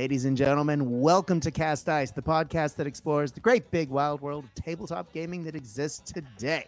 [0.00, 4.22] Ladies and gentlemen, welcome to Cast Dice, the podcast that explores the great big wild
[4.22, 6.64] world of tabletop gaming that exists today.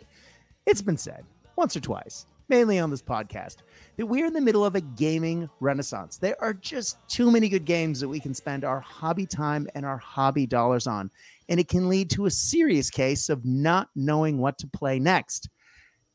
[0.67, 1.25] It's been said
[1.57, 3.63] once or twice, mainly on this podcast,
[3.97, 6.19] that we're in the middle of a gaming renaissance.
[6.19, 9.87] There are just too many good games that we can spend our hobby time and
[9.87, 11.11] our hobby dollars on,
[11.49, 15.49] and it can lead to a serious case of not knowing what to play next.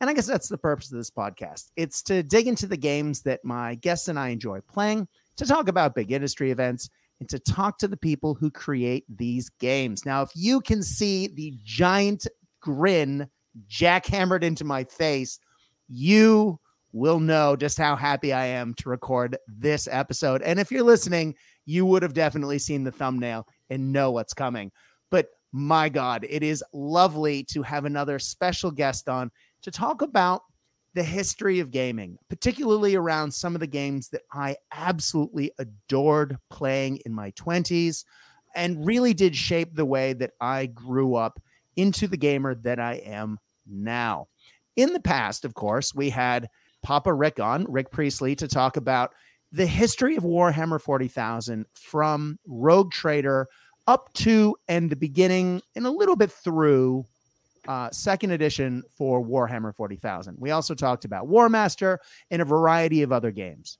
[0.01, 1.71] And I guess that's the purpose of this podcast.
[1.77, 5.07] It's to dig into the games that my guests and I enjoy playing
[5.37, 9.49] to talk about big industry events and to talk to the people who create these
[9.59, 10.05] games.
[10.05, 12.27] Now, if you can see the giant
[12.61, 13.27] grin
[13.69, 15.39] jackhammered into my face,
[15.87, 16.59] you
[16.93, 20.41] will know just how happy I am to record this episode.
[20.41, 21.35] And if you're listening,
[21.65, 24.71] you would have definitely seen the thumbnail and know what's coming.
[25.11, 29.31] But my God, it is lovely to have another special guest on
[29.63, 30.41] to talk about
[30.97, 36.97] the history of gaming, particularly around some of the games that I absolutely adored playing
[37.05, 38.03] in my 20s
[38.55, 41.39] and really did shape the way that I grew up
[41.75, 44.27] into the gamer that I am now.
[44.75, 46.49] In the past, of course, we had
[46.81, 49.13] Papa Rick on, Rick Priestley, to talk about
[49.51, 53.47] the history of Warhammer 40,000 from Rogue Trader
[53.85, 57.05] up to and the beginning and a little bit through
[57.67, 60.37] uh, second edition for Warhammer 40,000.
[60.39, 61.97] We also talked about Warmaster
[62.31, 63.77] and a variety of other games.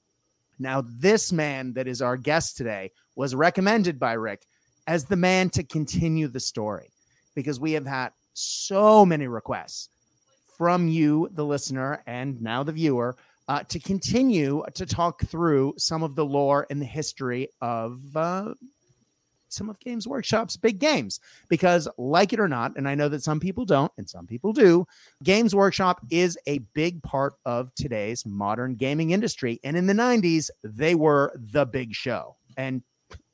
[0.60, 4.46] Now, this man that is our guest today was recommended by Rick
[4.88, 6.90] as the man to continue the story
[7.36, 9.90] because we have had so many requests
[10.58, 13.16] from you, the listener, and now the viewer,
[13.48, 18.54] uh, to continue to talk through some of the lore and the history of uh,
[19.50, 23.24] some of Games Workshop's big games because, like it or not, and I know that
[23.24, 24.86] some people don't and some people do,
[25.24, 29.60] Games Workshop is a big part of today's modern gaming industry.
[29.64, 32.82] And in the 90s, they were the big show, and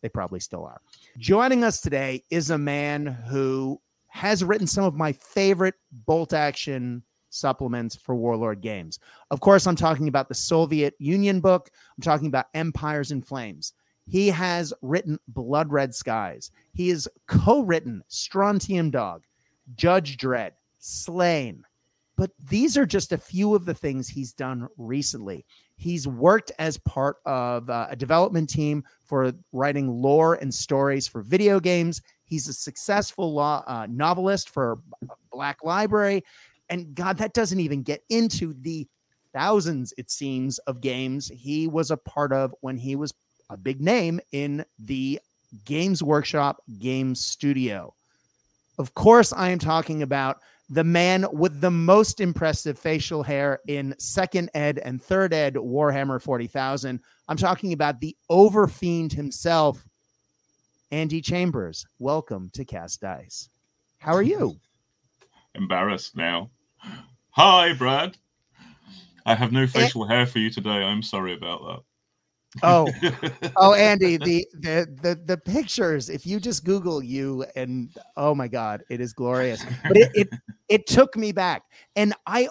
[0.01, 0.81] they probably still are.
[1.17, 5.75] Joining us today is a man who has written some of my favorite
[6.05, 7.03] bolt action
[7.33, 8.99] supplements for Warlord games.
[9.31, 13.73] Of course, I'm talking about the Soviet Union book, I'm talking about Empires in Flames.
[14.05, 16.51] He has written Blood Red Skies.
[16.73, 19.23] He has co written Strontium Dog,
[19.75, 21.63] Judge Dredd, Slain.
[22.15, 25.45] But these are just a few of the things he's done recently.
[25.77, 31.23] He's worked as part of uh, a development team for writing lore and stories for
[31.23, 32.01] video games.
[32.25, 34.79] He's a successful law, uh, novelist for
[35.31, 36.23] Black Library.
[36.69, 38.87] And God, that doesn't even get into the
[39.33, 43.13] thousands, it seems, of games he was a part of when he was
[43.53, 45.19] a big name in the
[45.63, 47.93] Games Workshop Game Studio.
[48.79, 53.93] Of course, I am talking about the man with the most impressive facial hair in
[53.99, 56.99] second ed and third ed Warhammer 40,000.
[57.27, 59.85] I'm talking about the overfiend himself,
[60.89, 61.85] Andy Chambers.
[61.99, 63.49] Welcome to Cast Dice.
[63.99, 64.59] How are you?
[65.53, 66.49] Embarrassed now.
[67.29, 68.17] Hi, Brad.
[69.27, 69.67] I have no eh.
[69.67, 70.69] facial hair for you today.
[70.71, 71.92] I'm sorry about that.
[72.61, 72.91] Oh,
[73.57, 76.09] oh, Andy, the, the the the pictures.
[76.09, 79.65] If you just Google you, and oh my God, it is glorious.
[79.87, 80.29] But it it,
[80.69, 81.63] it took me back,
[81.95, 82.49] and I,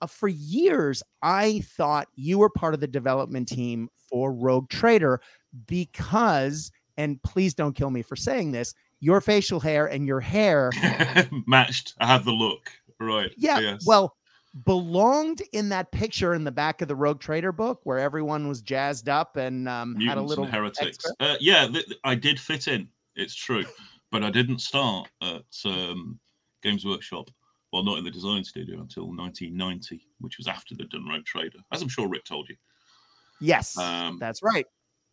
[0.00, 5.20] uh, for years, I thought you were part of the development team for Rogue Trader
[5.66, 10.70] because, and please don't kill me for saying this, your facial hair and your hair
[11.46, 11.94] matched.
[11.98, 12.70] I had the look,
[13.00, 13.30] right?
[13.36, 13.58] Yeah.
[13.60, 13.84] Yes.
[13.86, 14.16] Well,
[14.62, 18.62] belonged in that picture in the back of the Rogue Trader book where everyone was
[18.62, 21.04] jazzed up and um, had a little heretics.
[21.18, 22.88] Uh, yeah, th- I did fit in.
[23.16, 23.64] It's true,
[24.12, 26.18] but I didn't start at um,
[26.62, 27.30] Games Workshop.
[27.72, 31.58] Well, not in the design studio until 1990, which was after the done Rogue Trader,
[31.72, 32.54] as I'm sure Rick told you.
[33.40, 34.66] Yes, um, that's right.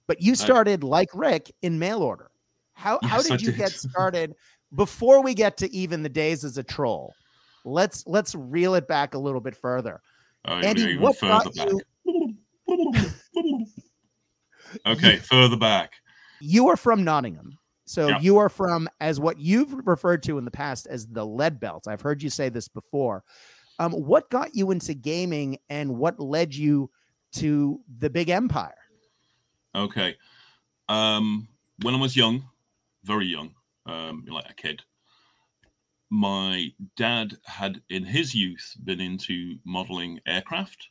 [0.06, 2.30] But you started like Rick in mail order.
[2.74, 3.58] How how yes, did you did.
[3.58, 4.36] get started?
[4.76, 7.14] Before we get to even the days as a troll,
[7.66, 10.02] let's let's reel it back a little bit further.
[10.46, 11.68] Oh, Andy, what got back.
[11.68, 13.16] you?
[14.86, 15.94] okay, further back.
[16.40, 17.58] You are from Nottingham.
[17.86, 18.24] So yep.
[18.24, 21.88] you are from as what you've referred to in the past as the lead belt.
[21.88, 23.24] I've heard you say this before.
[23.80, 26.90] Um, what got you into gaming and what led you
[27.34, 28.76] to the big empire?
[29.76, 30.16] Okay.
[30.88, 31.48] Um,
[31.82, 32.44] when I was young,
[33.04, 33.54] very young,
[33.86, 34.84] um, like a kid,
[36.12, 40.90] my dad had in his youth been into modeling aircraft.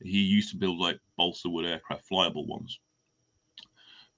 [0.00, 2.80] He used to build like balsa wood aircraft, flyable ones.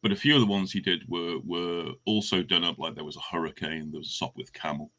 [0.03, 3.05] But a few of the ones he did were were also done up like there
[3.05, 4.93] was a hurricane, there was a Sopwith camel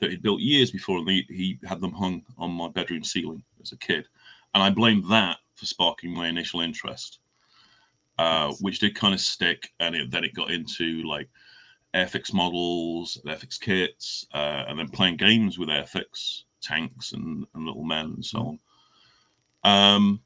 [0.00, 3.44] that he'd built years before, and he, he had them hung on my bedroom ceiling
[3.62, 4.08] as a kid.
[4.54, 7.20] And I blame that for sparking my initial interest.
[8.18, 11.28] uh, which did kind of stick, and it, then it got into like
[11.94, 17.84] Airfix models, Airfix kits, uh, and then playing games with Airfix tanks and, and little
[17.84, 18.58] men and so
[19.64, 19.94] on.
[19.96, 20.20] Um,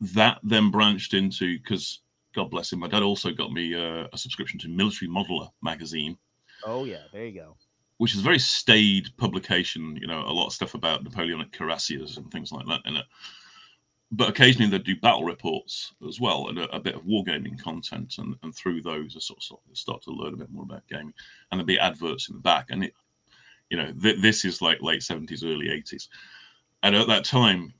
[0.00, 2.00] that then branched into because
[2.34, 6.18] God bless him, my dad also got me uh, a subscription to Military Modeler magazine,
[6.64, 7.56] Oh yeah, there you go.
[7.98, 9.96] which is a very staid publication.
[10.00, 13.04] You know, a lot of stuff about Napoleonic cuirassiers and things like that in it.
[14.12, 18.18] But occasionally they do battle reports as well and a, a bit of wargaming content.
[18.18, 20.86] And, and through those, I sort of start, start to learn a bit more about
[20.88, 21.12] gaming.
[21.50, 22.66] And there'll be adverts in the back.
[22.70, 22.94] And it,
[23.68, 26.08] you know, th- this is like late 70s, early 80s.
[26.84, 27.74] And at that time,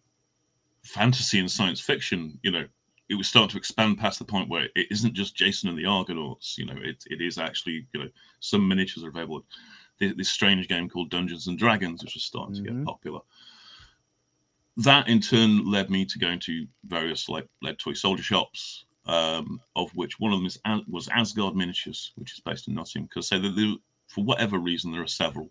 [0.83, 2.65] fantasy and science fiction, you know,
[3.09, 5.87] it was starting to expand past the point where it isn't just Jason and the
[5.87, 6.59] Argonauts.
[6.59, 8.09] You know, it, it is actually, you know,
[8.41, 9.45] some miniatures are available.
[10.01, 12.79] This, this strange game called Dungeons and Dragons, which was starting to Mhm.
[12.79, 13.21] get popular.
[14.79, 19.61] That in turn led me to going to various like lead toy soldier shops, um,
[19.75, 20.59] of which one of them is
[20.89, 23.07] was Asgard Miniatures, which is based in Nottingham.
[23.07, 23.79] Because say that
[24.09, 25.51] for whatever reason there are several.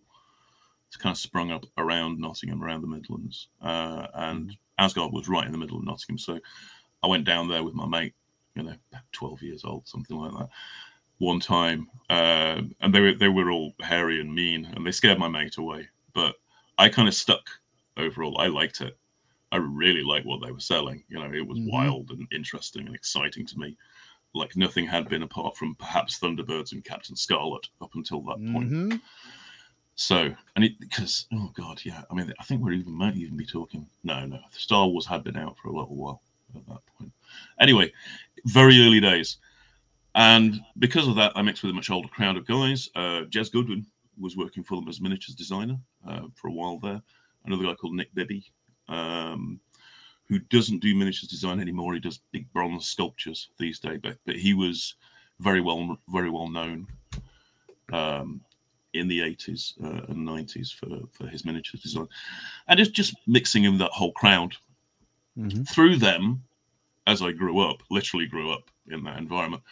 [0.88, 5.46] It's kind of sprung up around Nottingham, around the Midlands, uh, and Asgard was right
[5.46, 6.18] in the middle of Nottingham.
[6.18, 6.40] So
[7.04, 8.14] I went down there with my mate,
[8.56, 10.50] you know, about 12 years old, something like that,
[11.18, 11.90] one time.
[12.10, 15.58] Uh, and they were, they were all hairy and mean, and they scared my mate
[15.58, 15.88] away.
[16.14, 16.36] But
[16.78, 17.50] I kind of stuck
[17.98, 18.40] overall.
[18.40, 18.98] I liked it.
[19.56, 21.02] I really liked what they were selling.
[21.08, 21.72] You know, it was Mhm.
[21.72, 23.78] wild and interesting and exciting to me,
[24.34, 28.70] like nothing had been apart from perhaps Thunderbirds and Captain Scarlet up until that point.
[28.70, 29.02] Mhm.
[29.96, 32.04] So, and it because oh god, yeah.
[32.12, 33.90] I mean, I think we're even might even be talking.
[34.04, 36.22] No, no, Star Wars had been out for a little while
[36.54, 37.14] at that point.
[37.62, 37.94] Anyway,
[38.44, 39.38] very early days,
[40.16, 42.90] and because of that, I mixed with a much older crowd of guys.
[42.94, 43.88] Uh, Jez Goodwin
[44.18, 47.02] was working for them as miniatures designer uh, for a while there.
[47.46, 48.44] Another guy called Nick Bibby,
[48.88, 49.60] um,
[50.28, 51.94] who doesn't do miniatures design anymore.
[51.94, 54.96] He does big bronze sculptures these days, but but he was
[55.40, 56.88] very well very well known.
[57.94, 58.42] Um,
[58.96, 62.08] in the 80s uh, and 90s for, for his miniatures design.
[62.68, 64.56] And it's just mixing in that whole crowd.
[65.38, 65.68] Mhm.
[65.68, 66.44] Through them,
[67.08, 69.64] as I grew up, literally grew up in that environment,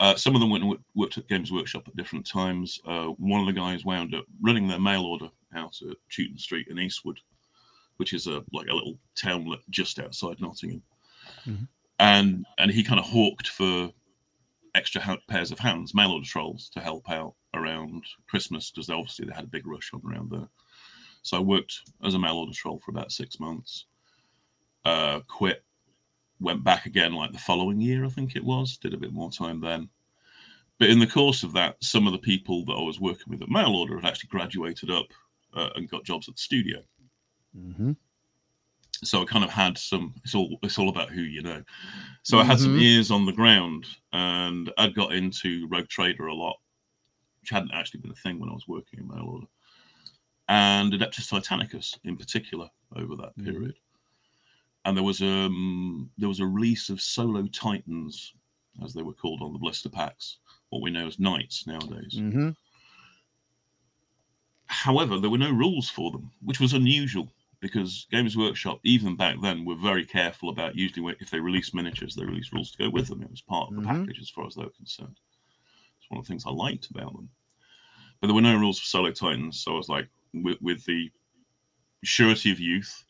[0.00, 2.78] uh, some of them went and worked at Games Workshop at different times.
[2.84, 6.68] Uh, one of the guys wound up running their mail order out at Chewton Street
[6.68, 7.18] in Eastwood,
[7.98, 10.82] which is a like a little townlet just outside Nottingham.
[11.44, 11.68] Mhm.
[11.98, 13.92] And and he kind of hawked for
[14.74, 19.26] extra ha- pairs of hands, mail order trolls, to help out around Christmas because obviously
[19.26, 20.48] they had a big rush on around there.
[21.22, 23.86] So I worked as a mail order troll for about six months.
[24.84, 25.64] Uh, quit,
[26.40, 28.78] went back again like the following year, I think it was.
[28.78, 29.88] Did a bit more time then.
[30.78, 33.42] But in the course of that, some of the people that I was working with
[33.42, 35.06] at mail order had actually graduated up
[35.54, 36.82] uh, and got jobs at the studio.
[37.54, 37.96] Mhm.
[39.04, 40.14] So I kind of had some.
[40.24, 41.62] It's all it's all about who you know.
[42.24, 46.34] So I had some years on the ground, and I'd got into Rogue Trader a
[46.34, 46.56] lot,
[47.40, 49.46] which hadn't actually been a thing when I was working in mail order,
[50.48, 53.44] and Adeptus Titanicus in particular over that Mhm.
[53.44, 53.78] period.
[54.84, 58.34] And there was um there was a release of Solo Titans,
[58.82, 60.38] as they were called on the blister packs,
[60.70, 62.14] what we know as Knights nowadays.
[62.16, 62.56] Mhm.
[64.66, 69.40] However, there were no rules for them, which was unusual because Games Workshop, even back
[69.40, 72.78] then, were very careful about usually when- if they released miniatures, they released rules to
[72.78, 73.22] go with them.
[73.22, 73.86] It was part of the Mhm.
[73.86, 75.18] package as far as they were concerned.
[75.98, 77.30] It's one of the things I liked about them.
[78.20, 81.10] But there were no rules for Solo Titans, so I was like, with, with the
[82.04, 83.04] surety of youth,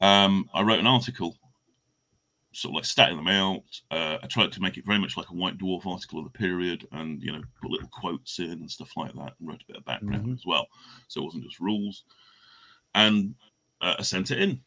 [0.00, 1.36] um, I wrote an article,
[2.52, 3.80] sort of like statting them out.
[3.90, 6.38] Uh, I tried to make it very much like a White Dwarf article of the
[6.38, 9.66] period, and you know, put little quotes in and stuff like that, and wrote a
[9.66, 10.34] bit of background Mhm.
[10.34, 10.68] as well,
[11.08, 12.04] so it wasn't just rules.
[12.94, 13.34] And
[13.84, 14.60] uh, sent it in,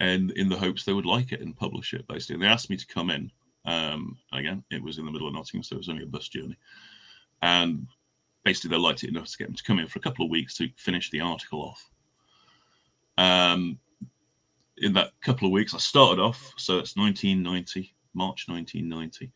[0.00, 2.06] and in the hopes they would like it and publish it.
[2.08, 3.30] Basically, and they asked me to come in.
[3.64, 6.28] Um, again, it was in the middle of Nottingham, so it was only a bus
[6.28, 6.56] journey,
[7.42, 7.86] and
[8.44, 10.30] basically they liked it enough to get them to come in for a couple of
[10.30, 11.90] weeks to finish the article off.
[13.18, 13.78] Um,
[14.78, 16.54] in that couple of weeks, I started off.
[16.56, 19.32] So it's 1990, March 1990,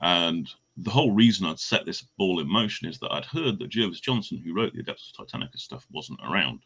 [0.00, 0.48] and
[0.78, 4.00] the whole reason I'd set this ball in motion is that I'd heard that Jervis
[4.00, 6.60] Johnson, who wrote the Adeptus Titanicus stuff, wasn't around.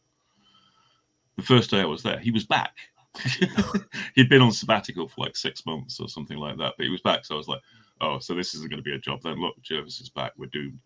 [1.37, 2.75] The first day I was there, he was back.
[4.14, 7.00] He'd been on sabbatical for like six months or something like that, but he was
[7.00, 7.25] back.
[7.25, 7.61] So I was like,
[8.00, 9.41] oh, so this isn't going to be a job then.
[9.41, 10.33] Look, Jervis is back.
[10.37, 10.79] We're doomed.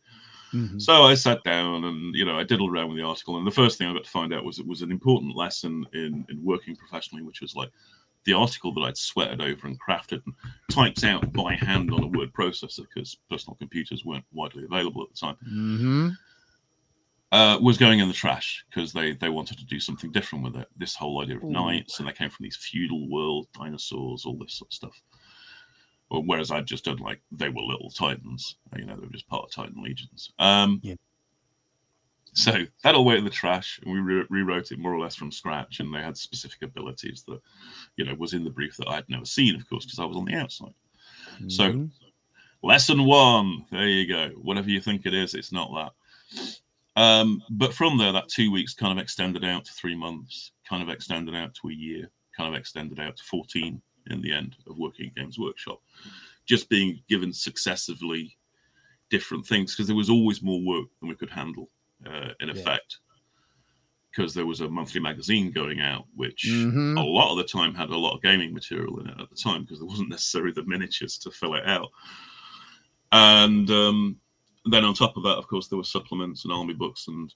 [0.52, 0.80] Mhm.
[0.80, 3.50] So I sat down and you know I diddled around with the article, and the
[3.50, 6.42] first thing I got to find out was it was an important lesson in in
[6.42, 7.70] working professionally, which was like
[8.24, 10.34] the article that I'd sweated over and crafted and
[10.70, 15.08] typed out by hand on a word processor because personal computers weren't widely available at
[15.10, 16.16] the time Mhm.
[17.32, 20.56] Uh, was going in the trash because they they wanted to do something different with
[20.56, 20.68] it.
[20.76, 21.50] This whole idea of Ooh.
[21.50, 25.02] knights, and they came from these feudal world dinosaurs, all this sort of stuff.
[26.10, 29.28] Well, whereas I'd just done like they were little titans, you know, they were just
[29.28, 30.32] part of Titan Legions.
[30.38, 30.94] Um, Yeah.
[32.34, 32.52] So
[32.84, 35.32] that all went in the trash, and we re- rewrote it more or less from
[35.32, 35.80] scratch.
[35.80, 37.40] And they had specific abilities that,
[37.96, 40.16] you know, was in the brief that I'd never seen, of course, because I was
[40.16, 40.74] on the outside.
[41.48, 41.90] So- Mhm.
[42.62, 43.66] Lesson one.
[43.70, 44.28] There you go.
[44.40, 46.52] Whatever you think it is, it's not that.
[46.98, 50.82] Um, but from there, that two weeks kind of extended out to three months, kind
[50.82, 54.56] of extended out to a year, kind of extended out to 14 in the end
[54.66, 55.80] of working at Games Workshop.
[56.44, 58.36] Just being given successively
[59.10, 61.70] different things because there was always more work than we could handle,
[62.04, 62.98] uh, in effect.
[64.10, 66.98] Because there was a monthly magazine going out, which Mhm.
[66.98, 69.36] a lot of the time had a lot of gaming material in it at the
[69.36, 71.90] time because there wasn't necessarily the miniatures to fill it out.
[73.12, 74.20] And um,
[74.72, 77.08] then on top of that, of course, there were supplements and army books.
[77.08, 77.32] And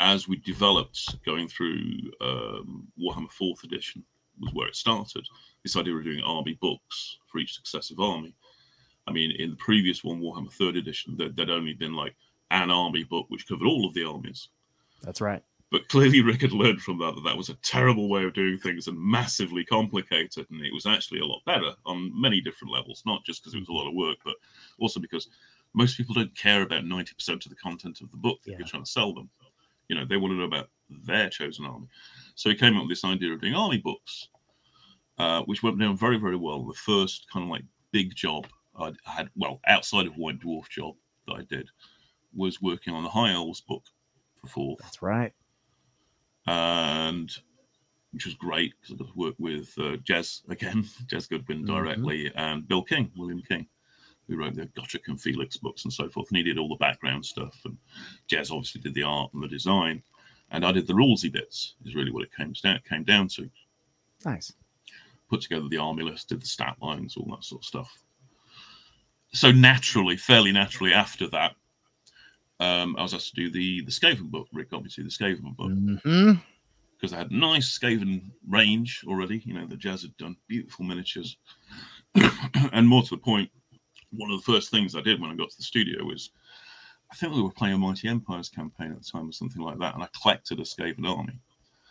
[0.00, 4.04] as we developed going through um, Warhammer Fourth Edition,
[4.40, 5.26] was where it started.
[5.62, 8.34] This idea of doing army books for each successive army.
[9.06, 12.14] I mean, in the previous one, Warhammer Third Edition, there, there'd only been like
[12.50, 14.48] an army book which covered all of the armies.
[15.02, 15.42] That's right.
[15.72, 18.56] But clearly, Rick had learned from that that that was a terrible way of doing
[18.58, 20.46] things and massively complicated.
[20.50, 23.58] And it was actually a lot better on many different levels, not just because it
[23.58, 24.36] was a lot of work, but
[24.78, 25.28] also because
[25.76, 28.58] most people don't care about 90% of the content of the book that Yeah.
[28.58, 29.30] you're trying to sell them.
[29.88, 31.86] You know, they want to know about their chosen army.
[32.34, 34.28] So he came up with this idea of doing army books,
[35.18, 36.64] uh, which went down very, very well.
[36.64, 38.46] The first kind of like big job
[38.78, 41.68] I had, well, outside of White Dwarf job that I did,
[42.34, 43.84] was working on the High Elves book
[44.40, 45.32] for fourth That's right.
[46.46, 47.30] and
[48.12, 51.66] which was great because I got to work with uh, Jez again, Jez Goodwin Mhm.
[51.66, 53.66] directly, and Bill King, William King,
[54.28, 56.28] who wrote the Gotrek and Felix books and so forth.
[56.28, 57.76] And he did all the background stuff, and
[58.28, 60.02] Jez obviously did the art and the design,
[60.50, 61.74] and I did the rulesy bits.
[61.84, 63.48] Is really what it came down came down to.
[64.24, 64.52] Nice.
[65.28, 67.98] Put together the army list, did the stat lines, all that sort of stuff.
[69.32, 71.56] So naturally, fairly naturally, after that,
[72.60, 74.48] um, I was asked to do the the Skaven book.
[74.52, 75.70] Rick obviously the Skaven book
[76.96, 79.42] because I had nice Skaven range already.
[79.44, 81.36] You know, the Jez had done beautiful miniatures.
[82.72, 83.50] and more to the point,
[84.16, 86.30] one of the first things I did when I got to the studio was
[87.10, 89.78] I think we were playing a Mighty Empires campaign at the time or something like
[89.78, 89.94] that.
[89.94, 91.38] And I collected a Skaven army,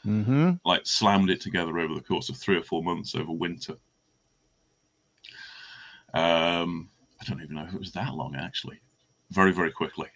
[0.03, 3.75] hmm like slammed it together over the course of three or four months over winter.
[6.13, 6.89] Um,
[7.21, 8.79] I don't even know if it was that long actually.
[9.31, 10.07] Very, very quickly.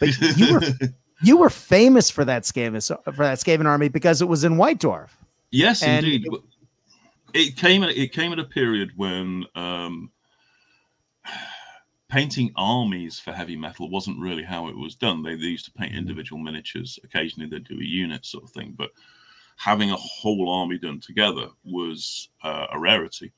[0.00, 0.62] But you were
[1.22, 4.78] you were famous for that Skaven for that Skaven army because it was in White
[4.80, 5.10] Dwarf.
[5.50, 6.26] Yes, And indeed.
[6.26, 6.40] it-
[7.32, 10.10] It came at it came at a period when um,
[12.08, 15.22] painting armies for heavy metal wasn't really how it was done.
[15.22, 15.98] They, they used to paint Mhm.
[15.98, 16.98] individual miniatures.
[17.04, 18.90] Occasionally, they'd do a unit sort of thing, but
[19.56, 23.32] having a whole army done together was uh, a rarity.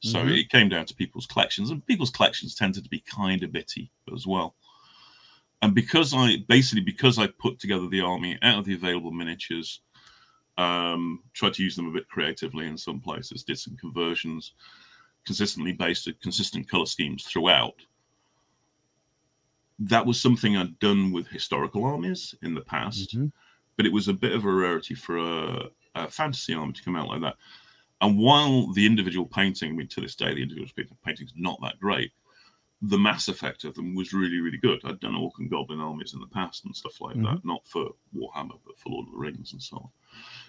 [0.00, 0.38] So Mhm.
[0.38, 3.90] it came down to people's collections, and people's collections tended to be kind of bitty
[4.14, 4.56] as well.
[5.62, 9.80] And because I basically because I put together the army out of the available miniatures,
[10.58, 14.54] um, tried to use them a bit creatively in some places, did some conversions,
[15.26, 17.74] consistently based at consistent color schemes throughout.
[19.78, 23.30] That was something I'd done with historical armies in the past, Mhm.
[23.76, 26.96] but it was a bit of a rarity for a, a fantasy army to come
[26.96, 27.36] out like that.
[28.00, 31.60] And while the individual painting, I mean, to this day, the individual painting is not
[31.62, 32.12] that great,
[32.82, 34.80] the mass effect of them was really, really good.
[34.84, 37.94] I'd done Orc and Goblin armies in the past and stuff like that, not for
[38.14, 39.88] Warhammer, but for Lord of the Rings and so on.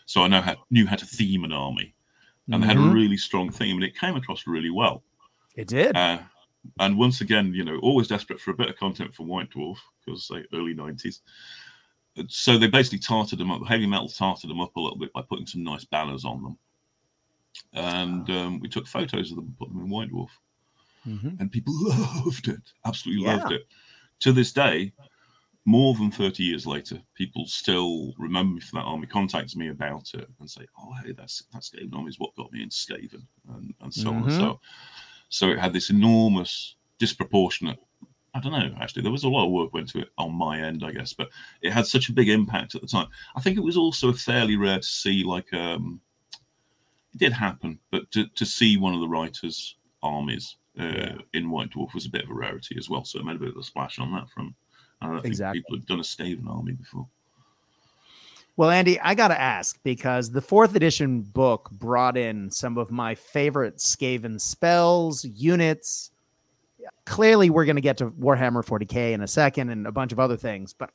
[0.06, 1.96] So I know how, knew how to theme an army,
[2.52, 2.94] and they had a Mhm.
[2.94, 5.04] really strong theme, and it came across really well.
[5.56, 5.96] It did.
[5.96, 6.20] Uh,
[6.80, 9.78] and once again, you know, always desperate for a bit of content from White Dwarf
[10.06, 11.22] because they early nineties.
[12.30, 13.66] So they basically tarted them up.
[13.68, 16.58] Heavy metal tarted them up a little bit by putting some nice banners on them,
[17.74, 20.30] and um, we took photos of them and put them in White Dwarf,
[21.06, 21.40] Mhm.
[21.40, 21.74] and people
[22.26, 23.36] loved it, absolutely Yeah.
[23.38, 23.68] loved it.
[24.22, 24.94] To this day,
[25.68, 30.14] more than thirty years later, people still remember me for that army, contact me about
[30.14, 33.28] it, and say, "Oh, hey, that's that Skaven army is what got me into Skaven,"
[33.50, 34.40] and, and so on and Mhm.
[34.40, 34.62] so.
[35.28, 37.80] So it had this enormous, disproportionate.
[38.34, 38.74] I don't know.
[38.80, 41.12] Actually, there was a lot of work went to it on my end, I guess,
[41.12, 41.30] but
[41.62, 43.08] it had such a big impact at the time.
[43.36, 46.00] I think it was also fairly rare to see, like, um,
[47.14, 51.18] it did happen, but to, to see one of the writers' armies uh, Yeah.
[51.34, 53.04] in White Dwarf was a bit of a rarity as well.
[53.04, 54.54] So it made a bit of a splash on that front.
[55.02, 55.62] I don't Exactly.
[55.62, 57.08] people have done a Skaven army before.
[58.58, 62.90] Well, Andy, I got to ask because the fourth edition book brought in some of
[62.90, 66.10] my favorite Skaven spells, units.
[67.06, 70.20] Clearly, we're going to get to Warhammer 40k in a second and a bunch of
[70.20, 70.74] other things.
[70.74, 70.90] But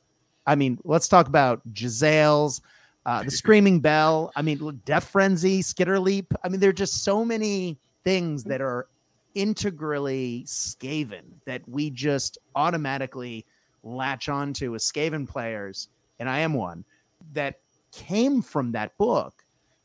[0.45, 2.59] I mean, let's talk about Jezzails,
[3.05, 4.33] uh, the Screaming Bell.
[4.35, 6.33] I mean, Death Frenzy, Skitter Leap.
[6.43, 8.87] I mean, there are just so many things that are
[9.35, 13.45] integrally Skaven that we just automatically
[13.83, 16.85] latch onto as Skaven players, and I am one
[17.33, 17.59] that
[17.91, 19.43] came from that book,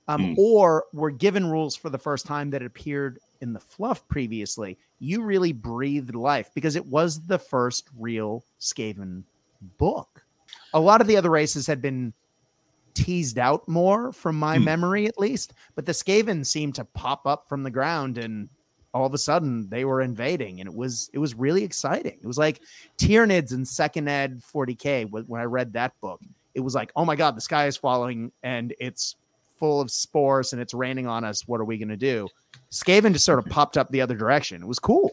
[0.08, 0.38] um, mm.
[0.38, 5.22] or were given rules for the first time that appeared in the fluff previously, you
[5.22, 9.22] really breathed life because it was the first real Skaven
[9.78, 10.24] book.
[10.74, 12.12] A lot of the other races had been
[12.94, 14.64] teased out more from my mm.
[14.64, 18.48] memory at least, but the Skaven seemed to pop up from the ground and
[18.94, 22.18] all of a sudden they were invading and it was it was really exciting.
[22.20, 22.60] It was like
[22.98, 26.20] Tyranids and second ed 40k when I read that book.
[26.54, 29.16] It was like, "Oh my god, the sky is falling and it's
[29.58, 31.46] full of spores and it's raining on us.
[31.46, 32.28] What are we going to do?"
[32.72, 34.62] Skaven just sort of popped up the other direction.
[34.62, 35.10] It was cool.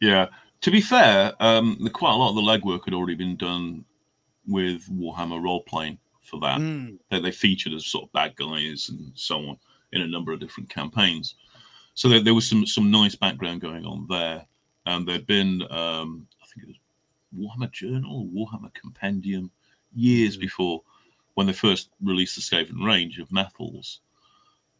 [0.00, 0.28] Yeah.
[0.62, 3.84] To be fair, um, quite a lot of the legwork had already been done
[4.46, 6.58] with Warhammer role playing for that.
[6.58, 6.98] Mm.
[7.10, 9.56] They, they featured as sort of bad guys and so on
[9.92, 11.34] in a number of different campaigns.
[12.00, 14.46] So there, there was some some nice background going on there,
[14.86, 16.78] and there'd been um, I think it was
[17.38, 19.50] Warhammer Journal, Warhammer Compendium,
[19.94, 20.40] years mm.
[20.40, 20.80] before
[21.34, 24.00] when they first released the Skaven range of metals.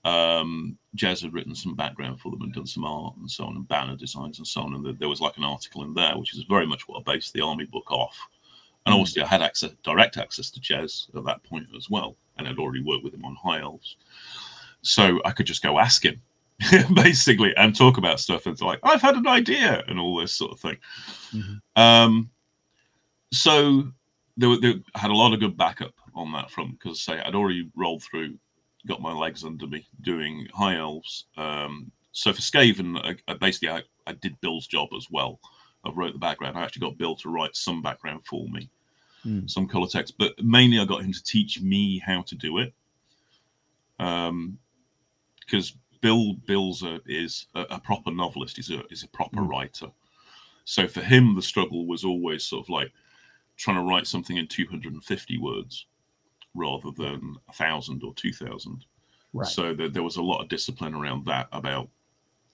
[0.02, 3.56] Um, Jez had written some background for them and done some art and so on,
[3.56, 4.72] and banner designs and so on.
[4.72, 7.34] And there was like an article in there, which is very much what I based
[7.34, 8.16] the army book off.
[8.86, 8.98] And mm.
[8.98, 12.58] obviously, I had access, direct access to Jez at that point as well, and I'd
[12.58, 13.96] already worked with him on High Elves,
[14.80, 16.22] so I could just go ask him,
[16.94, 18.46] basically, and talk about stuff.
[18.46, 20.76] And it's like, I've had an idea, and all this sort of thing.
[21.32, 21.82] Mm-hmm.
[21.82, 22.30] Um,
[23.32, 23.84] so
[24.36, 27.34] there, were there had a lot of good backup on that front because, say, I'd
[27.34, 28.38] already rolled through,
[28.86, 31.26] got my legs under me doing High Elves.
[31.36, 35.40] Um, so for Skaven, I, I basically I, I did Bill's job as well
[35.84, 36.56] I wrote the background.
[36.56, 38.68] I actually got Bill to write some background for me,
[39.24, 39.50] mm.
[39.50, 42.72] some color text, but mainly I got him to teach me how to do it.
[43.98, 44.58] Um,
[45.40, 48.56] because Bill Bill's a, is a, a, proper novelist.
[48.56, 49.48] He's a is a proper mm.
[49.48, 49.88] writer.
[50.64, 52.92] So for him, the struggle was always sort of like
[53.56, 55.86] trying to write something in 250 words
[56.54, 58.84] rather than a thousand or two thousand.
[59.32, 59.46] Right.
[59.46, 61.88] So there, there was a lot of discipline around that about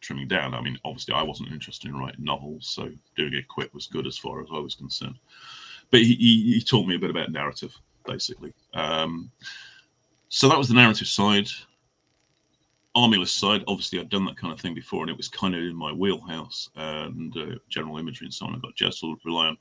[0.01, 0.55] trimming down.
[0.55, 4.07] I mean, obviously, I wasn't interested in writing novels, so doing it quick was good
[4.07, 5.19] as far as I was concerned.
[5.91, 8.53] But he, he, he taught me a bit about narrative, basically.
[8.75, 9.31] Um,
[10.29, 11.49] so that was the narrative side.
[12.97, 15.55] Army list side, obviously, I'd done that kind of thing before, and it was kind
[15.55, 18.55] of in my wheelhouse and uh, general imagery and so on.
[18.55, 19.59] I got Jez to rely on.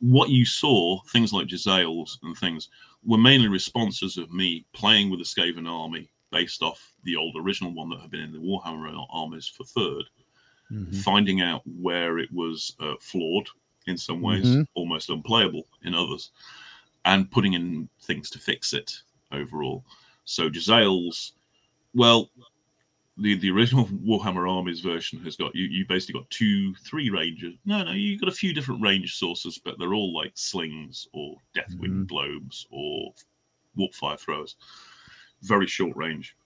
[0.00, 2.68] What you saw, things like Jezzails and things,
[3.04, 7.72] were mainly responses of me playing with the Skaven army based off the old original
[7.72, 10.04] one that had been in the Warhammer armies for 3rd
[10.72, 10.96] mm-hmm.
[10.98, 13.48] finding out where it was uh, flawed
[13.86, 14.62] in some ways, mm-hmm.
[14.74, 16.30] almost unplayable in others,
[17.04, 18.92] and putting in things to fix it
[19.32, 19.84] overall.
[20.24, 21.32] So Jezzails,
[21.94, 22.30] well,
[23.16, 27.54] the, the original Warhammer Armies version has got you you basically got two, three ranges.
[27.64, 31.36] No, no, you've got a few different range sources, but they're all like slings or
[31.56, 32.04] Deathwind mm-hmm.
[32.04, 33.12] globes or
[33.76, 34.56] warp fire throwers
[35.44, 36.36] very short range.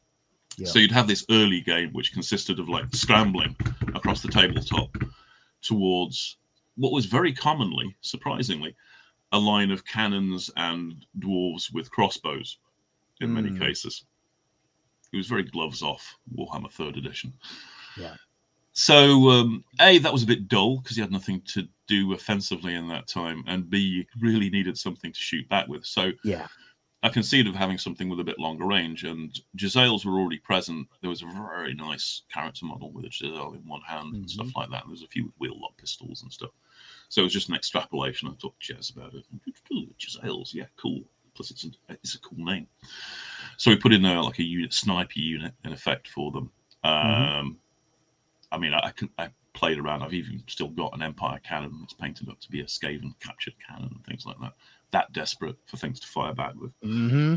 [0.57, 0.67] Yeah.
[0.67, 3.57] So you'd have this early game which consisted of like scrambling
[3.95, 4.91] across the tabletop
[5.63, 6.37] towards
[6.77, 8.75] what was very commonly, surprisingly,
[9.33, 12.59] a line of cannons and dwarves with crossbows
[13.21, 13.35] in mm.
[13.35, 14.05] many cases.
[15.13, 17.33] It was very gloves off Warhammer Third Edition.
[17.97, 18.15] Yeah.
[18.73, 22.75] So um, a that was a bit dull because you had nothing to do offensively
[22.75, 25.85] in that time, and b you really needed something to shoot back with.
[25.85, 26.47] So yeah,
[27.03, 30.89] I conceived of having something with a bit longer range, and Jezzails were already present.
[31.01, 34.17] There was a very nice character model with a Jezzail in one hand mm-hmm.
[34.17, 34.59] and stuff mm-hmm.
[34.59, 34.83] like that.
[34.83, 36.51] And was a few wheel lock pistols and stuff.
[37.09, 38.29] So it was just an extrapolation.
[38.29, 39.25] I talked to Jez about it.
[39.99, 41.03] Jezzails, yeah, cool.
[41.35, 42.67] Plus, it's a, it's a cool name.
[43.59, 46.51] So we put in a, like a unit, sniper unit, in effect for them.
[46.85, 47.39] Mm-hmm.
[47.39, 47.59] Um,
[48.51, 50.03] I mean, I, I, I played around.
[50.03, 53.55] I've even still got an Empire cannon that's painted up to be a Skaven captured
[53.69, 54.55] cannon and things like that
[54.91, 56.73] that desperate for things to fire back with.
[56.81, 57.35] Mm-hmm.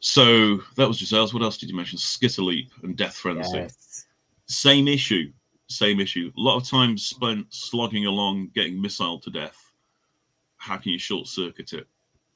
[0.00, 1.34] So that was Jezzails.
[1.34, 1.98] What else did you mention?
[1.98, 3.58] Skitterleap and Death Frenzy.
[3.58, 4.06] Yes.
[4.46, 5.32] Same issue.
[5.68, 6.32] Same issue.
[6.36, 9.72] A lot of time spent slogging along, getting missile to death.
[10.56, 11.86] How can you short circuit it?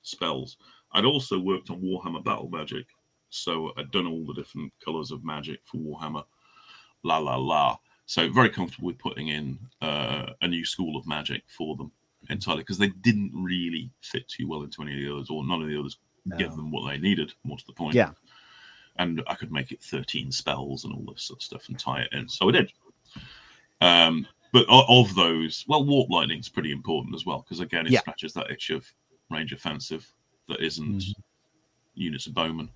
[0.02, 0.58] Spells.
[0.94, 2.86] I'd also worked on Warhammer Battle Magic,
[3.30, 6.24] so I'd done all the different colors of magic for Warhammer.
[7.02, 7.76] La la la.
[8.06, 11.90] So very comfortable with putting in uh, a new school of magic for them
[12.30, 15.62] entirely because they didn't really fit too well into any of the others, or none
[15.62, 16.36] of the others no.
[16.36, 17.32] gave them what they needed.
[17.44, 18.10] More to the point, yeah.
[18.96, 22.02] And I could make it thirteen spells and all this sort of stuff and tie
[22.02, 22.72] it in, so I did.
[23.80, 27.92] Um, but of those, well, warp lightning is pretty important as well because again, it
[27.92, 28.00] yeah.
[28.00, 28.86] scratches that itch of
[29.30, 30.06] range offensive
[30.48, 31.20] that isn't mm-hmm.
[31.94, 32.68] units of bowmen.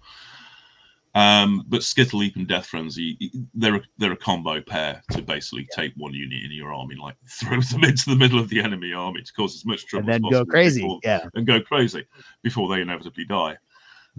[1.15, 5.85] Um, but Skitterleap and Death Frenzy, they're a, they're a combo pair to basically yeah.
[5.85, 8.93] take one unit in your army, like throw them into the middle of the enemy
[8.93, 12.05] army to cause as much trouble and then go crazy, before, yeah, and go crazy
[12.43, 13.57] before they inevitably die.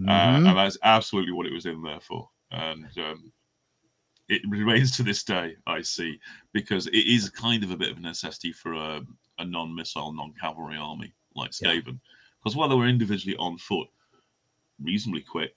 [0.00, 0.08] mm-hmm.
[0.08, 2.28] Uh, and that's absolutely what it was in there for.
[2.50, 3.32] And um,
[4.28, 6.18] it remains to this day, I see,
[6.52, 9.02] because it is kind of a bit of a necessity for a,
[9.38, 12.00] a non-missile, non-cavalry army like Skaven,
[12.42, 13.88] because while they were individually on foot,
[14.80, 15.54] reasonably quick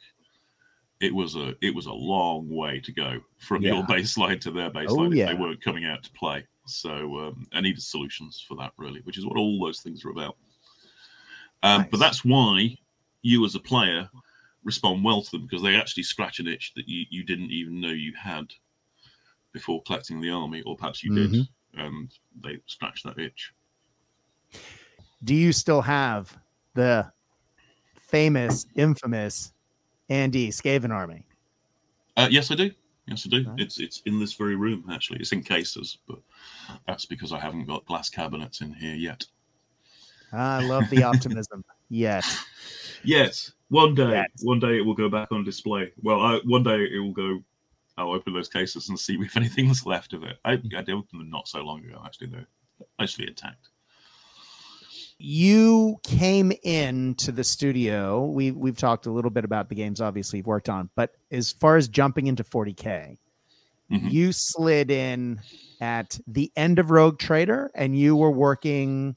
[1.02, 3.74] it was a it was a long way to go from yeah.
[3.74, 5.24] your baseline to their baseline oh, yeah.
[5.24, 6.46] if they weren't coming out to play.
[6.68, 10.12] So um, I needed solutions for that really, which is what all those things are
[10.12, 10.38] about.
[11.64, 11.90] Um, nice.
[11.90, 12.78] But that's why
[13.24, 14.10] you as a player
[14.64, 17.82] respond well to them because they actually scratch an itch that you, you didn't even
[17.82, 18.46] know you had
[19.54, 21.32] before collecting the army, or perhaps you mm-hmm.
[21.34, 23.52] did, and they scratch that itch.
[25.24, 26.38] Do you still have
[26.74, 27.12] the
[27.96, 29.54] famous, infamous
[30.10, 31.26] Andy Skaven army?
[32.18, 32.72] Uh, yes, I do.
[33.08, 33.44] Yes, I do.
[33.44, 33.56] Nice.
[33.58, 35.20] It's it's in this very room actually.
[35.20, 36.20] It's in cases, but
[36.88, 39.26] that's because I haven't got glass cabinets in here yet.
[40.32, 41.64] I love the optimism.
[41.90, 42.26] yet.
[43.04, 45.92] Yes, one day, one day it will go back on display.
[46.04, 47.40] Well, I, one day it will go.
[47.98, 50.38] I'll open those cases and see if anything's left of it.
[50.46, 52.02] I, I opened them not so long ago.
[52.06, 52.48] Actually, they're
[53.00, 53.71] mostly intact
[55.22, 58.26] you came in to the studio.
[58.26, 61.52] We we've talked a little bit about the games obviously you've worked on, but as
[61.52, 63.18] far as jumping into 40K,
[63.92, 64.08] mm-hmm.
[64.08, 65.40] you slid in
[65.80, 69.16] at the end of Rogue Trader and you were working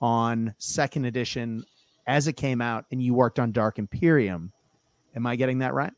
[0.00, 1.64] on second edition
[2.06, 4.52] as it came out and you worked on Dark Imperium.
[5.14, 5.92] Am I getting that right?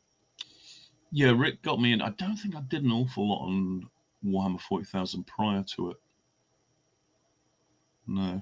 [1.11, 2.01] Yeah, Rick got me in.
[2.01, 3.89] I don't think I did an awful lot on
[4.25, 5.97] Warhammer 40,000 prior to it.
[8.07, 8.41] No.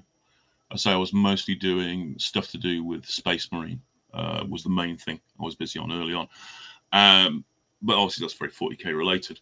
[0.70, 3.80] I say I was mostly doing stuff to do with Space Marine.
[4.12, 6.28] Uh, was the main thing I was busy on early on.
[6.92, 7.44] Um,
[7.82, 9.40] but obviously that's very 40k related.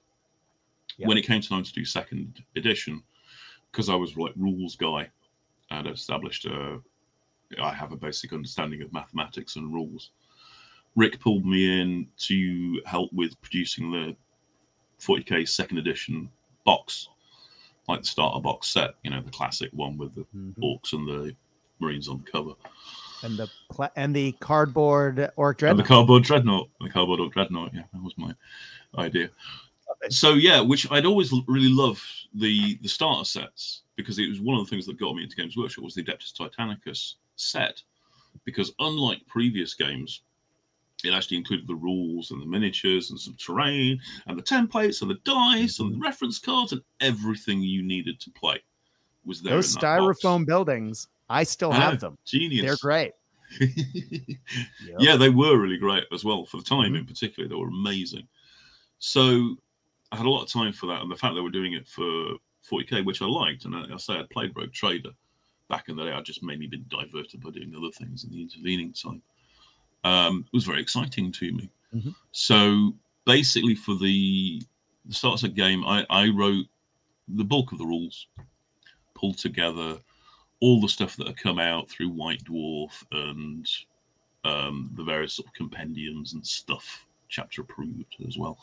[0.98, 1.08] Yep.
[1.08, 3.02] When it came time to do second edition,
[3.70, 5.08] because I was like rules guy
[5.70, 6.80] and established a,
[7.62, 10.10] I have a basic understanding of mathematics and rules.
[10.96, 14.16] Rick pulled me in to help with producing the
[15.00, 16.30] 40k second edition
[16.64, 17.08] box
[17.88, 20.62] like the starter box set, you know, the classic one with the mm-hmm.
[20.62, 21.35] orcs and the
[21.81, 22.53] marines on the cover.
[23.22, 25.79] And the pla- and the cardboard orc dreadnought.
[25.79, 26.68] And the cardboard dreadnought.
[26.81, 27.72] The cardboard orc dreadnought.
[27.75, 28.35] Yeah, that was my
[28.99, 29.31] idea.
[30.11, 32.03] So yeah, which I'd always really loved
[32.35, 35.37] the the starter sets because it was one of the things that got me into
[35.37, 37.83] Games Workshop was the Adeptus Titanicus set.
[38.44, 40.20] Because unlike previous games,
[41.04, 45.11] it actually included the rules and the miniatures and some terrain and the templates and
[45.11, 48.59] the dice and the reference cards and everything you needed to play
[49.24, 49.54] was there.
[49.54, 52.16] Those styrofoam buildings, I still have them.
[52.24, 52.64] Genius.
[52.64, 53.12] They're great.
[53.61, 54.98] yep.
[54.98, 56.96] Yeah, they were really great as well for the time mm-hmm.
[56.96, 57.48] in particular.
[57.48, 58.26] They were amazing.
[58.98, 59.56] So
[60.11, 61.87] I had a lot of time for that, and the fact that we're doing it
[61.87, 62.37] for
[62.70, 65.11] 40k, which I liked, and I, I say I played Rogue Trader
[65.68, 66.12] back in the day.
[66.12, 69.22] I just mainly been diverted by doing other things in the intervening time
[70.06, 71.70] um, was very exciting to me.
[71.94, 72.10] Mm-hmm.
[72.32, 74.62] So basically, for the,
[75.04, 76.66] the starts of game, I, I wrote
[77.28, 78.28] the bulk of the rules,
[79.14, 79.98] pulled together
[80.60, 83.68] all the stuff that had come out through White Dwarf and
[84.44, 88.58] um, the various sort of compendiums and stuff, chapter approved as well.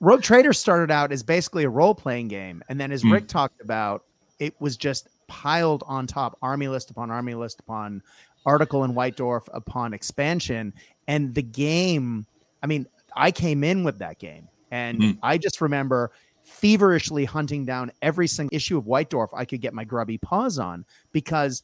[0.00, 2.62] Rogue Trader started out as basically a role playing game.
[2.68, 3.12] And then, as mm.
[3.12, 4.04] Rick talked about,
[4.38, 8.02] it was just piled on top, army list upon army list upon
[8.46, 10.72] article in White Dwarf upon expansion.
[11.08, 12.26] And the game,
[12.62, 15.18] I mean, I came in with that game and mm.
[15.22, 16.10] I just remember
[16.42, 20.58] feverishly hunting down every single issue of White Dwarf I could get my grubby paws
[20.58, 21.62] on because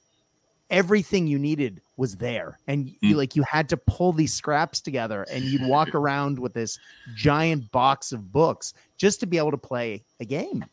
[0.71, 2.97] everything you needed was there and mm.
[3.01, 6.79] you like you had to pull these scraps together and you'd walk around with this
[7.17, 10.65] giant box of books just to be able to play a game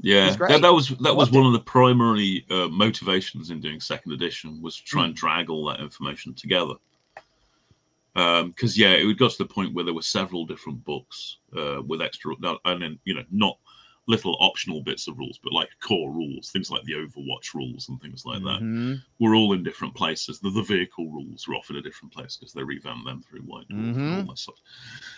[0.00, 4.12] yeah, that, that, was that was one of the primary uh, motivations in doing second
[4.12, 5.18] edition was to try and hmm.
[5.18, 6.74] drag all that information together.
[8.14, 11.82] Because um, yeah, it got to the point where there were several different books uh,
[11.86, 12.34] with extra,
[12.64, 13.58] and then you know not
[14.08, 18.00] little optional bits of rules, but like core rules, things like the Overwatch rules and
[18.00, 18.92] things like mm-hmm.
[18.92, 20.40] that, were all in different places.
[20.40, 23.68] The, the vehicle rules were often a different place because they revamped them through White
[23.68, 24.00] Dwarf mm-hmm.
[24.00, 24.56] and all that stuff.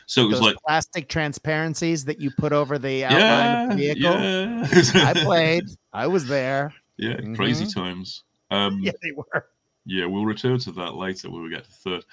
[0.07, 3.77] So it was like plastic transparencies that you put over the outline yeah, of the
[3.77, 4.03] vehicle.
[4.03, 5.09] Yeah.
[5.09, 5.65] I played.
[5.93, 6.75] I was there.
[6.97, 7.35] Yeah, mm-hmm.
[7.35, 8.25] crazy times.
[8.51, 9.47] Um, yeah, they were.
[9.87, 12.05] Yeah, we'll return to that later when we get to third.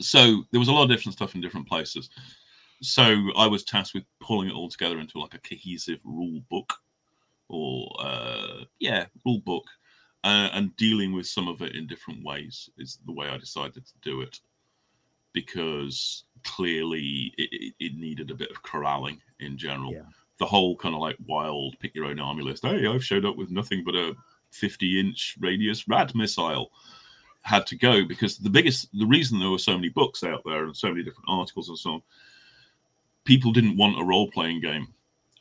[0.00, 2.08] So there was a lot of different stuff in different places
[2.84, 6.72] so I was tasked with pulling it all together into like a cohesive rule book,
[7.48, 9.64] or uh, yeah, rule book,
[10.24, 13.86] uh, and dealing with some of it in different ways is the way I decided
[13.86, 14.40] to do it,
[15.32, 19.92] because clearly it, it, needed a bit of corralling in general.
[19.92, 20.02] Yeah.
[20.38, 22.64] The whole kind of like wild pick your own army list.
[22.64, 24.14] Hey, I've showed up with nothing but a
[24.50, 26.70] 50 inch radius rad missile
[27.42, 30.64] had to go because the biggest the reason there were so many books out there
[30.64, 32.02] and so many different articles and so on
[33.24, 34.88] people didn't want a role playing game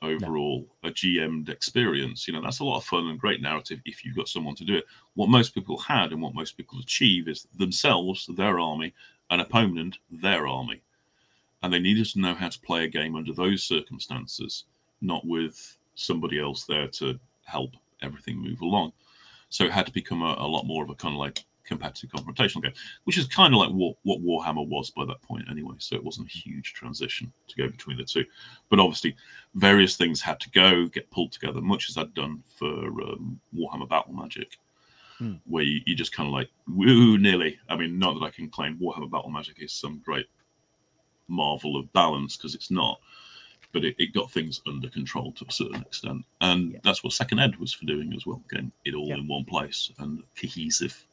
[0.02, 0.90] overall no.
[0.90, 2.28] a gm'd experience.
[2.28, 4.66] You know that's a lot of fun and great narrative if you've got someone to
[4.66, 4.86] do it.
[5.16, 8.94] What most people had and what most people achieve is themselves their army
[9.30, 10.82] an opponent their army.
[11.62, 14.66] And they needed to know how to play a game under those circumstances
[15.02, 18.94] not with somebody else there to help everything move along.
[19.50, 22.12] So it had to become a, a lot more of a kind of like competitive
[22.12, 22.74] confrontational game,
[23.06, 25.76] which is kind of like what, what Warhammer was by that point anyway.
[25.80, 28.26] So it wasn't a huge transition to go between the two.
[28.70, 29.16] But obviously,
[29.56, 33.90] various things had to go, get pulled together, much as I'd done for um, Warhammer
[33.90, 34.58] Battle Magic,
[35.18, 35.34] hmm.
[35.46, 37.58] where you, you just kind of like, woo, nearly.
[37.70, 40.28] I mean, not that I can claim Warhammer Battle Magic is some great
[41.28, 43.00] marvel of balance, because it's not.
[43.72, 46.26] But it, it got things under control to a certain extent.
[46.42, 46.80] And yeah.
[46.84, 49.16] that's what Second Ed was for doing as well, getting it all yeah.
[49.16, 51.08] in one place and cohesive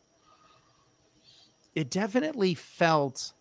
[1.74, 3.32] it definitely felt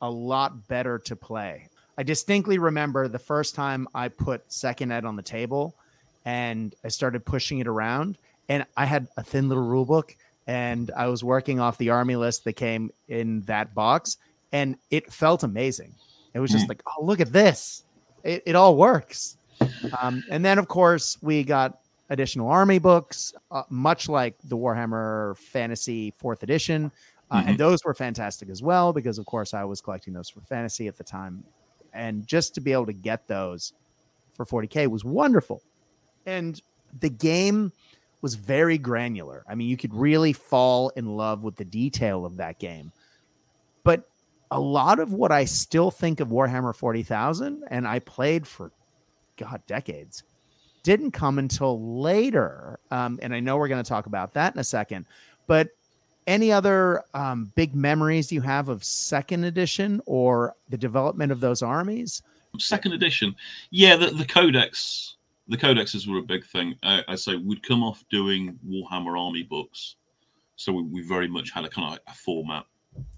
[0.00, 1.68] a lot better to play.
[1.98, 5.76] I distinctly remember the first time I put second ed on the table
[6.24, 8.18] and I started pushing it around
[8.48, 10.14] and I had a thin little rule book
[10.46, 14.18] and I was working off the army list that came in that box
[14.52, 15.94] and it felt amazing.
[16.34, 16.68] It was just mm.
[16.68, 17.84] like, oh, look at this.
[18.22, 19.38] It, it all works.
[20.00, 25.36] Um, and then, of course, we got additional army books, uh, much like the Warhammer
[25.38, 26.92] Fantasy Fourth Edition.
[27.30, 27.48] Uh, mm-hmm.
[27.50, 30.86] And those were fantastic as well, because of course I was collecting those for fantasy
[30.86, 31.44] at the time.
[31.92, 33.72] And just to be able to get those
[34.34, 35.62] for 40K was wonderful.
[36.26, 36.60] And
[37.00, 37.72] the game
[38.22, 39.44] was very granular.
[39.48, 42.92] I mean, you could really fall in love with the detail of that game.
[43.82, 44.08] But
[44.50, 48.72] a lot of what I still think of Warhammer 40,000, and I played for,
[49.36, 50.22] God, decades,
[50.82, 52.78] didn't come until later.
[52.90, 55.06] Um, and I know we're going to talk about that in a second.
[55.46, 55.68] But
[56.26, 61.62] any other um, big memories you have of second edition or the development of those
[61.62, 62.22] armies?
[62.58, 63.34] Second edition,
[63.70, 65.16] yeah, the, the codex,
[65.48, 66.74] the codexes were a big thing.
[66.82, 69.96] I, I say we'd come off doing Warhammer Army books,
[70.56, 72.64] so we, we very much had a kind of like a format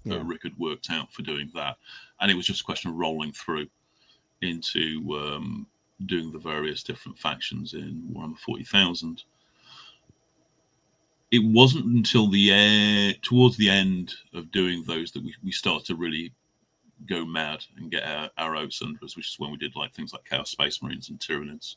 [0.03, 0.17] yeah.
[0.17, 1.77] that Rick had worked out for doing that,
[2.19, 3.67] and it was just a question of rolling through
[4.41, 5.67] into um,
[6.05, 9.23] doing the various different factions in Warhammer Forty Thousand
[11.31, 15.85] it wasn't until the air towards the end of doing those that we, we started
[15.85, 16.33] to really
[17.07, 19.93] go mad and get our, our oats under us, which is when we did like
[19.93, 21.75] things like Chaos Space Marines and Tyranids.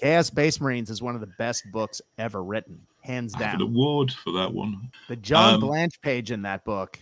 [0.00, 3.56] Chaos Space Marines is one of the best books ever written, hands down.
[3.56, 4.90] an award for that one.
[5.08, 6.98] The John um, Blanche page in that book.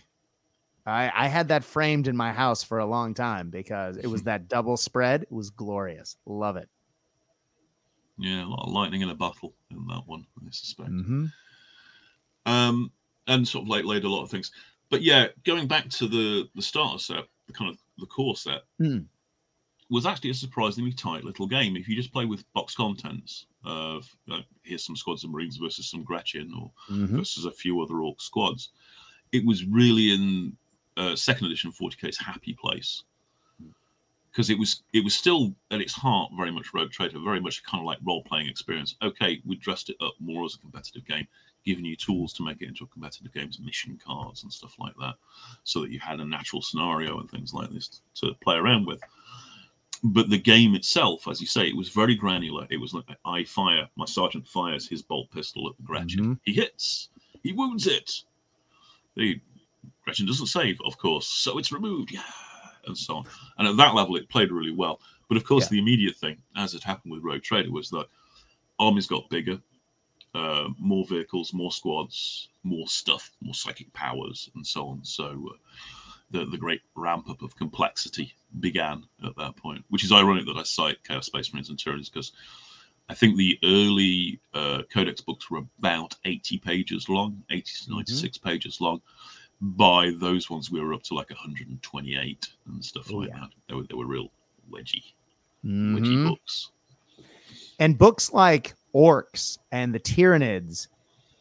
[0.85, 4.23] I, I had that framed in my house for a long time because it was
[4.23, 5.23] that double spread.
[5.23, 6.17] It was glorious.
[6.25, 6.67] Love it.
[8.17, 10.89] Yeah, a lot of lightning in a bottle in that one, I suspect.
[10.89, 11.27] Mm-hmm
[12.49, 12.91] um,
[13.27, 14.51] and sort of like laid a lot of things.
[14.89, 18.61] But yeah, going back to the the starter set, the kind of the core set,
[18.81, 19.05] mm.
[19.89, 21.75] was actually a surprisingly tight little game.
[21.75, 25.89] If you just play with box contents of uh, here's some squads of Marines versus
[25.89, 27.17] some Gretchin or mm-hmm.
[27.17, 28.69] versus a few other Orc squads,
[29.31, 30.57] it was really in
[30.97, 33.03] uh, second edition 40k's happy place
[34.31, 37.63] because it was it was still at its heart very much Rogue Trader, very much
[37.63, 38.95] kind of like role playing experience.
[39.03, 41.27] Okay, we dressed it up more as a competitive game
[41.65, 44.93] giving you tools to make it into a competitive game, mission cards and stuff like
[44.99, 45.15] that,
[45.63, 49.01] so that you had a natural scenario and things like this to play around with.
[50.03, 52.65] But the game itself, as you say, it was very granular.
[52.69, 56.19] It was like I fire, my sergeant fires his bolt pistol at the Gretchin.
[56.21, 56.33] Mm-hmm.
[56.43, 57.09] He hits,
[57.43, 58.09] he wounds it.
[59.15, 59.41] The
[60.03, 62.11] Gretchin doesn't save, of course, so it's removed.
[62.11, 62.23] Yeah,
[62.85, 63.25] and so on.
[63.57, 65.01] And at that level, it played really well.
[65.27, 65.71] But of course, yeah.
[65.71, 68.07] the immediate thing, as it happened with Rogue Trader, was that
[68.79, 69.59] armies got bigger,
[70.35, 75.03] uh, more vehicles, more squads, more stuff, more psychic powers, and so on.
[75.03, 75.57] So uh,
[76.31, 80.57] the the great ramp up of complexity began at that point, which is ironic that
[80.57, 82.31] I cite Chaos Space Marines and Tyranids because
[83.09, 88.37] I think the early uh, Codex books were about 80 pages long, 80 to 96
[88.37, 88.49] mm-hmm.
[88.49, 89.01] pages long.
[89.61, 93.39] By those ones, we were up to like 128 and stuff oh, like yeah.
[93.39, 93.49] that.
[93.67, 94.31] They were, they were real
[94.71, 95.03] wedgy,
[95.65, 95.97] mm-hmm.
[95.97, 96.71] wedgy books.
[97.79, 100.87] And books like orcs and the Tyranids,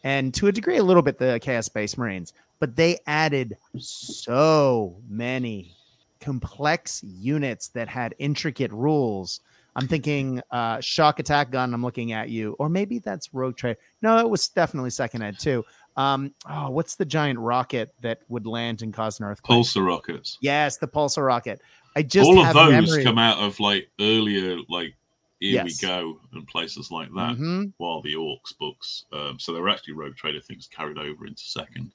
[0.04, 4.96] and to a degree, a little bit the Chaos Space Marines, but they added so
[5.08, 5.74] many
[6.20, 9.40] complex units that had intricate rules
[9.78, 11.72] I'm thinking uh, shock attack gun.
[11.72, 13.78] I'm looking at you, or maybe that's Rogue Trader.
[14.02, 15.64] No, it was definitely second ed too.
[15.96, 19.56] Um, oh, what's the giant rocket that would land and cause an earthquake?
[19.56, 20.36] Pulsar rockets.
[20.40, 21.60] Yes, the pulsar rocket.
[21.94, 24.96] I just all of those memory- come out of like earlier, like
[25.40, 25.80] here Yes.
[25.82, 27.36] we go, and places like that.
[27.36, 27.72] Mhm.
[27.78, 31.42] While the Orcs books, um, so there were actually Rogue Trader things carried over into
[31.42, 31.92] second.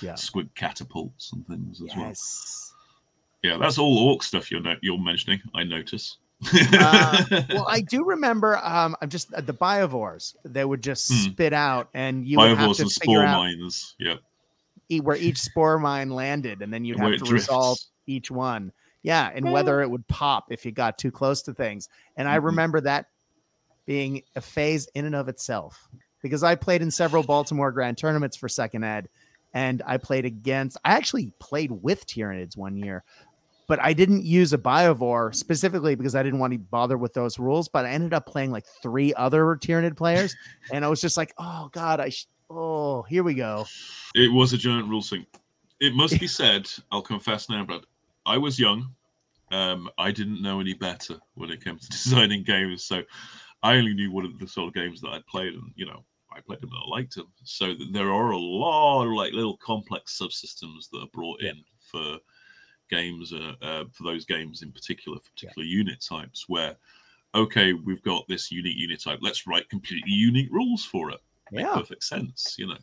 [0.00, 0.14] Yeah.
[0.14, 2.12] Squid catapults and things as well.
[3.42, 5.40] Yeah, that's all Orc stuff you're no- you're mentioning.
[5.54, 6.16] I notice.
[6.52, 8.58] Uh, well, I do remember.
[8.58, 10.34] Um, I'm just uh, the biovores.
[10.44, 11.30] They would just Hmm.
[11.32, 13.94] spit out, and you would have to and figure spore out mines.
[13.98, 14.16] Yeah,
[14.88, 18.72] e- where each spore mine landed, and then you'd have to resolve each one.
[19.06, 21.88] Yeah, and whether it would pop if you got too close to things.
[22.16, 22.44] And I Mhm.
[22.46, 23.06] remember that
[23.86, 25.88] being a phase in and of itself
[26.22, 29.08] because I played in several Baltimore Grand tournaments for second ed,
[29.54, 30.76] and I played against.
[30.84, 33.04] I actually played with Tyranids one year,
[33.68, 37.38] but I didn't use a Biovore specifically because I didn't want to bother with those
[37.38, 37.68] rules.
[37.68, 40.34] But I ended up playing like three other Tyranid players,
[40.72, 42.08] and I was just like, oh god, I.
[42.08, 43.66] Sh- oh, here we go.
[44.16, 45.28] It was a giant rule sink.
[45.78, 47.82] It must be said, I'll confess now, Brad.
[48.26, 48.94] I was young.
[49.52, 53.02] Um, I didn't know any better when it came to designing games, so
[53.62, 56.40] I only knew what the sort of games that I'd played, and you know, I
[56.40, 57.32] played them and I liked them.
[57.44, 61.50] So there are a lot of like little complex subsystems that are brought Yeah.
[61.50, 62.18] in for
[62.90, 66.48] games, uh, uh, for those games in particular, for particular unit types.
[66.48, 66.76] Where,
[67.34, 69.20] okay, we've got this unique unit type.
[69.22, 71.20] Let's write completely unique rules for it
[71.52, 71.74] make Yeah.
[71.74, 72.78] perfect sense, you know.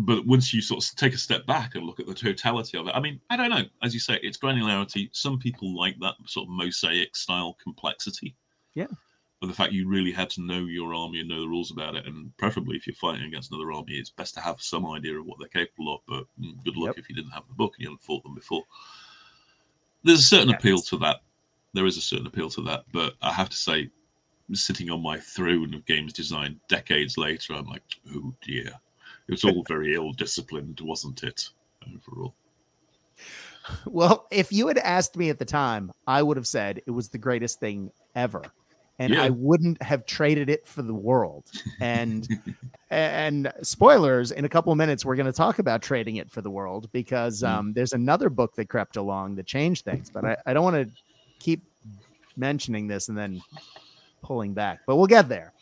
[0.00, 2.86] But once you sort of take a step back and look at the totality of
[2.86, 3.64] it, I mean, I don't know.
[3.82, 5.08] As you say, it's granularity.
[5.12, 8.36] Some people like that sort of mosaic style complexity.
[8.74, 8.86] Yeah.
[9.40, 11.96] But the fact you really had to know your army and know the rules about
[11.96, 15.18] it, and preferably if you're fighting against another army, it's best to have some idea
[15.18, 16.00] of what they're capable of.
[16.06, 16.98] But mm, good luck Yep.
[16.98, 18.62] if you didn't have the book and you haven't fought them before.
[20.04, 21.22] There's a certain appeal to that.
[21.74, 23.90] There is a certain appeal to that, but I have to say,
[24.54, 27.82] sitting on my throne of games design decades later, I'm like,
[28.14, 28.72] oh dear.
[29.28, 31.48] It was all very ill disciplined, wasn't it?
[31.94, 32.34] Overall.
[33.86, 37.08] Well, if you had asked me at the time, I would have said it was
[37.10, 38.42] the greatest thing ever.
[38.98, 39.22] And Yeah.
[39.22, 41.44] I wouldn't have traded it for the world.
[41.80, 42.26] And
[42.90, 46.40] and spoilers, in a couple of minutes, we're going to talk about trading it for
[46.40, 47.48] the world because Mm.
[47.48, 50.10] um, there's another book that crept along that changed things.
[50.10, 50.90] But I, I don't want to
[51.38, 51.62] keep
[52.36, 53.42] mentioning this and then
[54.22, 54.80] pulling back.
[54.86, 55.52] But we'll get there.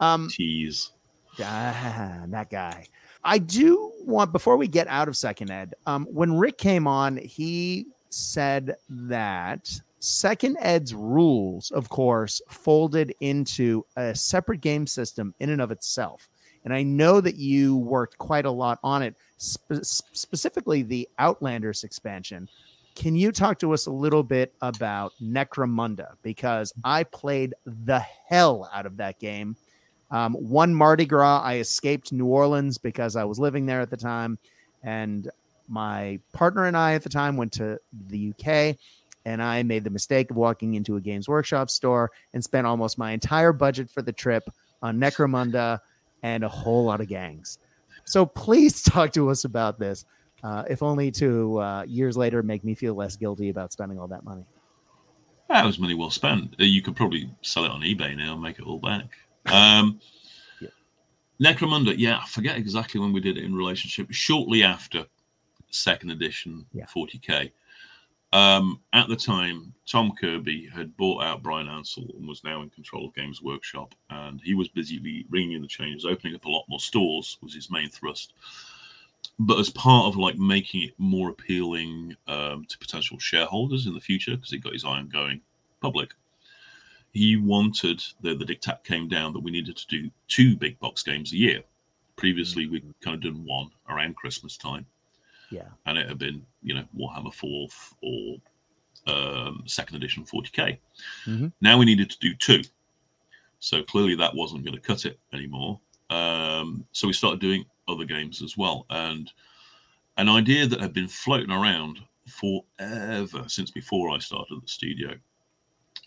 [0.00, 0.90] Um, Tease.
[1.42, 2.86] Ah, that guy.
[3.24, 5.74] I do want before we get out of second ed.
[5.86, 9.68] Um, when Rick came on, he said that
[9.98, 16.28] second ed's rules, of course, folded into a separate game system in and of itself.
[16.64, 21.84] And I know that you worked quite a lot on it, spe- specifically the Outlanders
[21.84, 22.48] expansion.
[22.94, 26.14] Can you talk to us a little bit about Necromunda?
[26.22, 29.56] Because I played the hell out of that game.
[30.10, 33.96] Um, one Mardi Gras, I escaped New Orleans because I was living there at the
[33.96, 34.38] time,
[34.82, 35.30] and
[35.68, 38.76] my partner and I at the time went to the UK,
[39.24, 42.98] and I made the mistake of walking into a Games Workshop store and spent almost
[42.98, 44.48] my entire budget for the trip
[44.82, 45.80] on Necromunda
[46.22, 47.58] and a whole lot of gangs.
[48.04, 50.04] So please talk to us about this,
[50.44, 54.08] uh, if only to uh, years later make me feel less guilty about spending all
[54.08, 54.44] that money.
[55.48, 56.54] That was money well spent.
[56.58, 59.06] You could probably sell it on eBay now and make it all back.
[59.52, 60.00] Um,
[60.60, 60.68] Yeah.
[61.40, 64.08] Necromunda, yeah, I forget exactly when we did it in relationship.
[64.10, 65.06] Shortly after
[65.70, 66.86] second edition, Yeah.
[66.86, 67.52] 40k.
[68.32, 72.70] Um, at the time, Tom Kirby had bought out Bryan Ansell and was now in
[72.70, 76.50] control of Games Workshop, and he was busy ringing in the changes, opening up a
[76.50, 78.34] lot more stores was his main thrust.
[79.38, 84.00] But as part of like making it more appealing um, to potential shareholders in the
[84.00, 85.40] future, because he got his eye on going
[85.80, 86.14] public,
[87.12, 91.02] he wanted the the diktat came down that we needed to do two big box
[91.02, 91.62] games a year.
[92.16, 94.86] Previously, we'd kind of done one around Christmas time
[95.50, 95.68] Yeah.
[95.86, 98.36] and it had been you know Warhammer Fourth or
[99.06, 100.78] um, Second Edition 40k.
[101.26, 101.52] Mhm.
[101.60, 102.62] Now we needed to do two,
[103.60, 105.78] so clearly that wasn't going to cut it anymore.
[106.10, 109.30] Um, so we started doing other games as well, and
[110.16, 115.14] an idea that had been floating around forever since before I started the studio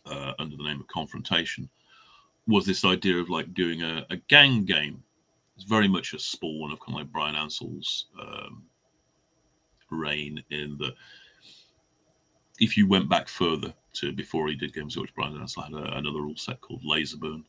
[0.06, 1.70] uh, under the name of Confrontation
[2.48, 5.04] was this idea of like doing a, a gang game.
[5.56, 8.64] It's very much a spawn of kind of like Bryan Ansell's um,
[9.92, 10.94] reign in the
[12.60, 15.98] if you went back further to before he did games which Bryan Ansell had a,
[15.98, 17.44] another rule set called Laserburn,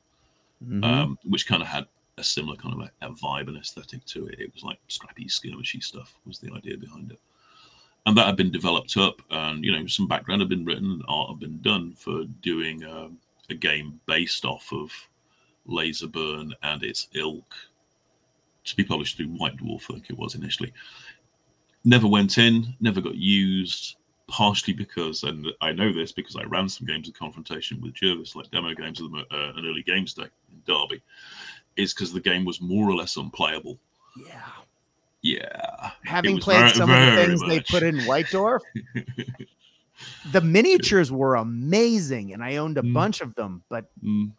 [0.63, 0.85] Mhm.
[0.85, 1.87] um, which kind of had
[2.19, 4.39] a similar kind of a, a vibe and aesthetic to it.
[4.39, 7.21] It was like scrappy, skirmishy stuff was the idea behind it.
[8.07, 11.31] And that had been developed up, and you know some background had been written, art
[11.31, 13.19] had been done for doing um,
[13.51, 14.91] a game based off of
[15.69, 17.55] Laserburn and its ilk
[18.65, 20.73] to be published through White Dwarf, I think it was initially.
[21.85, 23.97] Never went in, never got used,
[24.29, 28.37] partially because, and I know this because I ran some games of confrontation with Jervis,
[28.37, 31.03] like demo games of the, uh, an early games day in Derby,
[31.77, 33.79] is because the game was more or less unplayable.
[34.27, 34.41] Yeah.
[35.23, 35.91] Yeah.
[36.05, 38.61] Having played very- some of the very things they put in White Dwarf,
[40.33, 42.95] the miniatures were amazing, and I owned a Mm.
[42.95, 43.63] bunch of them.
[43.69, 44.33] But Mm,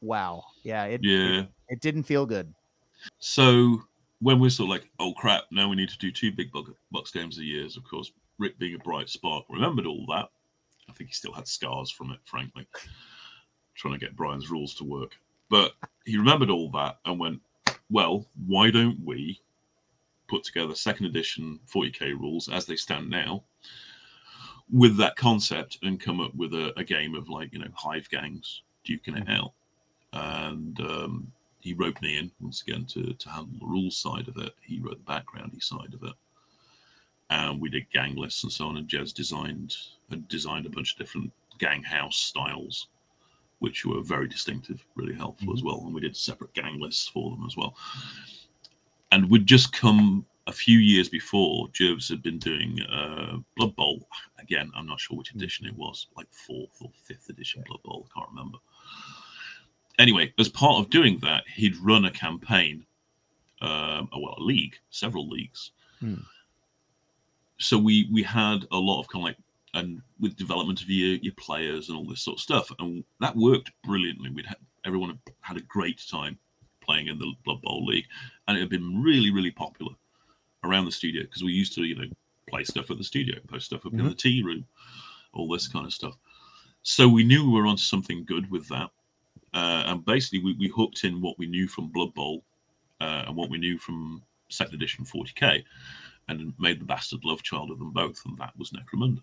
[0.00, 1.40] wow, yeah, it, yeah.
[1.40, 2.52] it it didn't feel good.
[3.18, 3.82] So
[4.20, 6.50] when we're sort of like, oh crap, now we need to do two big
[6.90, 10.28] box games a year, of course, Rick being a bright spark remembered all that.
[10.88, 12.66] I think he still had scars from it, frankly,
[13.76, 15.16] trying to get Bryan's rules to work.
[15.50, 15.72] But
[16.06, 17.40] he remembered all that and went,
[17.90, 19.40] well, why don't we
[20.28, 23.42] put together second edition 40k rules as they stand now
[24.70, 28.08] with that concept and come up with a, a game of like, you know, hive
[28.10, 29.52] gangs, duking it out.
[30.12, 34.36] And um, he roped me in once again to, to handle the rules side of
[34.36, 34.54] it.
[34.60, 36.14] He wrote the backgroundy side of it.
[37.30, 38.76] And we did gang lists and so on.
[38.76, 39.76] And Jez designed
[40.10, 42.88] had designed a bunch of different gang house styles,
[43.58, 45.82] which were very distinctive, really helpful as well.
[45.84, 47.74] And we did separate gang lists for them as well.
[49.10, 54.08] And we'd just come a few years before, Jervis had been doing uh, Blood Bowl.
[54.38, 58.06] Again, I'm not sure which edition it was, like fourth or fifth edition Blood Bowl.
[58.10, 58.58] I can't remember
[59.98, 62.84] anyway, as part of doing that, he'd run a campaign,
[63.60, 65.72] um, well, a league, several leagues.
[66.00, 66.14] Hmm.
[67.58, 69.36] So we we had a lot of kind of like,
[69.74, 73.34] and with development of your your players and all this sort of stuff, and that
[73.34, 74.30] worked brilliantly.
[74.30, 76.38] We'd had everyone had, had a great time
[76.88, 78.06] playing in the Blood Bowl league,
[78.46, 79.92] and it had been really really popular
[80.64, 82.08] around the studio because we used to you know
[82.48, 84.08] play stuff at the studio, post stuff up in Mhm.
[84.08, 84.64] the tea room,
[85.34, 86.16] all this kind of stuff.
[86.82, 88.90] So we knew we were onto something good with that
[89.54, 92.44] uh, and basically we, we hooked in what we knew from Blood Bowl
[93.00, 95.62] uh, and what we knew from second edition 40k
[96.28, 99.20] and made the bastard love child of them both and that was Necromunda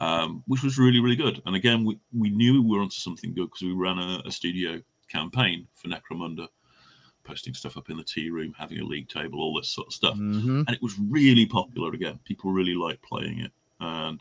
[0.00, 3.32] um, which was really really good and again we, we knew we were onto something
[3.34, 4.80] good because we ran a, a studio
[5.12, 6.48] campaign for Necromunda
[7.24, 9.92] posting stuff up in the tea room having a league table all this sort of
[9.92, 10.64] stuff Mhm.
[10.66, 12.18] and it was really popular again.
[12.24, 14.18] People really liked playing it, and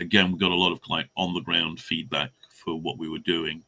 [0.00, 3.18] again, we got a lot of like on the ground feedback for what we were
[3.36, 3.62] doing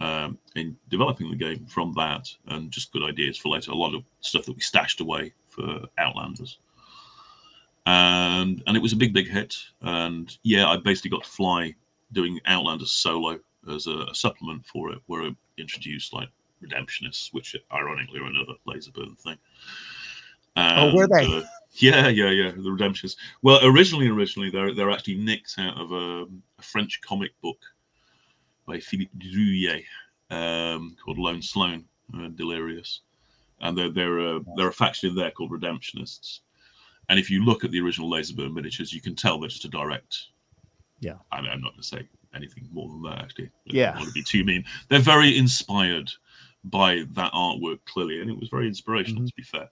[0.00, 3.70] um, in developing the game from that, and just good ideas for later.
[3.70, 6.58] A lot of stuff that we stashed away for Outlanders,
[7.86, 9.56] and and it was a big, big hit.
[9.82, 11.74] And yeah, I basically got to fly
[12.12, 13.38] doing Outlanders solo
[13.68, 16.28] as a, a supplement for it, where I introduced like
[16.62, 19.38] Redemptionists, which ironically are another Laserburn thing.
[20.56, 21.26] Oh, were they?
[21.26, 21.42] uh,
[21.74, 22.50] yeah, yeah, yeah.
[22.50, 23.16] The Redemptionists.
[23.42, 26.24] Well, originally, originally they're they're actually nicked out of a,
[26.58, 27.58] a French comic book
[28.66, 29.84] by Philippe Druillet
[30.30, 31.84] um, called Lone Sloane,
[32.14, 33.00] uh, Delirious,
[33.60, 36.40] and they're they're a, they're a faction in there called Redemptionists.
[37.08, 39.68] And if you look at the original Laserburn miniatures, you can tell they're just a
[39.68, 40.26] direct.
[41.00, 41.16] Yeah.
[41.32, 43.18] I mean, I'm not going to say anything more than that.
[43.18, 43.94] Actually, I don't Yeah.
[43.96, 44.64] want to be too mean.
[44.88, 46.10] They're very inspired
[46.64, 49.22] by that artwork clearly, and it was very inspirational.
[49.22, 49.28] Mhm.
[49.28, 49.70] To be fair,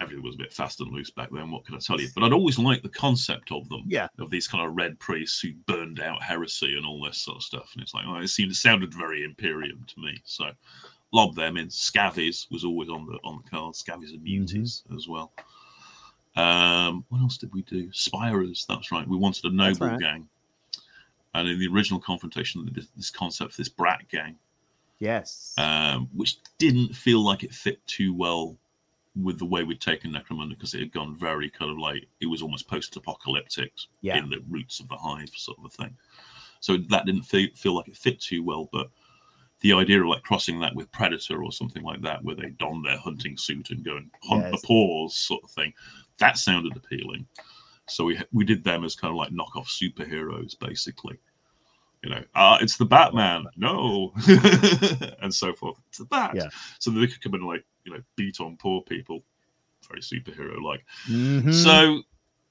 [0.00, 1.50] everything was a bit fast and loose back then.
[1.50, 2.08] What can I tell you?
[2.14, 3.84] But I'd always liked the concept of them.
[3.86, 4.08] Yeah.
[4.18, 7.42] Of these kind of red priests who burned out heresy and all this sort of
[7.42, 7.70] stuff.
[7.74, 10.20] And it's like, oh, it seemed it sounded very Imperium to me.
[10.24, 10.52] So
[11.12, 11.68] lob them in.
[11.68, 13.74] Scavies was always on the on the card.
[13.74, 15.32] Scavies and muties as well.
[16.36, 17.88] Um, what else did we do?
[17.90, 18.64] Spyrers.
[18.66, 19.06] That's right.
[19.06, 20.00] We wanted a noble right.
[20.00, 20.28] gang.
[21.34, 24.36] And in the original confrontation, this- this concept for this brat gang
[24.98, 25.54] Yes.
[25.58, 28.58] um, which didn't feel like it fit too well
[29.16, 32.26] with the way we'd taken Necromunda because it had gone very kind of like it
[32.26, 33.72] was almost post-apocalyptic
[34.02, 34.18] Yeah.
[34.18, 35.96] in the roots of the hive sort of a thing.
[36.60, 38.68] So that didn't feel, feel like it fit too well.
[38.72, 38.90] But
[39.60, 42.82] the idea of like crossing that with Predator or something like that, where they don
[42.82, 44.60] their hunting suit and go and hunt Yes.
[44.60, 45.74] the paws sort of thing,
[46.18, 47.26] that sounded appealing.
[47.90, 51.18] So we we did them as kind of like knockoff superheroes, basically.
[52.02, 54.12] You know, ah, it's the Batman, no,
[55.20, 55.76] and so forth.
[55.88, 56.32] It's the Bat.
[56.34, 56.48] Yeah.
[56.78, 59.22] So they could come in and like you know beat on poor people,
[59.88, 60.84] very superhero like.
[61.08, 61.52] Mhm.
[61.52, 62.02] So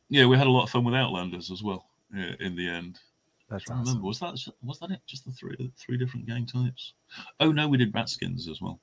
[0.10, 1.88] yeah, we had a lot of fun with Outlanders as well.
[2.16, 3.00] uh, In the end,
[3.50, 3.86] That's I awesome.
[3.88, 5.00] remember was that was that it?
[5.08, 6.94] Just the three three different gang types.
[7.40, 8.80] Oh no, we did Ratskins as well.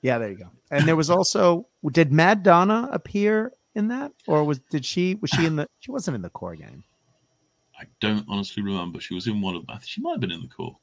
[0.00, 0.50] Yeah, there you go.
[0.70, 5.30] And there was also did Mad Donna appear in that, or was did she was
[5.30, 6.84] she in the she wasn't in the core game?
[7.78, 9.00] I don't honestly remember.
[9.00, 9.64] She was in one of.
[9.66, 10.76] Think she might have been in the core.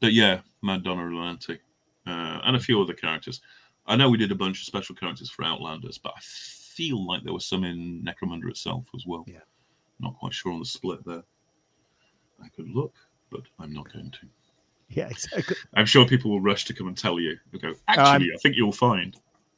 [0.00, 1.58] But yeah, Mad Donna Rolanti,
[2.06, 3.40] uh, and a few other characters.
[3.86, 7.22] I know we did a bunch of special characters for Outlanders, but I feel like
[7.22, 9.24] there was some in Necromunda itself as well.
[9.28, 9.38] Yeah.
[10.00, 11.22] Not quite sure on the split there.
[12.42, 12.94] I could look.
[13.30, 14.18] but I'm not going to.
[14.88, 15.56] Yeah, exactly.
[15.74, 17.36] I'm sure people will rush to come and tell you.
[17.60, 19.16] Go, Um, actually, I think you'll find.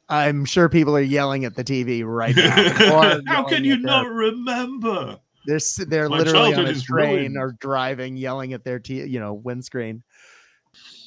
[0.09, 3.21] I'm sure people are yelling at the TV right now.
[3.27, 5.19] How can you their- not remember?
[5.45, 7.37] They're they're My literally on a train ruined.
[7.37, 10.03] or driving, yelling at their t- you know windscreen.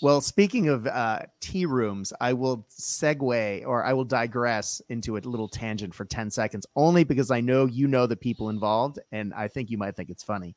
[0.01, 5.21] Well, speaking of uh, tea rooms, I will segue or I will digress into a
[5.21, 9.33] little tangent for ten seconds, only because I know you know the people involved, and
[9.35, 10.57] I think you might think it's funny.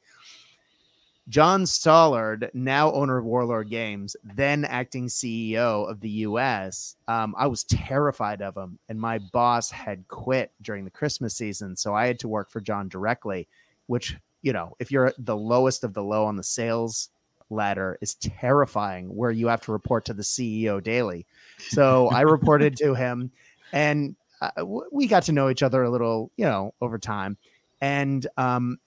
[1.28, 7.48] John Stallard, now owner of Warlord Games, then acting CEO of the US, um, I
[7.48, 8.78] was terrified of him.
[8.90, 11.76] And my boss had quit during the Christmas season.
[11.76, 13.48] So I had to work for John directly,
[13.88, 17.10] which, you know, if you're the lowest of the low on the sales
[17.50, 21.26] ladder, is terrifying where you have to report to the CEO daily.
[21.58, 23.32] So I reported to him
[23.74, 27.38] and uh, we got to know each other a little, you know, over time.
[27.82, 28.78] And um,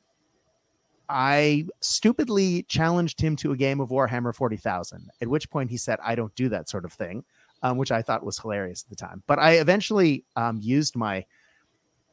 [1.09, 5.98] I stupidly challenged him to a game of Warhammer 40,000, at which point he said,
[6.04, 7.24] I don't do that sort of thing,
[7.62, 9.22] um, which I thought was hilarious at the time.
[9.26, 11.24] But I eventually um, used my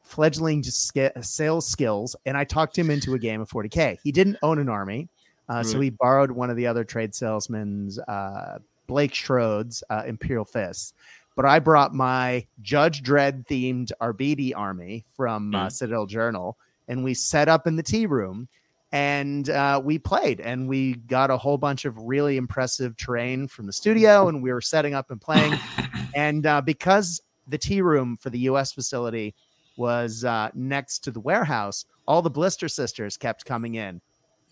[0.03, 3.97] fledgling sales skills and I talked him into a game of 40K.
[4.03, 5.09] He didn't own an army,
[5.49, 10.45] uh, so he borrowed one of the other trade salesmen's, uh, Blake Schroed's uh, Imperial
[10.45, 10.93] Fists.
[11.35, 15.71] But I brought my Judge Dredd themed Arbites army from uh, Right.
[15.71, 18.47] Citadel Journal and we set up in the tea room
[18.95, 23.65] and uh, we played and we got a whole bunch of really impressive terrain from
[23.65, 25.59] the studio and we were setting up and playing.
[26.17, 29.35] And uh, because the tea room for the us facility
[29.75, 33.99] was uh, next to the warehouse all the blister sisters kept coming in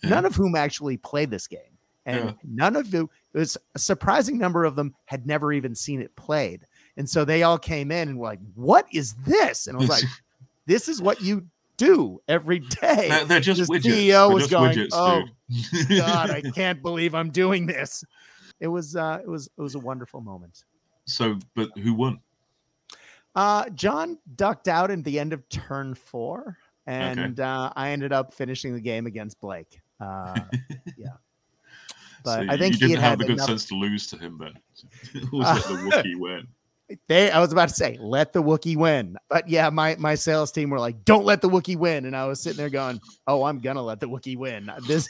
[0.03, 1.77] none of whom actually played this game.
[2.05, 2.31] And Yeah.
[2.43, 6.13] none of them it was a surprising number of them had never even seen it
[6.17, 6.67] played.
[6.97, 9.67] And so they all came in and were like what is this?
[9.67, 10.03] And i was like
[10.65, 11.47] this is what you
[11.85, 13.91] do every day they're, they're just this widgets.
[13.91, 15.23] CEO They're was going, widgets, "Oh.
[15.97, 18.03] God, I can't believe I'm doing this.
[18.59, 20.63] It was uh it was it was a wonderful moment.
[21.05, 22.19] so, but who won?
[23.35, 28.33] Uh John ducked out in the end of turn four, and uh I ended up
[28.33, 29.79] finishing the game against Blake.
[29.99, 30.39] Uh
[30.97, 31.07] yeah.
[32.23, 34.07] But So I think you he didn't had, have the good enough, sense to lose
[34.07, 34.53] to him then.
[35.33, 36.47] was let the Wookiee win.
[37.07, 39.17] They I was about to say, let the Wookiee win.
[39.29, 42.05] But yeah, my my sales team were like, don't let the Wookiee win.
[42.05, 44.71] And I was sitting there going, Oh, I'm gonna let the Wookiee win.
[44.87, 45.07] This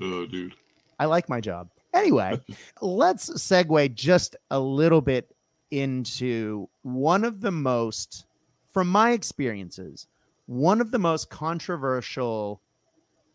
[0.00, 0.54] Oh, dude.
[0.98, 1.70] I like my job.
[1.94, 2.40] Anyway,
[2.80, 5.34] let's segue just a little bit
[5.70, 8.26] into one of the most,
[8.72, 10.06] from my experiences,
[10.46, 12.60] one of the most controversial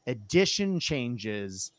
[0.08, 1.72] addition changes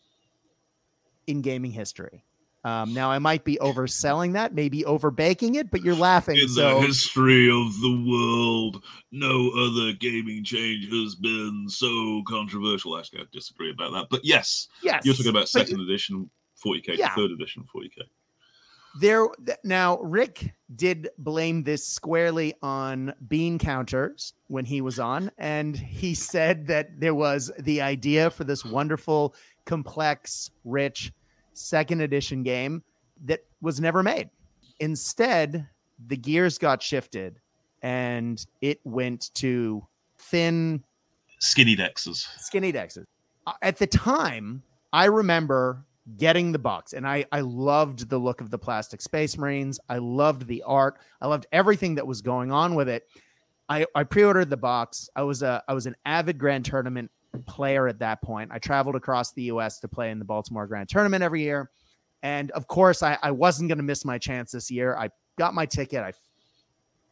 [1.27, 2.25] in gaming history.
[2.65, 6.39] Um, now, I might be overselling that, maybe overbaking it, but you're laughing.
[6.39, 12.97] In so, the history of the world, no other gaming change has been so controversial.
[12.99, 14.07] Actually, I disagree about that.
[14.11, 16.31] But yes, yes, you're talking about second edition
[16.65, 17.15] 40k Yeah.
[17.15, 17.99] third edition 40k.
[19.01, 25.31] there th- now rick did blame this squarely on bean counters when he was on
[25.37, 29.35] and he said that there was the idea for this wonderful
[29.67, 31.13] complex rich
[31.55, 32.83] second edition game
[33.25, 34.29] that was never made
[34.81, 35.67] instead
[36.09, 37.41] the gears got shifted
[37.83, 39.87] and it went to
[40.19, 40.83] thin
[41.41, 42.27] Skinny Dexes.
[42.39, 43.05] skinny dexes.
[43.47, 45.85] Uh, At the time, I remember
[46.17, 49.79] getting the box and I, I loved the look of the plastic space marines.
[49.89, 50.99] I loved the art.
[51.21, 53.05] I loved everything that was going on with it.
[53.69, 55.09] I, I pre-ordered the box.
[55.17, 58.51] I was a I was an avid grand tournament player at that point.
[58.53, 61.71] I traveled across the US to play in the Baltimore Grand Tournament every year.
[62.23, 64.97] And of course, I, I wasn't going to miss my chance this year.
[64.97, 66.01] I got my ticket.
[66.01, 66.13] I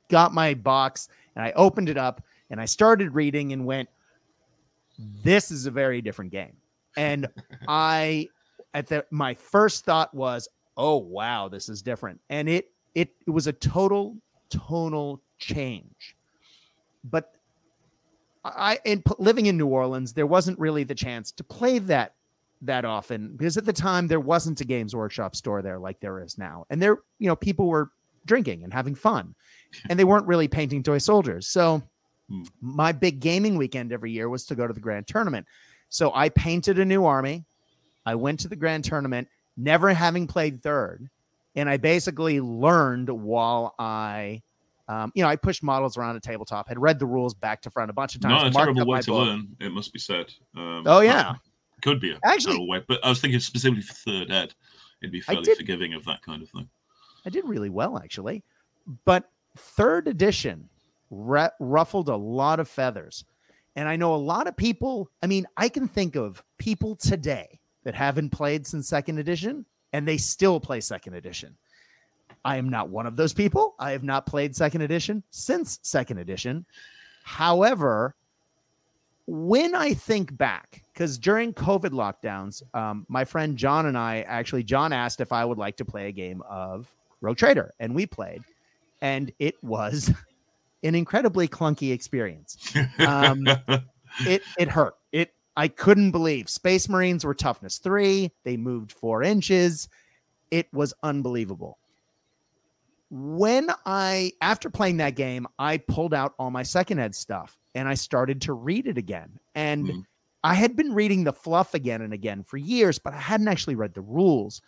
[0.08, 3.88] got my box and I opened it up and I started reading and went,
[5.22, 6.56] this is a very different game.
[6.96, 7.26] And
[7.68, 8.28] I
[8.74, 12.20] at the my first thought was, oh wow, this is different.
[12.30, 14.16] And it it it was a total
[14.50, 16.16] tonal change.
[17.04, 17.34] But
[18.44, 22.14] I in living in New Orleans, there wasn't really the chance to play that
[22.62, 26.20] that often because at the time there wasn't a Games Workshop store there like there
[26.20, 26.66] is now.
[26.70, 27.90] And there, you know, people were
[28.24, 29.34] drinking and having fun.
[29.88, 31.48] And they weren't really painting toy soldiers.
[31.48, 31.82] So
[32.32, 32.42] Hmm.
[32.60, 35.46] my big gaming weekend every year was to go to the grand tournament.
[35.88, 37.44] So I painted a new army.
[38.06, 41.08] I went to the grand tournament, never having played third.
[41.54, 44.42] And I basically learned while I,
[44.88, 47.70] um, you know, I pushed models around a tabletop, had read the rules back to
[47.70, 48.32] front a bunch of times.
[48.32, 50.32] Not a terrible way to learn, it must be said.
[50.56, 51.34] Um, Oh, yeah.
[51.82, 52.84] Could be a Actually- terrible way.
[52.86, 54.54] But I was thinking specifically for third ed,
[55.00, 56.68] it'd be fairly did- forgiving of that kind of thing.
[57.24, 58.42] I did really well actually,
[59.04, 60.68] but third edition
[61.10, 63.24] ru- ruffled a lot of feathers,
[63.76, 65.08] and I know a lot of people.
[65.22, 70.06] I mean, I can think of people today that haven't played since second edition and
[70.06, 71.56] they still play second edition.
[72.44, 73.74] I am not one of those people.
[73.78, 76.66] I have not played second edition since second edition.
[77.24, 78.14] However,
[79.26, 84.64] when I think back, because during COVID lockdowns, um, my friend John and I actually,
[84.64, 88.06] John asked if I would like to play a game of Rogue Trader, and we
[88.06, 88.42] played,
[89.00, 90.10] and it was
[90.82, 92.74] an incredibly clunky experience.
[92.98, 93.46] Um,
[94.20, 94.94] it it hurt.
[95.12, 98.32] It I couldn't believe Space Marines were toughness three.
[98.42, 99.88] They moved four inches.
[100.50, 101.78] It was unbelievable
[103.14, 107.86] when I, after playing that game, I pulled out all my second ed stuff and
[107.86, 109.38] I started to read it again.
[109.54, 110.04] And mm.
[110.42, 113.74] I had been reading the fluff again and again for years, but I hadn't actually
[113.74, 114.62] read the rules.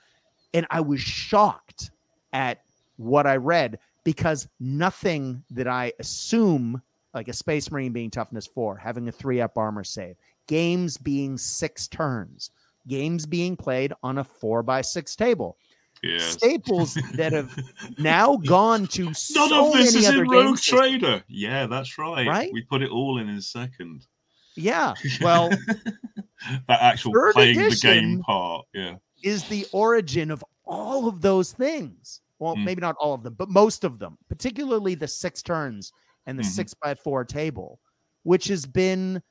[0.52, 1.90] And I was shocked
[2.34, 2.60] at
[2.96, 6.82] what I read because nothing that I assume,
[7.14, 10.16] like a Space Marine being toughness four, having a three up armor save,
[10.48, 12.50] games being six turns,
[12.86, 15.56] games being played on a four by six table
[16.04, 16.32] yes.
[16.32, 17.56] staples that have
[17.98, 21.22] now gone to None so of this is in Rogue Trader.
[21.28, 22.26] Yeah, that's right.
[22.26, 22.50] Right.
[22.52, 24.06] We put it all in in second.
[24.56, 24.94] Yeah.
[25.20, 25.50] Well,
[26.68, 28.66] that actual playing the game part.
[28.72, 28.96] Yeah.
[29.22, 32.20] Is the origin of all of those things.
[32.38, 32.64] Well, mm.
[32.64, 35.92] maybe not all of them, but most of them, particularly the six turns
[36.26, 36.50] and the mm-hmm.
[36.50, 37.78] six by four table,
[38.22, 39.22] which has been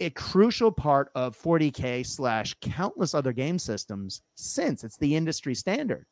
[0.00, 6.06] a crucial part of 40k slash countless other game systems since it's the industry standard.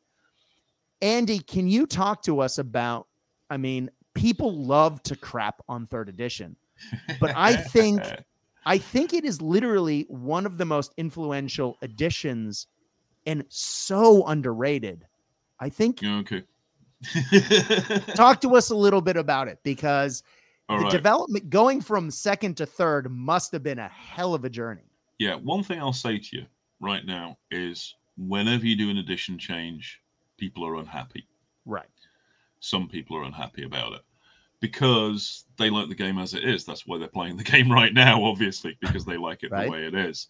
[1.01, 3.07] Andy, can you talk to us about?
[3.49, 6.55] I mean, people love to crap on third edition,
[7.19, 8.01] but I think
[8.65, 12.67] I think it is literally one of the most influential editions
[13.25, 15.05] and so underrated.
[15.59, 16.01] I think.
[16.03, 16.43] Okay.
[18.15, 20.23] talk to us a little bit about it because
[20.69, 20.91] all the right.
[20.91, 24.89] development going from second to third must have been a hell of a journey.
[25.19, 26.45] Yeah, one thing I'll say to you
[26.79, 30.01] right now is whenever you do an edition change,
[30.37, 31.27] people are unhappy.
[31.65, 31.85] Right.
[32.59, 34.01] Some people are unhappy about it
[34.59, 36.63] because they like the game as it is.
[36.63, 39.65] That's why they're playing the game right now, obviously, because they like it right.
[39.65, 40.27] the way it is.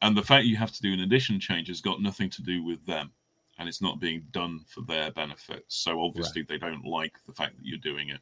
[0.00, 2.64] And the fact you have to do an edition change has got nothing to do
[2.64, 3.10] with them
[3.58, 5.64] and it's not being done for their benefit.
[5.68, 6.48] So obviously right.
[6.48, 8.20] they don't like the fact that you're doing it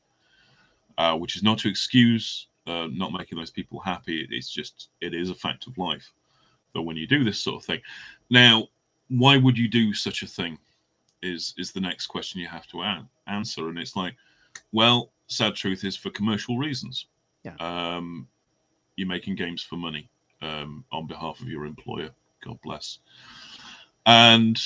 [0.99, 4.27] uh, which is not to excuse uh, not making those people happy.
[4.31, 6.13] It's just it is a fact of life.
[6.75, 7.81] But when you do this sort of thing,
[8.31, 8.69] now
[9.09, 10.59] why would you do such a thing?
[11.23, 14.15] Is is the next question you have to an- answer, and it's like,
[14.73, 17.07] well, sad truth is for commercial reasons.
[17.45, 17.55] Yeah.
[17.61, 18.29] Um,
[18.97, 20.11] you're making games for money
[20.43, 22.11] um, on behalf of your employer.
[22.45, 22.99] God bless.
[24.05, 24.59] And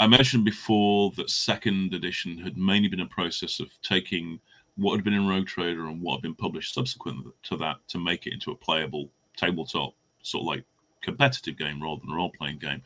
[0.00, 4.40] I mentioned before that second edition had mainly been a process of taking
[4.76, 7.98] what had been in Rogue Trader and what had been published subsequent to that to
[7.98, 10.64] make it into a playable tabletop sort of like
[11.02, 12.82] competitive game rather than a role playing game,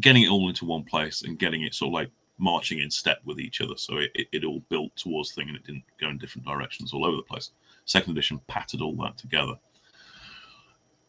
[0.00, 3.20] getting it all into one place and getting it sort of like marching in step
[3.24, 3.76] with each other.
[3.76, 6.92] So it, it, it all built towards thing and it didn't go in different directions
[6.92, 7.50] all over the place.
[7.84, 9.54] Second edition patted all that together.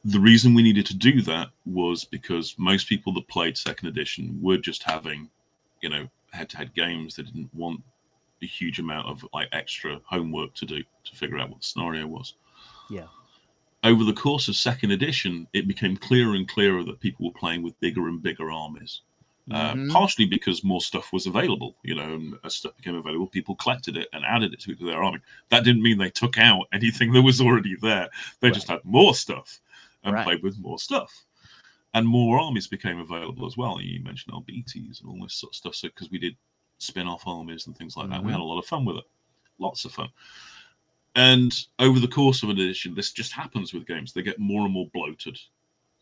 [0.05, 4.37] The reason we needed to do that was because most people that played second edition
[4.41, 5.29] were just having,
[5.81, 7.15] you know, head to head games.
[7.15, 7.81] They didn't want
[8.41, 12.07] a huge amount of like extra homework to do to figure out what the scenario
[12.07, 12.35] was.
[12.89, 13.07] Yeah.
[13.83, 17.61] Over the course of second edition, it became clearer and clearer that people were playing
[17.61, 19.01] with bigger and bigger armies.
[19.51, 19.91] Uh, mm-hmm.
[19.91, 23.53] Uh, partially because more stuff was available, you know, and as stuff became available, people
[23.55, 25.19] collected it and added it to, to their army.
[25.49, 28.09] That didn't mean they took out anything that was already there.
[28.39, 28.55] They right.
[28.55, 29.59] just had more stuff
[30.03, 30.23] and right.
[30.23, 31.13] played with more stuff.
[31.93, 33.79] And more armies became available as well.
[33.79, 35.75] You mentioned LBTs and all this sort of stuff.
[35.75, 36.35] So, because we did
[36.77, 38.17] spin-off armies and things like that.
[38.17, 38.27] Mm-hmm.
[38.27, 39.05] We had a lot of fun with it,
[39.59, 40.09] lots of fun.
[41.15, 44.11] And over the course of an edition, this just happens with games.
[44.11, 45.39] They get more and more bloated.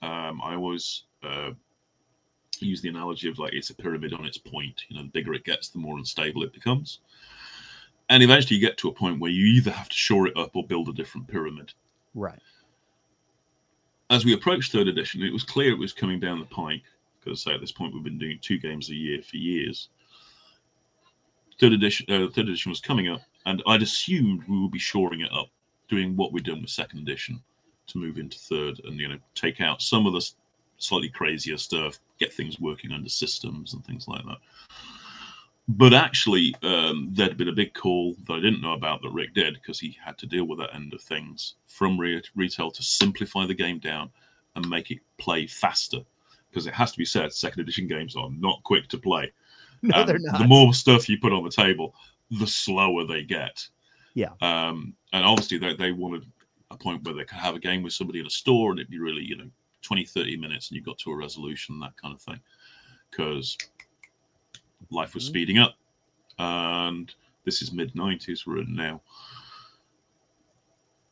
[0.01, 1.51] Um, I always uh,
[2.59, 4.83] use the analogy of like it's a pyramid on its point.
[4.87, 6.99] You know, the bigger it gets, the more unstable it becomes.
[8.09, 10.55] And eventually, you get to a point where you either have to shore it up
[10.55, 11.73] or build a different pyramid.
[12.15, 12.39] Right.
[14.09, 16.83] As we approached third edition, it was clear it was coming down the pike
[17.23, 19.89] because say at this point we've been doing two games a year for years
[21.59, 25.21] third edition uh, third edition was coming up, and I'd assumed we would be shoring
[25.21, 25.47] it up,
[25.89, 27.41] doing what we've done with second edition
[27.87, 30.31] to move into third, and you know take out some of the
[30.77, 34.37] slightly crazier stuff, get things working under systems and things like that.
[35.69, 39.33] But actually, um, there'd been a big call that I didn't know about that Rick
[39.33, 42.83] did because he had to deal with that end of things from re- retail to
[42.83, 44.11] simplify the game down
[44.55, 45.99] and make it play faster.
[46.49, 49.31] Because it has to be said, second edition games are not quick to play.
[49.91, 50.39] no, um, they're not.
[50.39, 51.93] The more stuff you put on the table,
[52.31, 53.67] the slower they get.
[54.13, 54.29] Yeah.
[54.41, 56.25] Um, and obviously they, they wanted
[56.71, 58.89] a point where they could have a game with somebody in a store and it'd
[58.89, 59.49] be really, you know,
[59.81, 62.39] 20, 30 minutes and you got to a resolution, that kind of thing.
[63.11, 63.57] Because
[64.89, 65.27] life was Mhm.
[65.27, 65.75] speeding up.
[66.39, 67.13] And
[67.43, 69.01] this is mid 90s we're in now.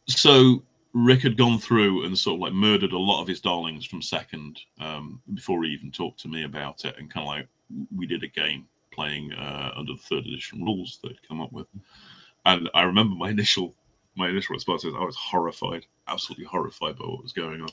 [0.08, 0.64] So
[0.94, 4.02] Rick had gone through and sort of like murdered a lot of his darlings from
[4.02, 6.96] second um, before he even talked to me about it.
[6.98, 7.48] And kind of like
[7.96, 11.52] we did a game playing uh, under the third edition rules that he'd come up
[11.52, 11.68] with.
[12.46, 13.76] And I remember my initial
[14.18, 17.70] my initial response was I was horrified, absolutely horrified by what was going on,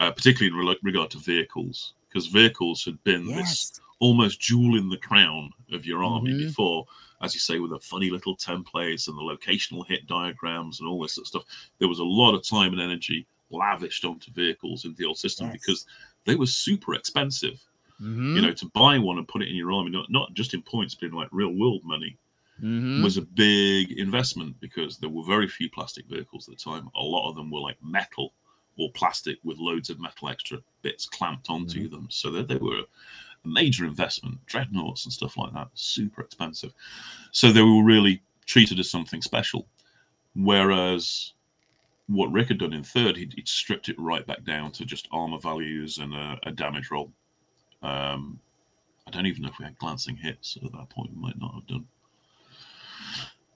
[0.00, 4.90] uh, particularly in re- regard to vehicles, because vehicles had been this almost jewel in
[4.90, 6.48] the crown of your army Mhm.
[6.48, 6.84] before,
[7.22, 11.00] as you say, with the funny little templates and the locational hit diagrams and all
[11.00, 11.44] this sort of stuff.
[11.78, 15.46] There was a lot of time and energy lavished onto vehicles in the old system
[15.46, 15.52] Yes.
[15.60, 15.86] because
[16.26, 17.58] they were super expensive.
[18.00, 18.36] Mhm.
[18.36, 20.62] You know, to buy one and put it in your army, not, not just in
[20.62, 22.18] points, but in like real world money,
[22.62, 23.02] Mhm.
[23.02, 26.88] was a big investment because there were very few plastic vehicles at the time.
[26.94, 28.32] A lot of them were like metal
[28.76, 32.08] or plastic with loads of metal extra bits clamped onto them.
[32.10, 34.44] So they, they were a major investment.
[34.46, 36.72] Dreadnoughts and stuff like that, super expensive.
[37.30, 39.68] So they were really treated as something special.
[40.34, 41.32] Whereas
[42.06, 45.08] what Rick had done in third, he'd, he'd stripped it right back down to just
[45.12, 47.12] armor values and a, a damage roll.
[47.84, 48.40] Um,
[49.06, 51.10] I don't even know if we had glancing hits at that point.
[51.14, 51.86] We might not have done.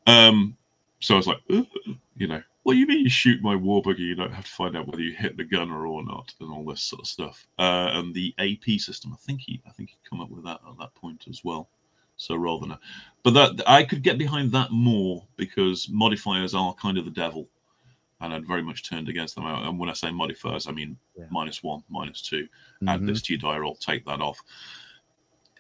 [0.07, 0.57] Um,
[1.01, 4.03] so I was like, you know, what do you mean you shoot my war buggy?
[4.03, 6.65] You don't have to find out whether you hit the gunner or not, and all
[6.65, 7.47] this sort of stuff.
[7.59, 10.61] Uh, and the AP system, I think he, I think he come up with that
[10.69, 11.69] at that point as well.
[12.17, 12.81] So rather than, a,
[13.23, 17.49] but that I could get behind that more because modifiers are kind of the devil,
[18.21, 19.47] and I'd very much turned against them.
[19.47, 21.27] And when I say modifiers, I mean Yeah.
[21.31, 22.49] minus one, minus two
[22.87, 23.07] add Mhm.
[23.07, 24.41] this to your die roll, take that off.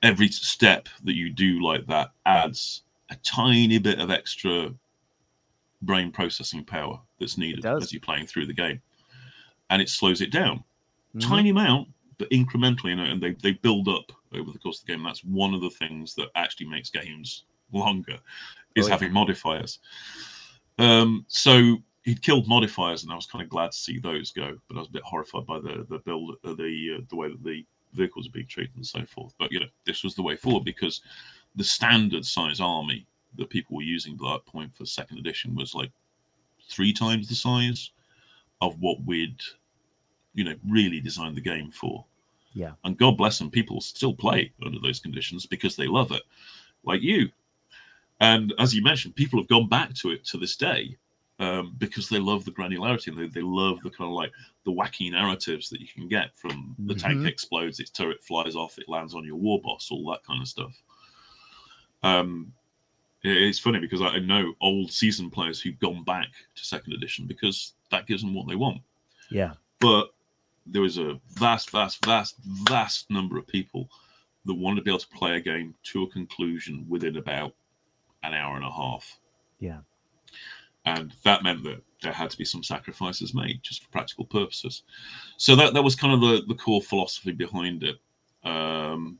[0.02, 4.74] Every step that you do like that adds a tiny bit of extra
[5.82, 8.80] brain processing power that's needed as you're playing through the game.
[9.70, 10.62] And it slows it down.
[11.14, 11.20] Mhm.
[11.20, 11.88] Tiny amount,
[12.18, 15.02] but incrementally, you know, and they, they build up over the course of the game.
[15.02, 18.18] That's one of the things that actually makes games longer
[18.74, 18.94] is Oh, yeah.
[18.94, 19.78] having modifiers.
[20.78, 24.56] Um, so he'd killed modifiers, and I was kind of glad to see those go.
[24.66, 27.28] But I was a bit horrified by the the build, uh, the uh, the way
[27.28, 29.34] that the vehicles are being treated and so forth.
[29.38, 31.02] But you know, this was the way forward because
[31.56, 33.06] the standard size army
[33.36, 35.92] that people were using at that point for second edition was like
[36.68, 37.90] three times the size
[38.62, 39.40] of what we'd
[40.34, 42.04] you know really designed the game for.
[42.54, 42.72] Yeah.
[42.84, 46.22] And God bless them, people still play under those conditions because they love it,
[46.84, 47.28] like you.
[48.20, 50.96] And as you mentioned, people have gone back to it to this day
[51.41, 54.32] um, because they love the granularity and they, they love the kind of like
[54.64, 57.28] the wacky narratives that you can get from the tank Mhm.
[57.28, 60.49] explodes, its turret flies off, it lands on your war boss, all that kind of
[60.49, 60.74] stuff.
[62.03, 62.53] Um,
[63.22, 67.74] it's funny because I know old season players who've gone back to second edition because
[67.91, 68.80] that gives them what they want.
[69.30, 69.55] Yeah.
[69.80, 70.11] But
[70.66, 73.91] there was a vast, vast, vast, vast number of people
[74.45, 77.55] that wanted to be able to play a game to a conclusion within about
[78.22, 79.18] an hour and a half.
[79.59, 79.80] Yeah.
[80.84, 84.82] And that meant that there had to be some sacrifices made just for practical purposes.
[85.36, 87.96] So that, that was kind of the, the core philosophy behind it.
[88.44, 89.18] Um,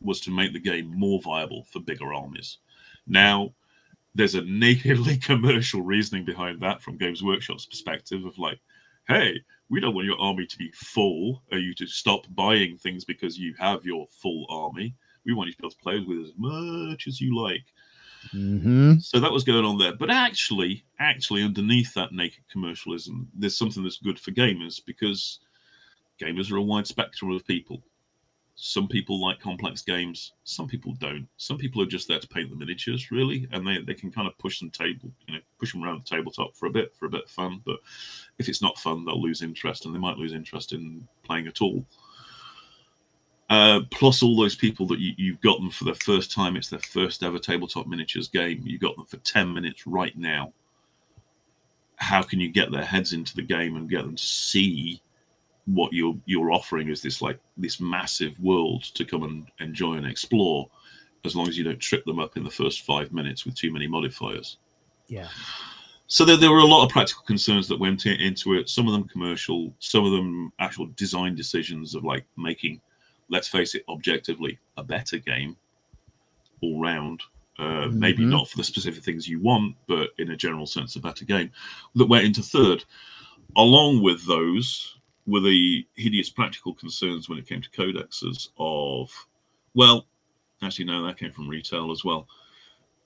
[0.00, 2.58] was to make the game more viable for bigger armies.
[3.06, 3.52] Now,
[4.14, 8.60] there's a nakedly commercial reasoning behind that from Games Workshop's perspective of like,
[9.08, 13.04] hey, we don't want your army to be full, or you to stop buying things
[13.04, 14.94] because you have your full army.
[15.26, 17.64] We want you to be able to play with as much as you like.
[18.34, 18.98] Mm-hmm.
[18.98, 19.94] So that was going on there.
[19.94, 25.40] But actually, actually, underneath that naked commercialism, there's something that's good for gamers because
[26.20, 27.82] gamers are a wide spectrum of people.
[28.60, 31.28] Some people like complex games, some people don't.
[31.36, 34.26] Some people are just there to paint the miniatures, really, and they, they can kind
[34.26, 37.06] of push them table, you know, push them around the tabletop for a bit, for
[37.06, 37.62] a bit of fun.
[37.64, 37.78] But
[38.38, 41.62] if it's not fun, they'll lose interest, and they might lose interest in playing at
[41.62, 41.86] all.
[43.50, 46.68] Uh, plus, all those people that you, you've got them for the first time, it's
[46.68, 48.62] their first ever tabletop miniatures game.
[48.64, 50.52] You got them for 10 minutes right now.
[51.96, 55.02] How can you get their heads into the game and get them to see
[55.74, 60.06] what you're you're offering is this like this massive world to come and enjoy and
[60.06, 60.68] explore,
[61.24, 63.72] as long as you don't trip them up in the first five minutes with too
[63.72, 64.58] many modifiers.
[65.08, 65.28] Yeah.
[66.06, 68.70] So there, there were a lot of practical concerns that went into it.
[68.70, 72.80] Some of them commercial, some of them actual design decisions of like making,
[73.28, 75.56] let's face it, objectively a better game
[76.60, 77.22] all round.
[77.58, 78.30] Uh, Maybe Mhm.
[78.30, 81.50] not for the specific things you want, but in a general sense, a better game
[81.96, 82.84] that went into third.
[83.56, 89.12] Along with those were the hideous practical concerns when it came to codexes of,
[89.74, 90.06] well,
[90.62, 92.28] actually, no, that came from retail as well.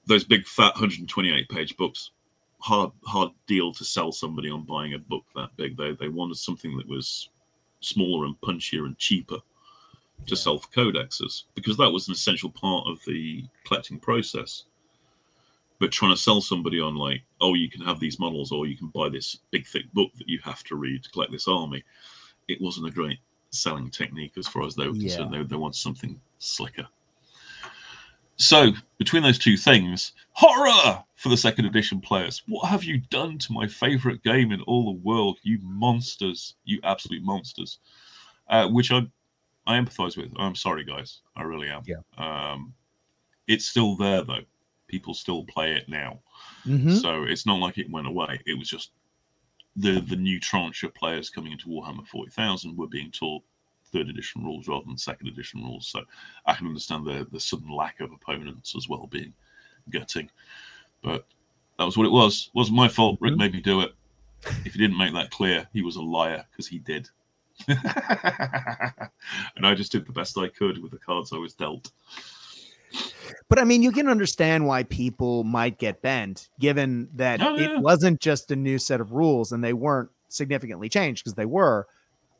[0.06, 2.10] Those big fat 128 page books
[2.58, 5.76] hard hard deal to sell somebody on buying a book that big.
[5.76, 7.30] They they wanted something that was
[7.80, 9.38] smaller and punchier and cheaper
[10.26, 14.64] to sell for codexes because that was an essential part of the collecting process.
[15.78, 18.76] But trying to sell somebody on like, oh, you can have these models or you
[18.76, 21.82] can buy this big thick book that you have to read to collect this army,
[22.48, 23.18] it wasn't a great
[23.50, 25.16] selling technique as far as they were Yeah.
[25.16, 25.34] concerned.
[25.34, 26.86] They, they want something slicker.
[28.36, 32.42] So between those two things, horror for the second edition players.
[32.48, 35.38] What have you done to my favorite game in all the world?
[35.42, 37.78] You monsters, you absolute monsters.
[38.48, 39.06] Uh, which I,
[39.66, 40.32] I empathise with.
[40.36, 41.20] I'm sorry, guys.
[41.36, 41.82] I really am.
[41.86, 41.96] Yeah.
[42.18, 42.74] Um,
[43.46, 44.44] it's still there though.
[44.88, 46.20] People still play it now,
[46.66, 47.00] Mhm.
[47.00, 48.40] so it's not like it went away.
[48.46, 48.90] It was just
[49.76, 53.42] the the new tranche of players coming into Warhammer 40,000 were being taught
[53.86, 55.86] third edition rules rather than second edition rules.
[55.88, 56.04] So
[56.46, 59.32] I can understand the the sudden lack of opponents as well being
[59.90, 60.30] gutting.
[61.02, 61.26] But
[61.78, 62.48] that was what it was.
[62.48, 63.18] It wasn't my fault.
[63.20, 63.38] Rick Mhm.
[63.38, 63.94] made me do it.
[64.64, 67.08] If he didn't make that clear, he was a liar because he did.
[69.56, 71.90] and I just did the best I could with the cards I was dealt.
[73.48, 77.74] But I mean, you can understand why people might get bent, given that Oh, yeah.
[77.76, 81.46] it wasn't just a new set of rules and they weren't significantly changed because they
[81.46, 81.86] were,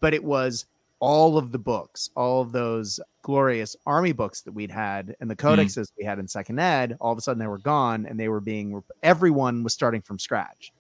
[0.01, 0.67] but it was
[1.01, 5.35] all of the books, all of those glorious army books that we'd had and the
[5.35, 5.47] Hmm.
[5.49, 8.29] codexes we had in second ed, all of a sudden they were gone and they
[8.29, 10.73] were being, everyone was starting from scratch.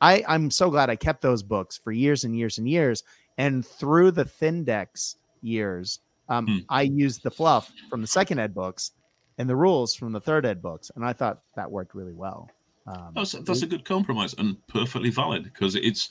[0.00, 3.04] I, I'm so glad I kept those books for years and years and years.
[3.38, 6.58] And through the Thindex years, um, Hmm.
[6.68, 8.92] I used the fluff from the second ed books
[9.38, 12.50] and the rules from the third ed books, and I thought that worked really well.
[12.86, 16.10] Um, That's, that's a good compromise and perfectly valid because it's.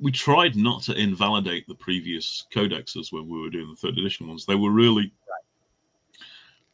[0.00, 4.26] We tried not to invalidate the previous codexes when we were doing the third edition
[4.26, 4.44] ones.
[4.44, 5.12] They were really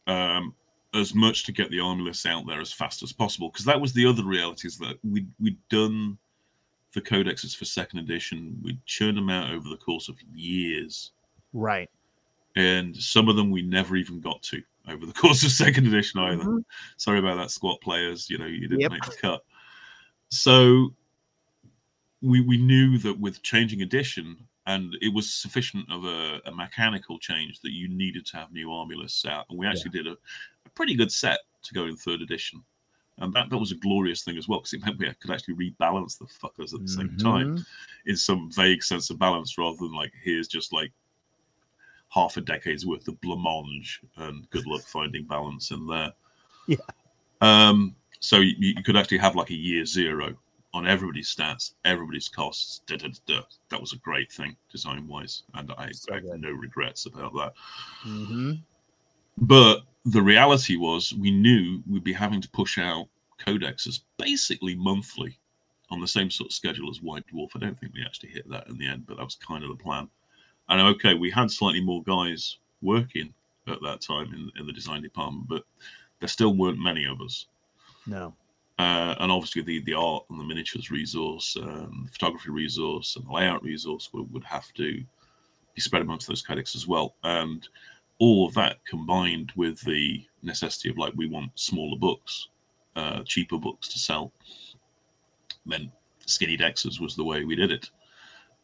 [0.07, 0.55] um,
[0.93, 3.79] as much to get the army lists out there as fast as possible because that
[3.79, 6.17] was the other reality is that we we'd done
[6.93, 8.59] the codexes for second edition.
[8.63, 11.11] we churn them out over the course of years,
[11.53, 11.89] right.
[12.55, 16.19] and some of them we never even got to over the course of second edition
[16.19, 16.43] either.
[16.43, 16.63] Mhm.
[16.97, 18.29] Sorry about that, Squat players.
[18.29, 18.91] You know, you didn't Yep.
[18.91, 19.45] make the cut.
[20.29, 20.93] So
[22.21, 24.37] we we knew that with changing edition,
[24.67, 28.71] and it was sufficient of a, a mechanical change that you needed to have new
[28.71, 30.11] army lists out, and we actually did a,
[30.65, 32.63] a pretty good set to go in third edition.
[33.17, 35.53] And that, that was a glorious thing as well because it meant we could actually
[35.55, 37.65] rebalance the fuckers at the same time Mhm.
[38.07, 40.91] in some vague sense of balance rather than like here's just like
[42.09, 46.11] half a decade's worth of blancmange and good luck finding balance in there.
[46.67, 46.77] Yeah.
[47.41, 47.95] Um.
[48.19, 50.35] So you, you could actually have like a year zero
[50.73, 52.81] on everybody's stats, everybody's costs.
[52.87, 53.41] Da, da, da.
[53.69, 57.33] That was a great thing design wise, and I, So I have no regrets about
[57.33, 57.53] that.
[58.05, 58.61] Mhm.
[59.37, 63.07] But the reality was, we knew we'd be having to push out
[63.39, 65.37] codexes basically monthly
[65.89, 67.49] on the same sort of schedule as White Dwarf.
[67.55, 69.69] I don't think we actually hit that in the end, but that was kind of
[69.69, 70.07] the plan.
[70.69, 73.33] And okay, we had slightly more guys working
[73.67, 75.63] at that time in, in the design department, but
[76.19, 77.47] there still weren't many of us.
[78.07, 78.33] No.
[78.79, 83.31] Uh, and obviously, the, the art and the miniatures resource, um, photography resource, and the
[83.31, 85.03] layout resource would, would have to
[85.75, 87.15] be spread amongst those codexes as well.
[87.23, 87.67] And
[88.21, 92.49] all of that combined with the necessity of like we want smaller books,
[92.95, 94.31] uh, cheaper books to sell,
[95.65, 95.91] then
[96.27, 97.89] skinny dexes was the way we did it.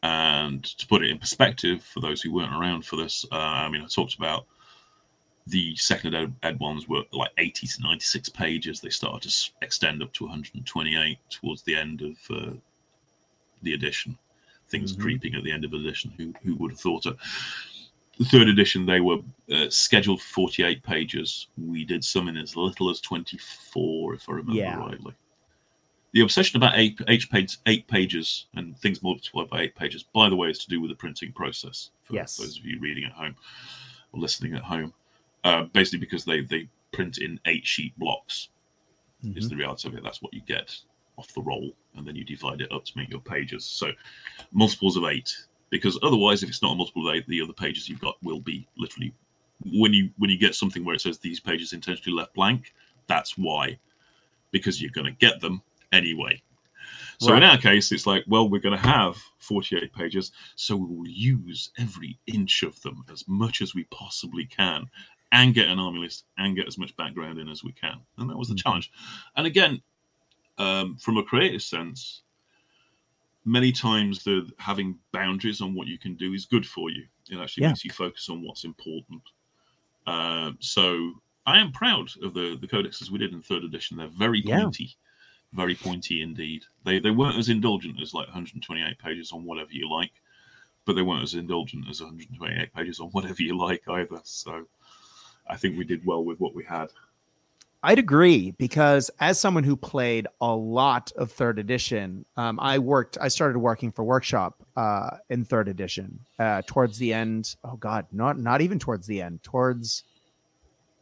[0.04, 3.68] And to put it in perspective for those who weren't around for this, uh, I
[3.70, 4.46] mean, I talked about
[5.48, 8.80] the second ed, ed ones were like 80 to 96 pages.
[8.80, 12.54] They started to extend up to 128 towards the end of uh,
[13.64, 14.20] the edition.
[14.70, 15.02] Things Mhm.
[15.02, 16.14] creeping at the end of edition.
[16.18, 17.16] Who who would have thought it?
[18.18, 19.20] The third edition, they were
[19.52, 21.48] uh, scheduled 48 pages.
[21.58, 24.76] We did some in as little as 24, if I remember Yeah.
[24.80, 25.14] rightly.
[26.14, 30.30] The obsession about eight, eight, page, eight pages and things multiplied by eight pages, by
[30.30, 31.92] the way, is to do with the printing process.
[32.06, 32.38] For Yes.
[32.38, 33.36] those of you reading at home
[34.14, 34.94] or listening at home,
[35.44, 38.50] uh, basically because they they print in eight sheet blocks
[39.36, 39.50] is Mhm.
[39.50, 40.02] the reality of it.
[40.04, 40.80] That's what you get
[41.18, 43.64] off the roll, and then you divide it up to make your pages.
[43.66, 43.92] So
[44.52, 45.36] multiples of eight,
[45.70, 48.40] because otherwise, if it's not a multiple of eight, the other pages you've got will
[48.40, 49.14] be literally
[49.74, 52.74] when you when you get something where it says these pages intentionally left blank.
[53.08, 53.80] That's why,
[54.52, 55.62] because you're going to get them
[55.92, 56.42] anyway.
[57.20, 60.96] So in our case, it's like, well, we're going to have 48 pages, so we
[60.96, 64.86] will use every inch of them as much as we possibly can
[65.32, 68.00] and get an army list and get as much background in as we can.
[68.18, 68.62] And that was the Mhm.
[68.62, 68.92] challenge.
[69.36, 69.82] And again,
[70.60, 72.22] um, from a creative sense,
[73.48, 77.08] many times the having boundaries on what you can do is good for you.
[77.32, 77.70] It actually Yeah.
[77.70, 79.24] makes you focus on what's important.
[80.06, 81.14] Um, so
[81.46, 83.98] I am proud of the the codexes we did in third edition.
[83.98, 84.62] They're very Yeah.
[84.64, 84.96] pointy,
[85.54, 86.66] very pointy indeed.
[86.84, 90.22] They they weren't as indulgent as like 128 pages on whatever you like,
[90.86, 94.20] but they weren't as indulgent as 128 pages on whatever you like either.
[94.26, 94.68] So
[95.48, 96.90] I think we did well with what we had.
[97.84, 103.18] I'd agree because as someone who played a lot of third edition, um, I worked.
[103.22, 107.56] I started working for Workshop uh, in third edition uh, towards the end.
[107.64, 109.44] Oh God, not not even towards the end.
[109.44, 110.04] Towards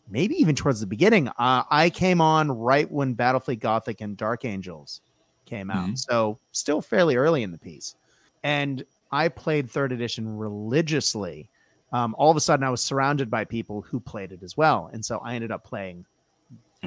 [0.10, 1.30] maybe even towards the beginning.
[1.30, 5.02] Uh, I came on right when Battlefleet Gothic and Dark Angels
[5.46, 5.96] came out, mm-hmm.
[5.96, 7.96] so still fairly early in the piece.
[8.44, 11.50] And I played third edition religiously.
[11.94, 14.90] Um, all of a sudden, I was surrounded by people who played it as well,
[14.92, 16.06] and so I ended up playing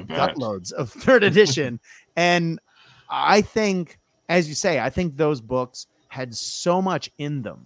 [0.07, 1.79] gutloads of third edition.
[2.15, 2.59] and
[3.09, 7.65] I think, as you say, I think those books had so much in them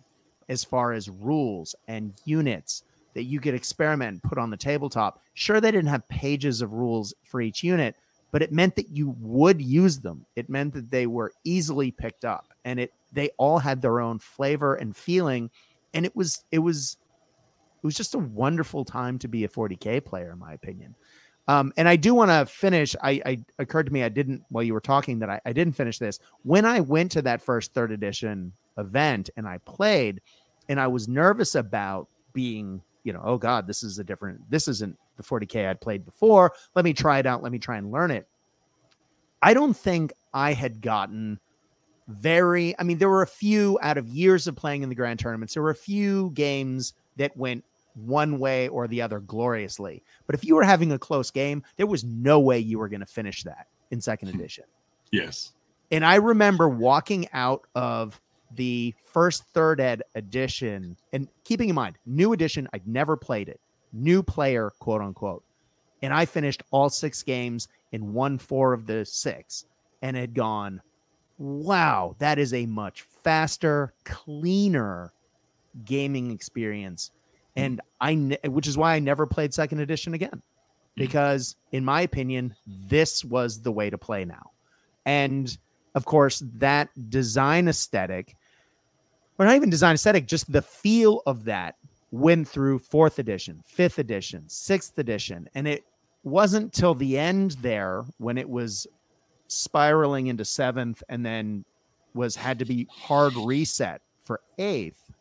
[0.50, 5.22] as far as rules and units that you could experiment and put on the tabletop.
[5.34, 7.96] Sure, they didn't have pages of rules for each unit,
[8.32, 10.26] but it meant that you would use them.
[10.36, 14.20] It meant that they were easily picked up and it they all had their own
[14.20, 15.50] flavor and feeling.
[15.94, 16.98] And it was it was
[17.84, 20.96] it was just a wonderful time to be a 40k player, in my opinion.
[21.48, 22.96] Um, and I do want to finish.
[23.02, 25.74] I, I, occurred to me I didn't while you were talking that I, I didn't
[25.74, 26.20] finish this.
[26.44, 30.22] When I went to that first third edition event and I played,
[30.70, 34.50] and I was nervous about being, you know, oh God, this is a different.
[34.50, 36.54] This isn't the 40k I'd played before.
[36.76, 37.44] Let me try it out.
[37.44, 38.28] Let me try and learn it.
[39.42, 41.40] I don't think I had gotten
[42.08, 42.78] very.
[42.80, 45.54] I mean, there were a few out of years of playing in the grand tournaments.
[45.54, 47.66] There were a few games that went
[47.96, 50.04] one way or the other gloriously.
[50.26, 53.00] But if you were having a close game, there was no way you were going
[53.02, 54.40] to finish that in second hmm.
[54.40, 54.66] edition.
[55.12, 55.54] Yes.
[55.92, 58.20] And I remember walking out of
[58.56, 63.60] the first third ed edition and keeping in mind, new edition, I'd never played it,
[63.92, 65.44] new player, quote unquote.
[66.02, 69.66] And I finished all six games in one four of the six
[70.02, 70.82] and had gone,
[71.38, 75.14] wow, that is a much faster, cleaner
[75.86, 77.12] gaming experience.
[77.56, 80.42] And I, which is why I never played second edition again, mm.
[80.96, 84.52] because in my opinion, this was the way to play now.
[85.06, 85.56] And
[85.96, 88.36] of course, that design aesthetic,
[89.38, 91.76] or not even design aesthetic, just the feel of that
[92.12, 95.50] went through fourth edition, fifth edition, sixth edition.
[95.56, 95.84] And it
[96.24, 98.88] wasn't till the end there when it was
[99.48, 101.66] spiraling into seventh and then
[102.14, 105.12] was had to be hard reset for eighth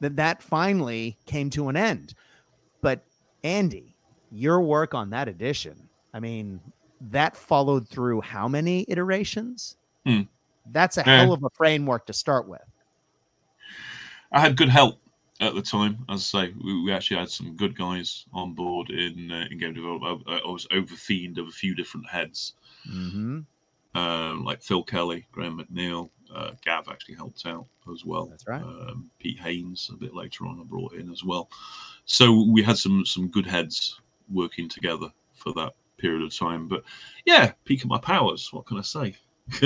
[0.00, 2.14] that that finally came to an end.
[2.80, 3.04] But
[3.42, 3.96] Andy,
[4.30, 6.60] your work on that edition, I mean,
[7.00, 9.76] that followed through how many iterations?
[10.04, 10.22] Hmm.
[10.72, 12.62] That's a hell of a framework to start with.
[14.32, 14.98] I had good help
[15.40, 16.04] at the time.
[16.08, 19.58] As I say, we, we actually had some good guys on board in uh, in
[19.58, 20.24] game development.
[20.26, 22.54] I, I was overfiend of a few different heads,
[22.90, 23.40] mm-hmm.
[23.94, 28.26] um, like Phil Kelly, Graham McNeill, uh, Gav actually helped out as well.
[28.26, 28.62] That's right.
[28.62, 31.50] Um, Pete Haynes a bit later on I brought in as well.
[32.04, 34.00] So we had some some good heads
[34.30, 36.68] working together for that period of time.
[36.68, 36.84] But
[37.24, 38.52] yeah, peak of my powers.
[38.52, 39.16] What can I say?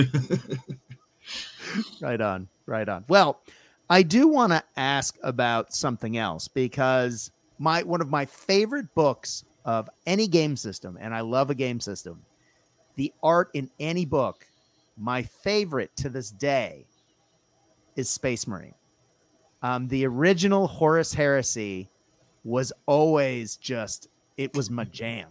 [2.00, 3.04] right on, right on.
[3.08, 3.40] Well,
[3.88, 9.44] I do want to ask about something else because my one of my favorite books
[9.64, 12.22] of any game system, and I love a game system.
[12.96, 14.46] The art in any book
[15.00, 16.86] my favorite to this day
[17.96, 18.74] is Space Marine.
[19.62, 21.90] Um, the original Horus Heresy
[22.44, 25.28] was always just, it was my jam.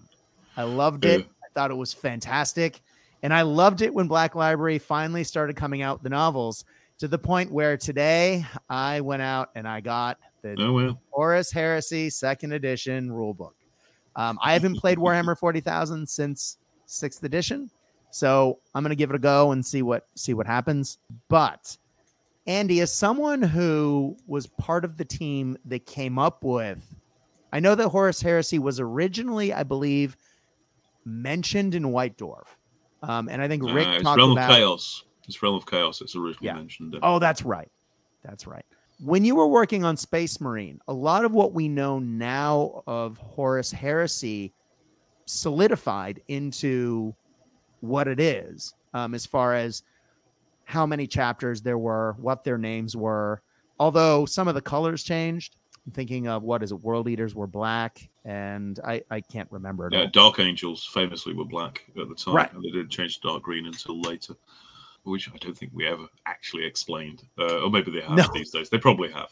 [0.58, 1.22] I loved it.
[1.22, 2.82] I thought it was fantastic.
[3.22, 6.66] And I loved it when Black Library finally started coming out the novels
[6.98, 11.02] to the point where today I went out and I got the oh, well.
[11.12, 13.54] Horus Heresy second edition rulebook.
[14.16, 17.70] Um, I haven't played Warhammer 40,000 since sixth edition.
[18.12, 20.98] So I'm going to give it a go and see what see what happens.
[21.28, 21.78] But
[22.48, 26.80] Andy, as someone who was part of the team that came up with,
[27.54, 30.18] I know that Horus Heresy was originally, I believe,
[31.06, 32.46] mentioned in White Dwarf,
[33.04, 35.04] um, and I think Rick uh, it's talked Realm about of Chaos.
[35.28, 36.02] It's Realm of Chaos.
[36.02, 36.56] It's originally yeah.
[36.56, 36.96] mentioned.
[36.96, 37.02] It.
[37.04, 37.70] Oh, that's right.
[38.24, 38.66] That's right.
[39.00, 43.18] When you were working on Space Marine, a lot of what we know now of
[43.18, 44.54] Horus Heresy
[45.26, 47.16] solidified into
[47.82, 49.84] what it is um, as far as
[50.66, 53.42] how many chapters there were, what their names were.
[53.80, 55.56] Although some of the colors changed.
[55.86, 56.76] I'm thinking of what is it?
[56.76, 59.90] World Eaters were black, and I, I can't remember.
[59.92, 62.54] Yeah, Dark Angels famously were black at the time, right.
[62.54, 64.36] and they didn't change to dark green until later,
[65.04, 67.24] which I don't think we ever actually explained.
[67.40, 68.28] Uh, or maybe they have no.
[68.34, 68.70] these days.
[68.70, 69.30] They probably have.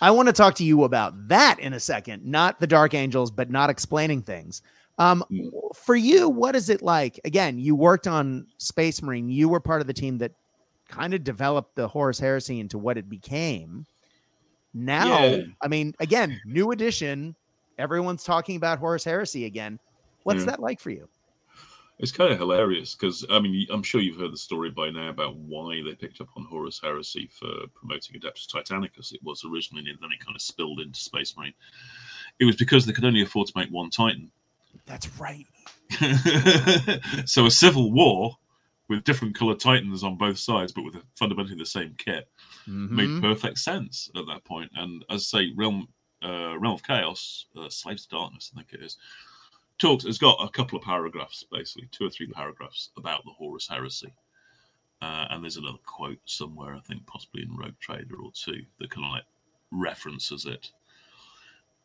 [0.00, 2.24] I want to talk to you about that in a second.
[2.24, 4.62] Not the Dark Angels, but not explaining things.
[4.98, 5.50] Um, mm.
[5.76, 7.20] for you, what is it like?
[7.24, 9.28] Again, you worked on Space Marine.
[9.28, 10.32] You were part of the team that
[10.88, 13.86] kind of developed the Horus Heresy into what it became.
[14.74, 15.42] Now, yeah.
[15.62, 17.34] I mean, again, new edition.
[17.78, 19.78] Everyone's talking about Horus Heresy again.
[20.24, 20.46] What's yeah.
[20.46, 21.08] that like for you?
[21.98, 25.08] It's kind of hilarious because I mean I'm sure you've heard the story by now
[25.08, 29.12] about why they picked up on Horus Heresy for promoting Adeptus Titanicus.
[29.12, 31.54] It was originally, and then it kind of spilled into Space Marine.
[32.38, 34.30] It was because they could only afford to make one Titan.
[34.86, 35.46] That's right.
[37.26, 38.36] so a civil war
[38.88, 42.28] with different colored Titans on both sides, but with fundamentally the same kit,
[42.66, 42.94] mm-hmm.
[42.94, 44.70] made perfect sense at that point.
[44.74, 45.88] And as I say, Realm
[46.22, 48.96] uh, Realm of Chaos, uh, Slaves of Darkness, I think it is
[49.78, 50.04] talks.
[50.04, 54.12] It's got a couple of paragraphs, basically two or three paragraphs about the Horus Heresy.
[55.00, 58.90] Uh, and there's another quote somewhere, I think, possibly in Rogue Trader or two, that
[58.90, 59.24] kind of like
[59.70, 60.72] references it.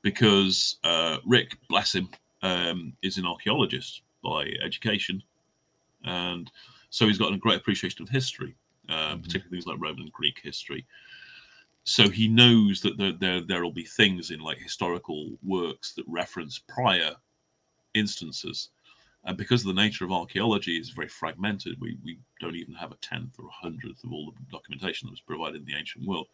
[0.02, 2.10] Because uh, Rick, bless him,
[2.44, 5.24] um, is an archaeologist by education,
[6.04, 6.52] and
[6.90, 8.56] so he's got a great appreciation of history,
[8.90, 9.22] uh, mm-hmm.
[9.22, 10.86] particularly things like Roman and Greek history.
[11.86, 16.06] So he knows that there, there there will be things in like historical works that
[16.08, 17.16] reference prior
[17.94, 18.70] instances.
[19.26, 22.92] And because of the nature of archaeology is very fragmented, we, we don't even have
[22.92, 26.06] a tenth or a hundredth of all the documentation that was provided in the ancient
[26.06, 26.28] world.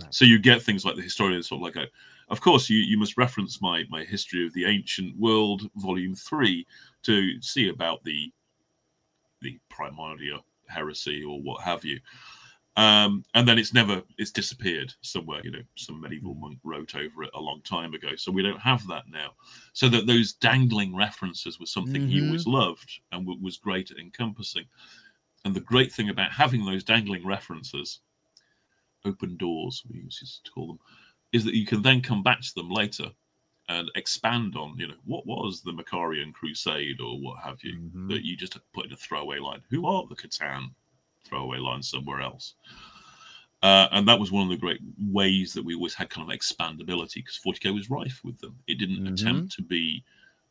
[0.00, 0.14] Right.
[0.14, 1.88] So you get things like the historian sort of like a,
[2.28, 6.66] of course you, you must reference my my history of the ancient world volume three
[7.04, 8.32] to see about the
[9.42, 12.00] the primordial heresy or what have you.
[12.76, 17.22] Um, and then it's never it's disappeared somewhere you know some medieval monk wrote over
[17.22, 18.16] it a long time ago.
[18.16, 19.34] So we don't have that now.
[19.74, 22.10] So that those dangling references were something mm-hmm.
[22.10, 24.64] he always loved and w- was great at encompassing.
[25.44, 28.00] And the great thing about having those dangling references
[29.04, 30.78] open doors we used to call them
[31.32, 33.10] is that you can then come back to them later
[33.68, 38.08] and expand on you know what was the Macharian crusade or what have you mm-hmm.
[38.08, 40.70] that you just put in a throwaway line who are the C'tan
[41.24, 42.54] throwaway line somewhere else.
[43.62, 44.80] Uh, and that was one of the great
[45.10, 48.54] ways that we always had kind of expandability because 40k was rife with them.
[48.66, 49.14] It didn't mm-hmm.
[49.14, 50.04] attempt to be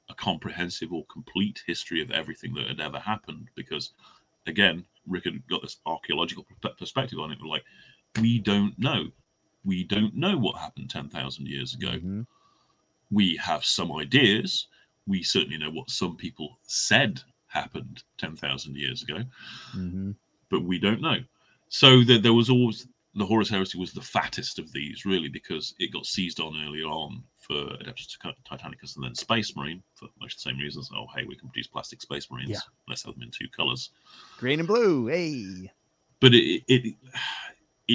[0.09, 3.91] a comprehensive or complete history of everything that had ever happened because,
[4.47, 6.45] again, Rick had got this archaeological
[6.79, 7.37] perspective on it.
[7.43, 7.63] Like,
[8.19, 9.05] we don't know.
[9.65, 11.91] We don't know what happened 10,000 years ago.
[11.91, 12.21] Mm-hmm.
[13.11, 14.67] We have some ideas.
[15.07, 19.19] We certainly know what some people said happened 10,000 years ago.
[19.75, 20.11] Mm-hmm
[20.53, 21.17] but we don't know.
[21.69, 25.73] So there, there was always the Horus Heresy was the fattest of these, really, because
[25.79, 30.35] it got seized on early on for Adeptus Titanicus and then Space Marine for much
[30.35, 30.91] the same reasons.
[30.95, 32.49] Oh, hey, we can produce plastic Space Marines.
[32.51, 32.59] Yeah.
[32.87, 33.89] Let's have them in two colors,
[34.37, 35.07] green and blue.
[35.07, 35.71] Hey,
[36.19, 36.95] but it, it it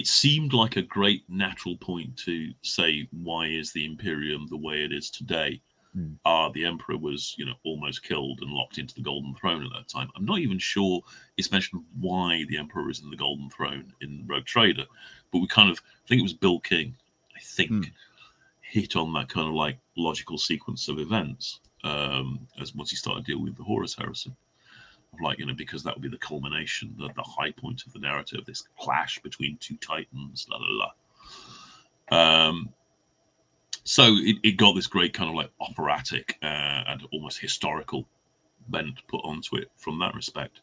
[0.07, 4.93] seemed like a great natural point to say why is the Imperium the way it
[4.93, 5.61] is today,
[5.97, 6.15] mm.
[6.25, 9.73] uh, the emperor was, you know, almost killed and locked into the Golden Throne at
[9.73, 10.11] that time.
[10.15, 11.01] I'm not even sure
[11.37, 14.85] it's mentioned why the emperor is in the Golden Throne in Rogue Trader,
[15.33, 16.95] but we kind of I think it was Bill King,
[17.37, 17.91] I think, mm.
[18.61, 23.25] hit on that kind of like logical sequence of events um, as once he started
[23.25, 24.33] dealing with the Horus Heresy.
[25.21, 27.99] Like, you know, because that would be the culmination, the, the high point of the
[27.99, 30.91] narrative, this clash between two titans, la la
[32.11, 32.49] la.
[32.49, 32.71] Um,
[33.85, 38.07] so it, it got this great kind of like operatic uh, and almost historical
[38.69, 40.61] bent put onto it from that respect.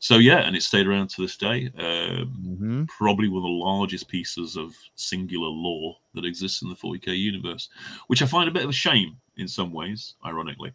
[0.00, 1.70] So yeah, and it stayed around to this day.
[1.78, 2.84] Um, mm-hmm.
[2.86, 7.68] Probably one of the largest pieces of singular lore that exists in the 40k universe,
[8.08, 10.72] which I find a bit of a shame in some ways, ironically,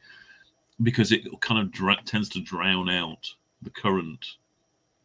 [0.84, 3.30] because it kind of dra- tends to drown out
[3.62, 4.26] the current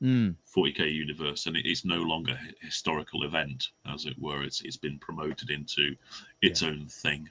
[0.02, 0.34] mm.
[0.54, 4.42] 40k universe, and it's no longer a historical event, as it were.
[4.42, 5.94] It's it's been promoted into
[6.42, 6.68] its yeah.
[6.68, 7.28] own thing.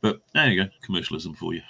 [0.00, 1.62] But there you go, commercialism for you.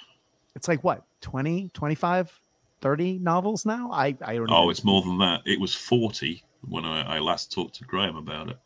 [0.55, 2.39] It's like what 20, 25,
[2.81, 3.91] 30 novels now.
[3.91, 4.49] I I don't.
[4.51, 5.41] Oh, it's more than that.
[5.45, 8.57] It was forty when I, I last talked to Graham about it.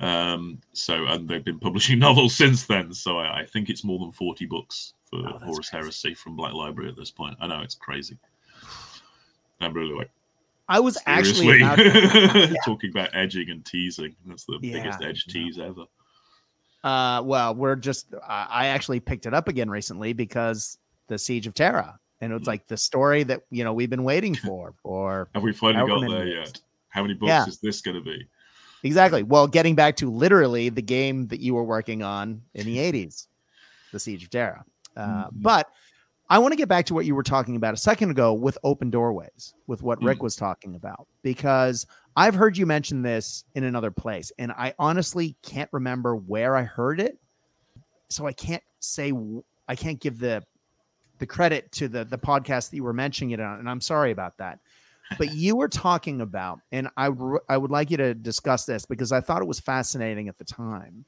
[0.00, 2.92] Um, so and they've been publishing novels since then.
[2.92, 5.82] So I, I think it's more than forty books for oh, Horus crazy.
[5.84, 7.36] Heresy from Black Library at this point.
[7.40, 8.18] I know it's crazy.
[9.60, 10.10] I'm really like.
[10.68, 12.54] I was actually about to, yeah.
[12.64, 14.14] talking about edging and teasing.
[14.26, 15.32] That's the yeah, biggest edge yeah.
[15.32, 15.84] tease ever.
[16.82, 18.14] Uh, well, we're just.
[18.26, 20.78] I actually picked it up again recently because
[21.08, 22.46] the Siege of Terra, and it's mm.
[22.46, 24.74] like the story that you know we've been waiting for.
[24.84, 26.48] Or have we finally got there years.
[26.48, 26.60] yet?
[26.88, 28.26] How many books is this going to be?
[28.82, 29.22] Exactly.
[29.22, 33.26] Well, getting back to literally the game that you were working on in the '80s,
[33.92, 34.64] the Siege of Terra.
[34.96, 35.42] Uh, mm-hmm.
[35.42, 35.68] But
[36.30, 38.56] I want to get back to what you were talking about a second ago with
[38.62, 40.22] open doorways, with what Rick mm.
[40.22, 45.34] was talking about, because I've heard you mention this in another place, and I honestly
[45.42, 47.18] can't remember where I heard it.
[48.08, 49.12] So I can't say
[49.68, 50.44] I can't give the
[51.18, 54.12] the credit to the the podcast that you were mentioning it on, and I'm sorry
[54.12, 54.60] about that.
[55.18, 57.10] but you were talking about, and I
[57.48, 60.44] I would like you to discuss this because I thought it was fascinating at the
[60.44, 61.04] time.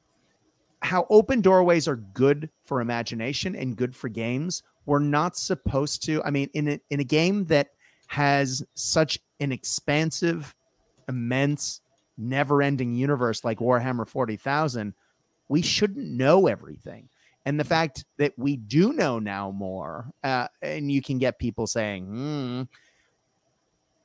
[0.83, 4.63] How open doorways are good for imagination and good for games.
[4.85, 6.21] We're not supposed to.
[6.23, 7.69] I mean, in a, in a game that
[8.07, 10.53] has such an expansive,
[11.07, 11.81] immense,
[12.17, 14.93] never-ending universe like Warhammer Forty Thousand,
[15.47, 17.09] we shouldn't know everything.
[17.45, 21.67] And the fact that we do know now more, uh, and you can get people
[21.67, 22.61] saying, hmm,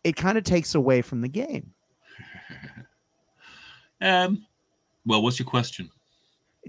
[0.03, 1.73] it kind of takes away from the game.
[4.01, 4.45] um,
[5.07, 5.89] well, what's your question?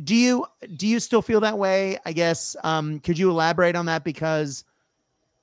[0.04, 0.46] Do you
[0.78, 1.98] do you still feel that way?
[2.06, 2.56] I guess.
[2.64, 4.04] Um, could you elaborate on that?
[4.04, 4.64] Because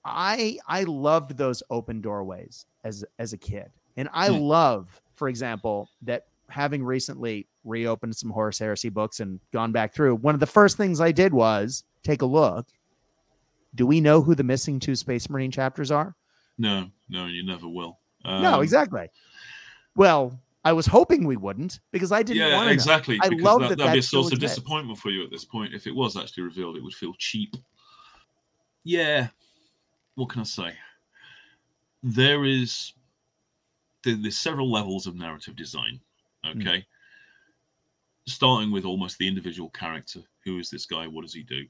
[0.05, 4.39] I I loved those open doorways as as a kid, and I Hmm.
[4.39, 10.15] love, for example, that having recently reopened some Horus Heresy books and gone back through.
[10.17, 12.67] One of the first things I did was take a look.
[13.75, 16.15] Do we know who the missing two Space Marine chapters are?
[16.57, 17.99] No, no, you never will.
[18.25, 19.09] Um, no, exactly.
[19.97, 22.73] Well, I was hoping we wouldn't because I didn't yeah, want to.
[22.73, 23.21] exactly.
[23.23, 25.45] I because love that, that that'd be a source of disappointment for you at this
[25.45, 25.73] point.
[25.73, 27.55] If it was actually revealed, it would feel cheap.
[28.83, 29.29] Yeah.
[30.17, 30.73] What can I say?
[32.03, 32.95] There is
[34.03, 36.01] there, there's several levels of narrative design.
[36.45, 36.61] Hmm.
[36.61, 36.85] Okay.
[38.27, 40.23] Starting with almost the individual character.
[40.45, 41.07] Who is this guy?
[41.07, 41.65] What does he do?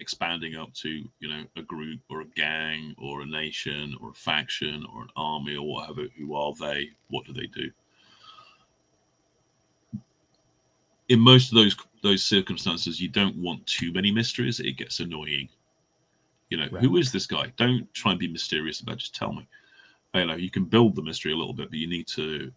[0.00, 4.14] Expanding up to, you know, a group or a gang or a nation or a
[4.14, 6.08] faction or an army or whatever.
[6.18, 6.88] Who are they?
[7.06, 7.70] What do they do?
[11.12, 14.58] In most of those those circumstances, you don't want too many mysteries.
[14.58, 15.48] It gets annoying.
[16.50, 16.82] You know, Right.
[16.82, 17.52] who is this guy?
[17.56, 18.94] Don't try and be mysterious about.
[18.94, 19.46] it, Just tell me.
[20.14, 22.52] You know, you can build the mystery a little bit, but you need to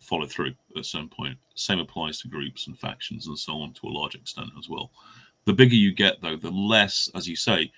[0.00, 1.38] follow through at some point.
[1.54, 4.90] Same applies to groups and factions and so on to a large extent as well.
[5.44, 7.70] The bigger you get, though, the less, as you say,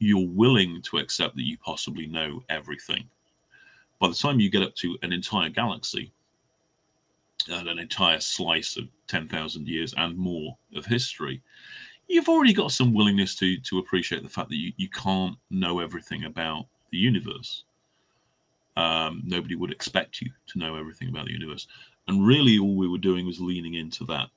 [0.00, 3.08] you're willing to accept that you possibly know everything.
[4.00, 6.12] By the time you get up to an entire galaxy,
[7.48, 11.42] and an entire slice of 10,000 years and more of history,
[12.08, 15.80] you've already got some willingness to to appreciate the fact that you, you can't know
[15.80, 17.64] everything about the universe.
[18.76, 21.66] Um, nobody would expect you to know everything about the universe.
[22.08, 24.28] And really, all we were doing was leaning into that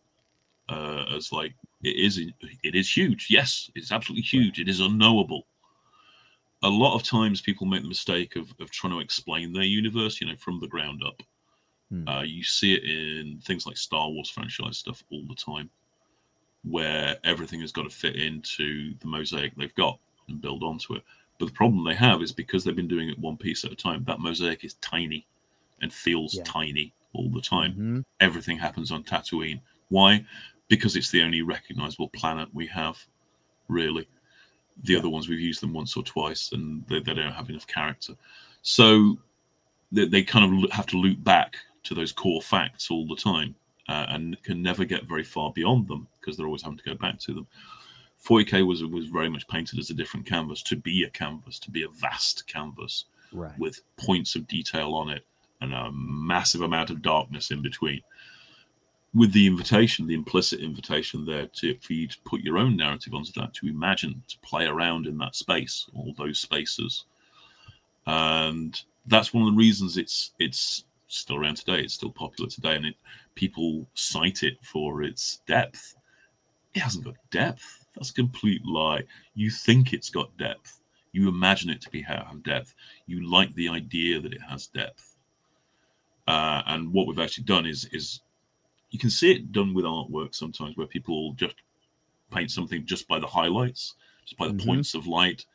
[0.70, 1.54] uh, as like,
[1.84, 3.28] it is it is huge.
[3.30, 4.60] Yes, it's absolutely huge.
[4.60, 5.48] It is unknowable.
[6.64, 10.20] A lot of times, people make the mistake of, of trying to explain their universe,
[10.20, 11.22] you know, from the ground up.
[11.92, 12.08] Hmm.
[12.08, 15.70] Uh, you see it in things like Star Wars franchise stuff all the time,
[16.64, 21.04] where everything has got to fit into the mosaic they've got and build onto it.
[21.40, 23.76] But the problem they have is because they've been doing it one piece at a
[23.76, 25.26] time, that mosaic is tiny
[25.82, 26.44] and feels Yeah.
[26.44, 27.74] tiny all the time.
[27.74, 28.06] Mhm.
[28.20, 29.62] Everything happens on Tatooine.
[29.88, 30.26] Why?
[30.68, 33.04] Because it's the only recognizable planet we have,
[33.70, 34.08] really.
[34.84, 35.00] The Yeah.
[35.00, 38.16] other ones we've used them once or twice, and they, they don't have enough character.
[38.62, 39.18] So
[39.92, 43.56] they, they kind of have to loop back to those core facts all the time
[43.88, 46.96] uh, and can never get very far beyond them because they're always having to go
[46.96, 47.48] back to them.
[48.26, 51.72] 40k was was very much painted as a different canvas to be a canvas to
[51.72, 53.58] be a vast canvas Right.
[53.60, 55.24] with points of detail on it
[55.62, 58.02] and a massive amount of darkness in between.
[59.14, 63.14] With the invitation, the implicit invitation there to for you to put your own narrative
[63.14, 67.06] onto that, to imagine, to play around in that space, all those spaces,
[68.06, 71.82] and that's one of the reasons it's it's still around today.
[71.82, 72.96] It's still popular today, and it
[73.36, 75.96] people cite it for its depth.
[76.74, 77.86] It hasn't got depth.
[77.96, 79.04] That's a complete lie.
[79.34, 80.82] You think it's got depth.
[81.12, 82.76] You imagine it to be have depth.
[83.08, 85.18] You like the idea that it has depth.
[86.28, 88.22] Uh, and what we've actually done is is
[88.92, 91.56] you can see it done with artwork sometimes where people just
[92.32, 93.96] paint something just by the highlights,
[94.26, 94.66] just by the Mhm.
[94.66, 95.46] points of light,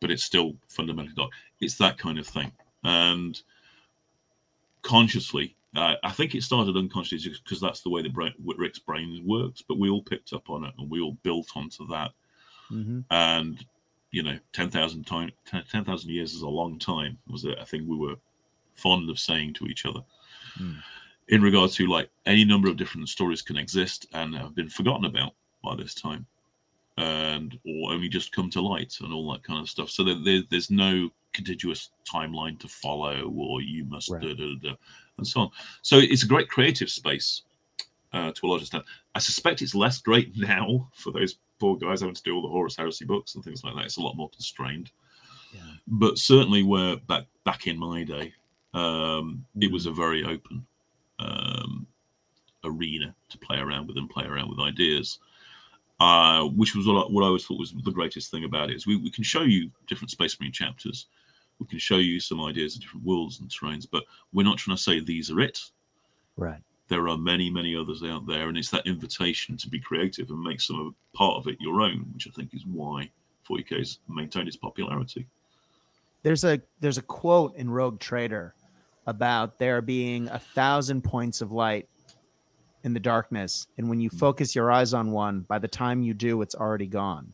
[0.00, 1.32] but it's still fundamentally dark.
[1.60, 2.52] It's that kind of thing.
[2.84, 3.42] And
[4.82, 9.22] consciously, uh, I think it started unconsciously because that's the way that brain, Rick's brain
[9.26, 12.12] works, but we all picked up on it and we all built onto that
[12.70, 13.04] Mhm.
[13.10, 13.64] and
[14.10, 18.16] you know 10,000 time 10,000 years is a long time was a thing we were
[18.74, 20.00] fond of saying to each other
[20.58, 20.82] Mm.
[21.28, 25.04] in regards to like any number of different stories can exist and have been forgotten
[25.04, 26.26] about by this time
[26.96, 30.24] and or only just come to light and all that kind of stuff so that
[30.24, 34.22] there, there's no contiguous timeline to follow or you must Right.
[34.22, 34.74] da, da, da,
[35.18, 35.50] and so on
[35.82, 37.42] so it's a great creative space
[38.12, 38.84] uh, to a large extent
[39.14, 42.48] i suspect it's less great now for those poor guys having to do all the
[42.48, 43.84] Horus Heresy books and things like that.
[43.84, 44.90] It's a lot more constrained.
[45.52, 45.60] Yeah.
[45.86, 48.32] But certainly, where back back in my day,
[48.74, 50.66] um, it was a very open
[51.18, 51.86] um,
[52.64, 55.18] arena to play around with and play around with ideas.
[56.00, 58.76] Uh, which was what I, what I always thought was the greatest thing about it
[58.76, 61.06] is we, we can show you different Space Marine chapters,
[61.58, 64.76] we can show you some ideas of different worlds and terrains, but we're not trying
[64.76, 65.60] to say these are it.
[66.36, 66.62] Right.
[66.88, 70.40] There are many, many others out there, and it's that invitation to be creative and
[70.40, 73.10] make some part of it your own, which I think is why
[73.48, 75.26] 40k has maintained its popularity.
[76.22, 78.54] There's a there's a quote in Rogue Trader
[79.06, 81.88] about there being a thousand points of light
[82.84, 84.16] in the darkness, and when you hmm.
[84.16, 87.32] focus your eyes on one, by the time you do, it's already gone,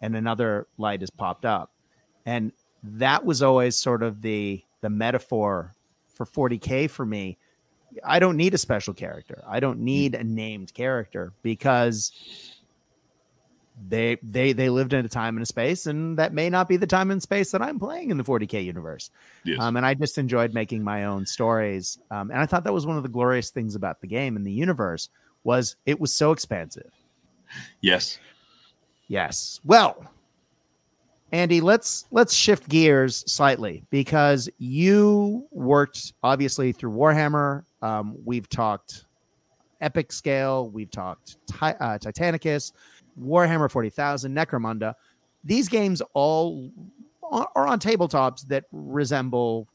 [0.00, 1.70] and another light has popped up,
[2.24, 2.52] and
[2.92, 5.74] that was always sort of the the metaphor
[6.14, 7.38] for 40k for me.
[8.04, 9.42] I don't need a special character.
[9.46, 12.12] I don't need a named character because
[13.88, 16.76] they they they lived in a time and a space and that may not be
[16.76, 19.10] the time and space that i'm playing in the 40k universe
[19.44, 19.60] yes.
[19.60, 22.86] um, and i just enjoyed making my own stories um, and i thought that was
[22.86, 25.10] one of the glorious things about the game and the universe
[25.44, 26.90] was it was so expansive
[27.82, 28.18] yes
[29.08, 30.10] yes well
[31.32, 39.06] andy let's let's shift gears slightly because you worked obviously through warhammer um, we've talked
[39.80, 42.72] epic scale we've talked Ti- uh, titanicus
[43.20, 44.94] Warhammer 40,000, Necromunda.
[45.44, 46.70] These games all
[47.30, 49.68] are on tabletops that resemble,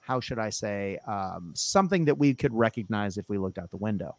[0.00, 3.76] how should I say, um, something that we could recognize if we looked out the
[3.76, 4.16] window.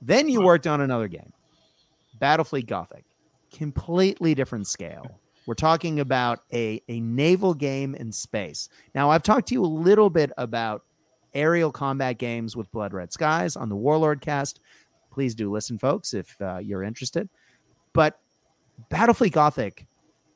[0.00, 1.32] Then you worked on another game,
[2.20, 3.04] Battlefleet Gothic,
[3.52, 5.20] completely different scale.
[5.48, 8.68] We're talking about a, a naval game in space.
[8.94, 10.84] Now, I've talked to you a little bit about
[11.32, 14.60] aerial combat games with Blood Red Skies on the Warlord cast
[15.18, 17.28] please do listen, folks, if uh, you're interested.
[17.92, 18.20] But
[18.88, 19.84] Battlefleet Gothic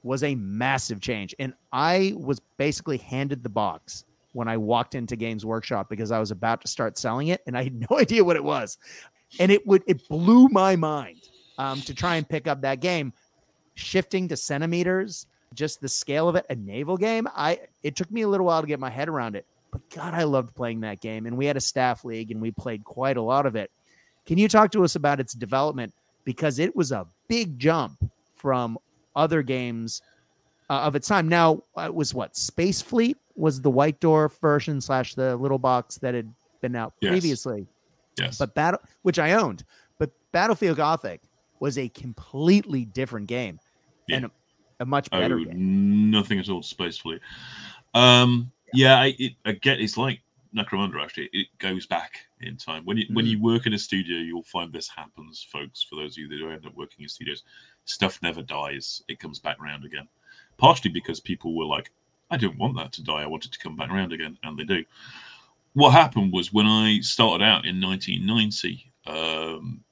[0.02, 1.36] was a massive change.
[1.39, 6.18] And I was basically handed the box when I walked into Games Workshop because I
[6.18, 8.76] was about to start selling it and I had no idea what it was.
[9.39, 11.28] And it would it blew my mind
[11.59, 13.12] um, to try and pick up that game.
[13.74, 17.27] Shifting to centimeters, just the scale of it, a naval game.
[17.35, 20.15] I it took me a little while to get my head around it, but God,
[20.15, 21.27] I loved playing that game.
[21.27, 23.70] And we had a staff league and we played quite a lot of it.
[24.27, 25.93] Can you talk to us about its development?
[26.24, 28.78] Because it was a big jump from
[29.16, 30.03] other games
[30.70, 31.28] uh, of its time.
[31.28, 35.59] Now, uh, it was what Space Fleet was the White Dwarf version slash the little
[35.59, 37.11] box that had been out yes.
[37.11, 37.66] previously.
[38.19, 38.39] Yes.
[38.39, 39.65] But battle, which I owned,
[39.99, 41.23] but Battlefleet Gothic
[41.62, 43.60] was a completely different game
[44.09, 44.16] yeah.
[44.16, 44.30] and a,
[44.80, 46.10] a, much better oh, game.
[46.10, 46.60] Nothing at all.
[46.60, 47.20] Space Fleet.
[47.94, 50.20] Um, yeah, I, it, I get it's like
[50.56, 51.01] Necromunda.
[51.01, 52.84] Actually, it goes back in time.
[52.84, 53.14] When you mm.
[53.14, 55.84] when you work in a studio, you'll find this happens, folks.
[55.84, 57.44] For those of you that do end up working in studios,
[57.84, 60.09] stuff never dies; it comes back around again.
[60.56, 61.93] Partially because people were like,
[62.32, 63.22] "I didn't want that to die.
[63.22, 64.84] I wanted to come back around again," and they do.
[65.74, 69.84] What happened was when I started out in 1990, um,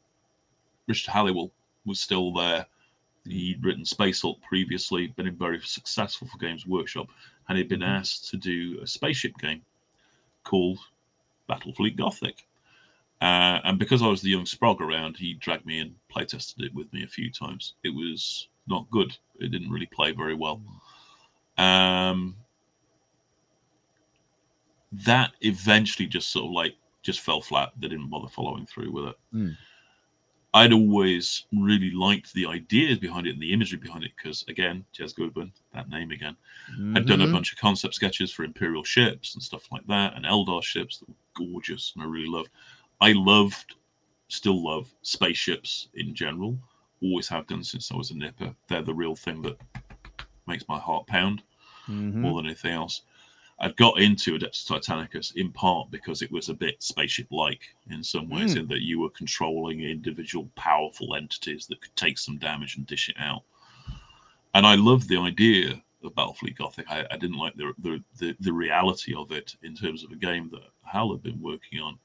[0.89, 1.53] Richard Halliwell
[1.91, 2.65] was still there.
[3.25, 7.09] He'd written Space Hulk previously, been very successful for Games Workshop,
[7.49, 8.01] and he'd been mm-hmm.
[8.01, 9.61] asked to do a spaceship game
[10.45, 10.79] called
[11.49, 12.47] Battlefleet Gothic.
[13.21, 16.75] Uh, and because I was the young sprog around, he dragged me and playtested it
[16.75, 17.75] with me a few times.
[17.85, 19.15] It was not good.
[19.39, 20.63] It didn't really play very well.
[21.59, 22.37] Um,
[24.93, 27.73] that eventually just sort of like just fell flat.
[27.79, 29.17] They didn't bother following through with it.
[29.35, 29.57] Mm.
[30.53, 34.85] I'd always really liked the ideas behind it and the imagery behind it because, again,
[34.93, 36.37] Jez Goodwin, that name again,
[36.73, 36.97] mm-hmm.
[36.97, 37.35] I'd done a mm-hmm.
[37.35, 41.09] bunch of concept sketches for Imperial ships and stuff like that, and Eldar ships that
[41.09, 42.51] were gorgeous and I really loved.
[43.01, 43.77] I loved,
[44.29, 46.59] still love spaceships in general.
[47.03, 48.55] Always have done since I was a nipper.
[48.69, 49.57] They're the real thing that
[50.47, 51.43] makes my heart pound
[51.89, 52.21] mm-hmm.
[52.21, 53.03] more than anything else.
[53.63, 57.61] I got into Adeptus Titanicus in part because it was a bit spaceship-like
[57.91, 58.61] in some ways, mm.
[58.61, 63.11] in that you were controlling individual powerful entities that could take some damage and dish
[63.11, 63.43] it out.
[64.55, 66.87] And I loved the idea of Battlefleet Gothic.
[66.89, 70.17] I, I didn't like the, the, the the reality of it in terms of a
[70.17, 71.99] game that Hal had been working on.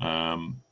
[0.00, 0.62] Um,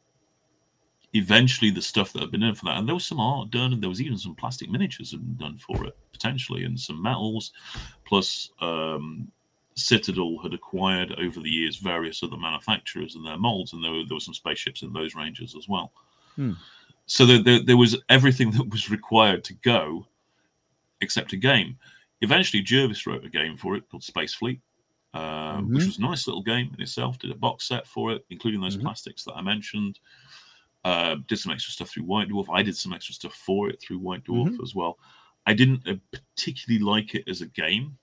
[1.12, 3.74] eventually, the stuff that had been done for that, and there was some art done,
[3.74, 7.52] and there was even some plastic miniatures done for it potentially, and some metals,
[8.06, 9.30] plus um,
[9.76, 14.04] Citadel had acquired over the years various other manufacturers and their molds, and there were,
[14.06, 15.92] there were some spaceships in those ranges as well.
[16.36, 16.52] Hmm.
[17.06, 20.06] So there, there, there, was everything that was required to go,
[21.00, 21.76] except a game.
[22.20, 24.60] Eventually, Jervis wrote a game for it called Space Fleet,
[25.12, 25.74] uh, mm-hmm.
[25.74, 27.18] which was a nice little game in itself.
[27.18, 28.86] Did a box set for it, including those mm-hmm.
[28.86, 29.98] plastics that I mentioned.
[30.84, 32.46] Uh, did some extra stuff through White Dwarf.
[32.52, 34.62] I did some extra stuff for it through White Dwarf mm-hmm.
[34.62, 34.98] as well.
[35.46, 37.96] I didn't uh, particularly like it as a game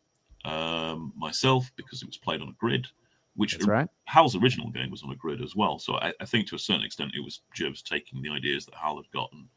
[0.45, 2.87] um, myself because it was played on a grid,
[3.35, 3.87] which That's right.
[4.05, 5.79] Hal's original game was on a grid as well.
[5.79, 8.75] So I, I, think to a certain extent it was Jervis taking the ideas that
[8.75, 9.47] Hal had gotten,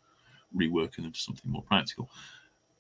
[0.57, 2.11] reworking them to something more practical.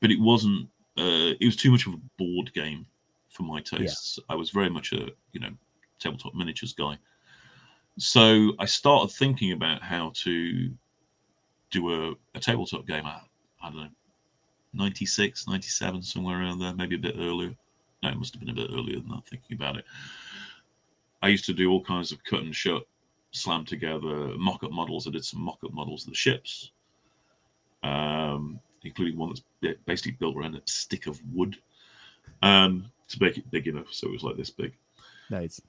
[0.01, 0.69] But it wasn't.
[0.97, 2.87] Uh, it was too much of a board game
[3.29, 4.19] for my tastes.
[4.29, 5.51] I was very much a you know
[5.99, 6.99] tabletop miniatures guy.
[7.99, 10.71] So I started thinking about how to
[11.71, 13.07] do a, a tabletop game.
[13.07, 13.21] I,
[13.63, 13.89] I don't know,
[14.75, 17.55] 96, 97, somewhere around there, maybe a bit earlier.
[18.05, 19.85] No, it must have been a bit earlier than that, thinking about it.
[21.23, 22.83] I used to do all kinds of cut and shut,
[23.31, 25.09] slam together mock up models.
[25.09, 26.73] I did some mock up models of the ships,
[27.83, 31.57] um, including one that's basically built around a stick of wood
[32.43, 34.75] um, to make it big enough so it was like this big.
[35.31, 35.63] Nice.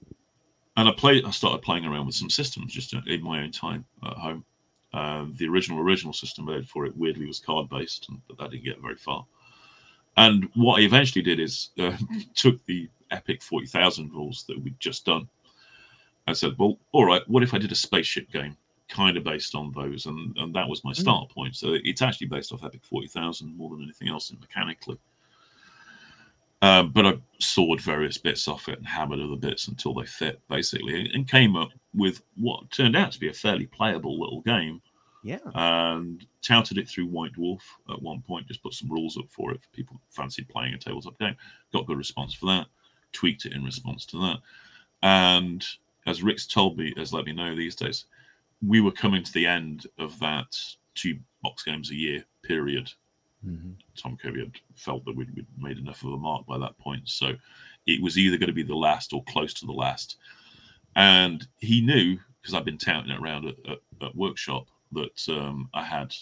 [0.76, 1.24] And I played.
[1.24, 4.44] I started playing around with some systems just in my own time at home.
[4.94, 8.66] Um, the original original system made for it weirdly was card based, but that didn't
[8.66, 9.26] get very far.
[10.18, 11.98] And what I eventually did is uh,
[12.36, 15.28] took the epic forty thousand rules that we'd just done.
[16.28, 18.58] I said, well, all right, what if I did a spaceship game,
[18.90, 21.34] kind of based on those, and and that was my start mm.
[21.34, 21.56] point.
[21.56, 24.98] So it's actually based off epic forty thousand more than anything else mechanically.
[26.62, 30.42] Um, but I sawed various bits off it and hammered other bits until they fit,
[30.50, 34.82] basically, and came up with what turned out to be a fairly playable little game.
[35.26, 35.40] Yeah.
[35.54, 39.52] And touted it through White Dwarf at one point, just put some rules up for
[39.52, 41.36] it for people who fancied playing a tabletop game.
[41.74, 42.68] Got good response for that.
[43.12, 44.38] Tweaked it in response to that.
[45.02, 45.66] And
[46.06, 48.06] as Rick's told me, has let me know these days,
[48.66, 50.58] we were coming to the end of that
[50.94, 52.92] two box games a year period
[53.48, 53.72] Mm-hmm.
[53.96, 57.08] Tom Kirby had felt that we'd, we'd, made enough of a mark by that point.
[57.08, 57.34] So
[57.86, 60.18] it was either going to be the last or close to the last.
[60.96, 65.70] And he knew, because I've been touting it around at, at, at Workshop, that um,
[65.74, 66.16] I had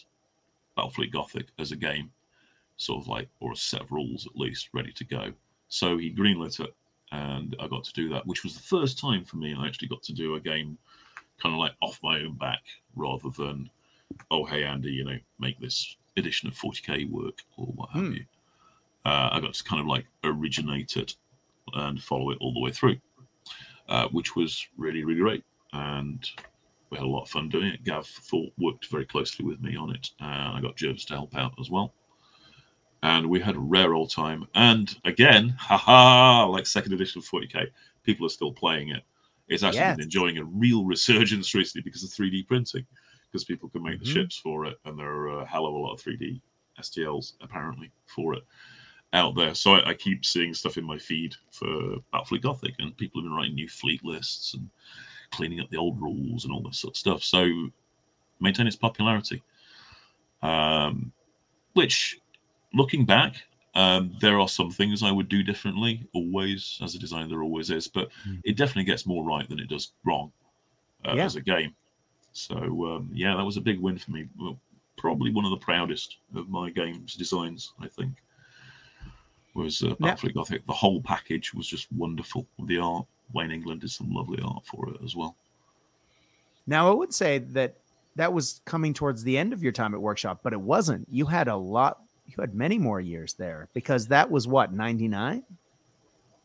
[0.77, 2.11] Battlefleet Gothic as a game,
[2.77, 5.31] sort of like, or a set of rules at least, ready to go.
[5.68, 6.73] So he greenlit it,
[7.11, 9.88] and I got to do that, which was the first time for me I actually
[9.88, 10.77] got to do a game
[11.41, 12.61] kind of like off my own back
[12.95, 13.69] rather than,
[14.31, 18.14] oh, hey, Andy, you know, make this edition of 40k work or what have hmm.
[18.14, 18.26] you.
[19.06, 21.15] Uh, I got to kind of like originate it
[21.73, 22.98] and follow it all the way through,
[23.90, 25.44] uh, which was really, really great.
[25.73, 26.26] And
[26.93, 27.83] we had a lot of fun doing it.
[27.83, 30.11] Gav Thorpe worked very closely with me on it.
[30.19, 31.93] and I got Jervis to help out as well.
[33.01, 34.47] And we had a rare old time.
[34.53, 37.67] And again, haha, like second edition of 40k,
[38.03, 39.03] people are still playing it.
[39.47, 39.97] It's actually yes.
[39.97, 42.85] been enjoying a real resurgence recently because of 3D printing
[43.31, 44.05] because people can make mm-hmm.
[44.05, 46.39] the ships for it, and there are a hell of a lot of 3D
[46.79, 48.43] STLs apparently for it
[49.11, 49.55] out there.
[49.55, 53.29] So I, I, keep seeing stuff in my feed for Battlefleet Gothic, and people have
[53.29, 54.69] been writing new fleet lists and
[55.34, 57.23] cleaning up the old rules and all this sort of stuff.
[57.23, 57.69] So
[58.39, 59.41] maintain its popularity.
[60.41, 61.11] Um,
[61.73, 62.19] which,
[62.73, 63.35] looking back,
[63.76, 66.07] um, there are some things I would do differently.
[66.14, 68.39] Always, as a designer, there always is, but mm.
[68.43, 70.31] it definitely gets more right than it does wrong
[71.05, 71.26] uh, yeah.
[71.26, 71.73] as a game.
[72.34, 74.27] So um, yeah, that was a big win for me.
[74.39, 74.60] Well,
[74.97, 77.73] probably one of the proudest of my games designs.
[77.80, 78.11] I think
[79.55, 80.65] was uh, Battlefleet Gothic.
[80.65, 82.47] The whole package was just wonderful.
[82.65, 85.35] The art, Wayne England did some lovely art for it as well.
[86.65, 87.76] Now, I would say that
[88.15, 91.07] that was coming towards the end of your time at Workshop, but it wasn't.
[91.11, 92.01] You had a lot.
[92.27, 95.43] You had many more years there because that was what ninety nine.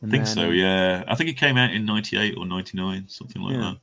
[0.03, 0.35] I think then...
[0.35, 0.51] so.
[0.51, 3.75] Yeah, I think it came out in ninety eight or ninety nine, something like yeah.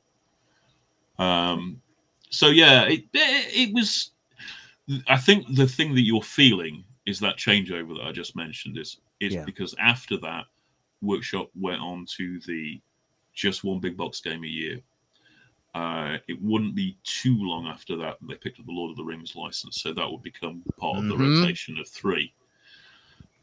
[1.18, 1.24] that.
[1.24, 1.80] Um,
[2.28, 4.10] so yeah, it, it, it was.
[5.08, 8.98] I think the thing that you're feeling is that changeover that I just mentioned is
[9.20, 9.44] is yeah.
[9.44, 10.44] because after that,
[11.00, 12.80] workshop went on to the
[13.36, 14.80] just one big box game a year.
[15.74, 19.04] Uh, it wouldn't be too long after that they picked up the Lord of the
[19.04, 21.12] Rings license, so that would become part mm-hmm.
[21.12, 21.42] of the mm-hmm.
[21.42, 22.32] rotation of three.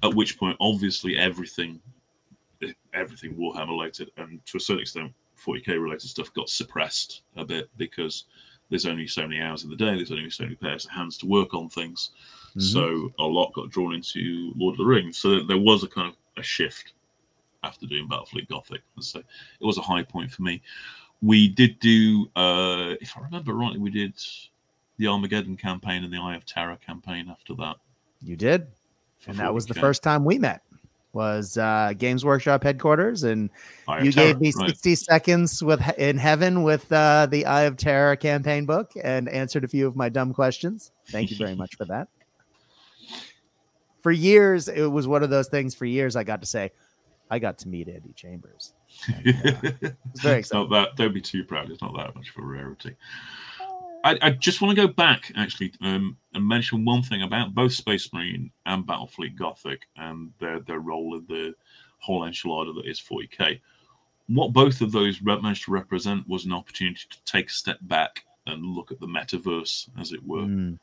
[0.01, 1.79] At which point, obviously, everything,
[2.93, 5.13] everything Warhammer related, and to a certain extent,
[5.45, 8.25] 40k related stuff got suppressed a bit because
[8.69, 11.17] there's only so many hours in the day, there's only so many pairs of hands
[11.19, 12.09] to work on things.
[12.49, 12.61] Mm-hmm.
[12.61, 15.19] So a lot got drawn into Lord of the Rings.
[15.19, 16.93] So there was a kind of a shift
[17.63, 18.81] after doing Battlefleet Gothic.
[18.99, 20.61] So it was a high point for me.
[21.21, 24.13] We did do, uh, if I remember rightly, we did
[24.97, 27.77] the Armageddon campaign and the Eye of Terror campaign after that.
[28.21, 28.67] You did.
[29.27, 30.61] And that was the first time we met
[31.13, 33.49] was uh, Games Workshop headquarters, and
[34.01, 34.69] you gave me right.
[34.69, 39.63] 60 seconds with in heaven with uh, the Eye of Terror campaign book and answered
[39.63, 40.91] a few of my dumb questions.
[41.09, 42.07] Thank you very much for that.
[44.01, 45.73] For years, it was one of those things.
[45.73, 46.71] For years, I got to say,
[47.29, 48.73] I got to meet Andy Chambers.
[49.07, 50.69] And, uh, very exciting.
[50.69, 51.71] not that, don't be too proud.
[51.71, 52.95] It's not that much of a rarity.
[54.03, 57.71] I, I, just want to go back actually um, and mention one thing about both
[57.71, 61.55] Space Marine and Battlefleet Gothic and their their role in the
[61.99, 63.61] whole enchilada that is 40k.
[64.27, 68.25] What both of those managed to represent was an opportunity to take a step back
[68.45, 70.77] and look at the metaverse, as it were, mm.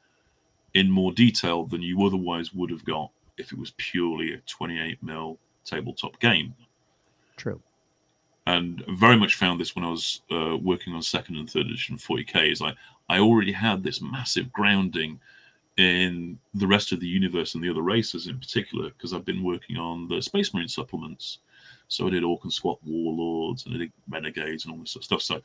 [0.75, 5.03] in more detail than you otherwise would have got if it was purely a 28
[5.03, 5.39] mil
[5.71, 6.55] tabletop game.
[7.37, 7.61] True.
[8.47, 11.97] And very much found this when I was uh, working on second and third edition
[11.97, 12.51] 40k.
[12.51, 12.75] Is like
[13.09, 15.21] I already had this massive grounding
[15.77, 19.43] in the rest of the universe and the other races in particular, because I've been
[19.43, 21.39] working on the Space Marine supplements.
[21.89, 25.03] So I did Ork and Squat Warlords and I did Renegades and all this sort
[25.03, 25.23] of stuff.
[25.23, 25.41] So,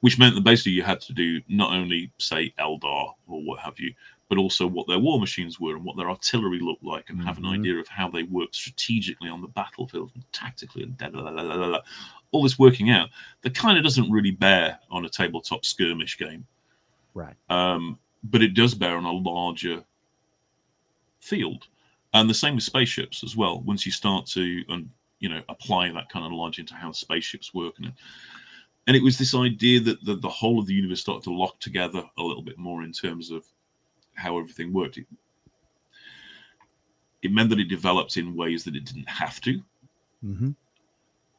[0.00, 3.78] which meant that basically you had to do not only say Eldar or what have
[3.80, 3.92] you,
[4.32, 7.26] but also what their war machines were and what their artillery looked like, and mm-hmm.
[7.26, 7.52] have an mm-hmm.
[7.52, 11.80] idea of how they worked strategically on the battlefield and tactically and da, da, da,
[12.30, 13.10] all this working out
[13.42, 16.46] that kind of doesn't really bear on a tabletop skirmish game,
[17.12, 17.34] right?
[17.50, 19.84] Um, but it does bear on a larger
[21.20, 21.66] field,
[22.14, 23.60] and the same with spaceships as well.
[23.60, 24.88] Once you start to and
[25.18, 27.92] you know apply that kind of knowledge into how spaceships work and
[28.86, 31.60] and it was this idea that the, the whole of the universe started to lock
[31.60, 33.44] together a little bit more in terms of
[34.14, 34.98] how everything worked.
[34.98, 35.06] It,
[37.22, 39.62] it meant that it developed in ways that it didn't have to.
[40.24, 40.50] Mm-hmm.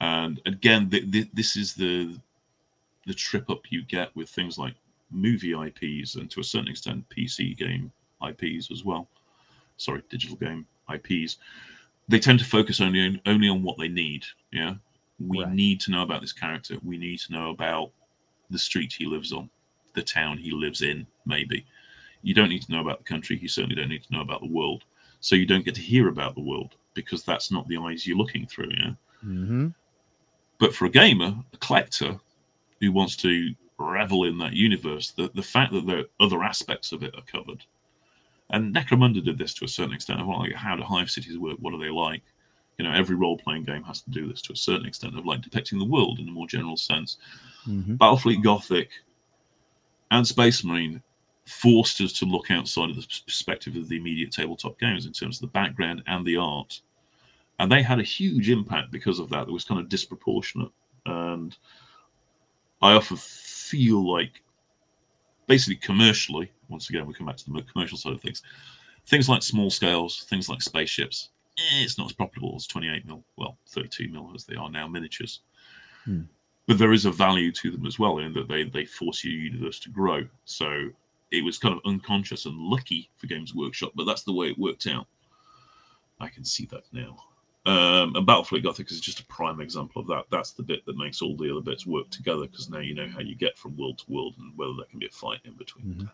[0.01, 2.19] And again, the, the, this is the
[3.05, 4.75] the trip up you get with things like
[5.11, 7.91] movie IPs and to a certain extent PC game
[8.25, 9.07] IPs as well.
[9.77, 11.37] Sorry, digital game IPs.
[12.07, 14.25] They tend to focus only on, only on what they need.
[14.51, 14.75] Yeah,
[15.19, 15.51] we right.
[15.51, 16.77] need to know about this character.
[16.83, 17.91] We need to know about
[18.49, 19.49] the street he lives on,
[19.93, 21.65] the town he lives in, maybe.
[22.23, 23.37] You don't need to know about the country.
[23.37, 24.83] You certainly don't need to know about the world.
[25.19, 28.17] So you don't get to hear about the world because that's not the eyes you're
[28.17, 28.71] looking through.
[28.71, 28.91] Yeah.
[29.23, 29.67] Mm-hmm.
[30.59, 32.19] But for a gamer, a collector
[32.79, 37.03] who wants to revel in that universe, the, the fact that the other aspects of
[37.03, 37.63] it are covered.
[38.49, 40.21] And Necromunda did this to a certain extent.
[40.21, 41.57] Of like, how do hive cities work?
[41.59, 42.21] What are they like?
[42.77, 45.25] You know, every role playing game has to do this to a certain extent of
[45.25, 47.17] like depicting the world in a more general sense.
[47.67, 47.95] Mm-hmm.
[47.95, 48.89] Battlefleet Gothic
[50.11, 51.01] and Space Marine
[51.45, 55.37] forced us to look outside of the perspective of the immediate tabletop games in terms
[55.37, 56.81] of the background and the art.
[57.59, 59.47] And they had a huge impact because of that.
[59.47, 60.71] It was kind of disproportionate.
[61.05, 61.55] And
[62.81, 64.41] I often feel like,
[65.47, 68.41] basically, commercially, once again, we come back to the commercial side of things,
[69.05, 73.23] things like small scales, things like spaceships, eh, it's not as profitable as 28 mil,
[73.37, 75.41] well, 32 mil as they are now miniatures.
[76.05, 76.21] Hmm.
[76.67, 79.33] But there is a value to them as well in that they, they force your
[79.33, 80.25] universe to grow.
[80.45, 80.89] So
[81.33, 84.57] it was kind of unconscious and lucky for Games Workshop, but that's the way it
[84.57, 85.07] worked out.
[86.19, 87.17] I can see that now.
[87.65, 90.25] Um, and Battlefleet Gothic is just a prime example of that.
[90.29, 93.07] That's the bit that makes all the other bits work together because now you know
[93.07, 95.53] how you get from world to world and whether there can be a fight in
[95.53, 95.85] between.
[95.85, 96.05] Mm-hmm.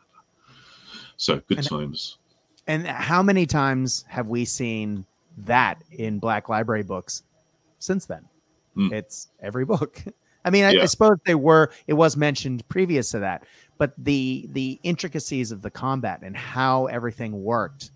[1.17, 2.17] So good and, times.
[2.67, 5.05] And how many times have we seen
[5.39, 7.23] that in Black Library books
[7.79, 8.23] since then?
[8.77, 8.93] Mm.
[8.93, 10.01] It's every book.
[10.45, 10.83] I mean, I, yeah.
[10.83, 11.71] I, suppose they were.
[11.87, 13.45] It was mentioned previous to that,
[13.77, 17.91] but the the intricacies of the combat and how everything worked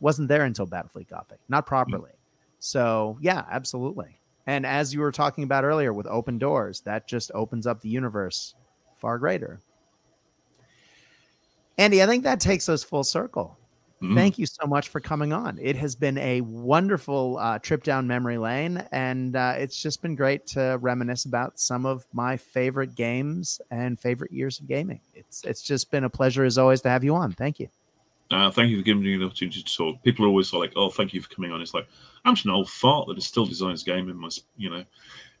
[0.00, 1.68] wasn't there until Battlefleet Gothic, not hmm.
[1.68, 2.10] properly.
[2.10, 2.16] Mm.
[2.58, 4.18] So yeah, absolutely.
[4.46, 7.88] And as you were talking about earlier with open doors, that just opens up the
[7.88, 8.54] universe
[8.96, 9.60] far greater.
[11.78, 13.58] Andy, I think that takes us full circle.
[14.02, 14.14] Mm-hmm.
[14.14, 15.58] Thank you so much for coming on.
[15.60, 20.14] It has been a wonderful uh, trip down memory lane, and uh, it's just been
[20.14, 25.00] great to reminisce about some of my favorite games and favorite years of gaming.
[25.14, 27.32] It's it's just been a pleasure as always to have you on.
[27.32, 27.68] Thank you.
[28.30, 30.02] Uh, thank you for giving me the opportunity to talk.
[30.02, 31.88] People are always like, "Oh, thank you for coming on." It's like
[32.26, 34.28] I'm just an old fart that is still designs game in my,
[34.58, 34.84] you know,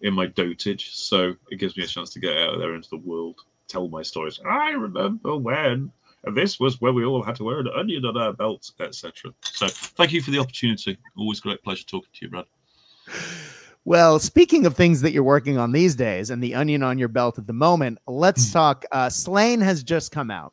[0.00, 0.94] in my dotage.
[0.94, 4.02] So it gives me a chance to get out there into the world, tell my
[4.02, 4.40] stories.
[4.48, 5.92] I remember when
[6.34, 9.32] this was where we all had to wear an onion on our belts, etc.
[9.42, 10.98] So thank you for the opportunity.
[11.16, 12.44] Always great pleasure talking to you, Brad.
[13.84, 17.08] Well, speaking of things that you're working on these days and the onion on your
[17.08, 18.52] belt at the moment, let's hmm.
[18.52, 18.84] talk.
[18.90, 20.52] Uh, Sláine has just come out.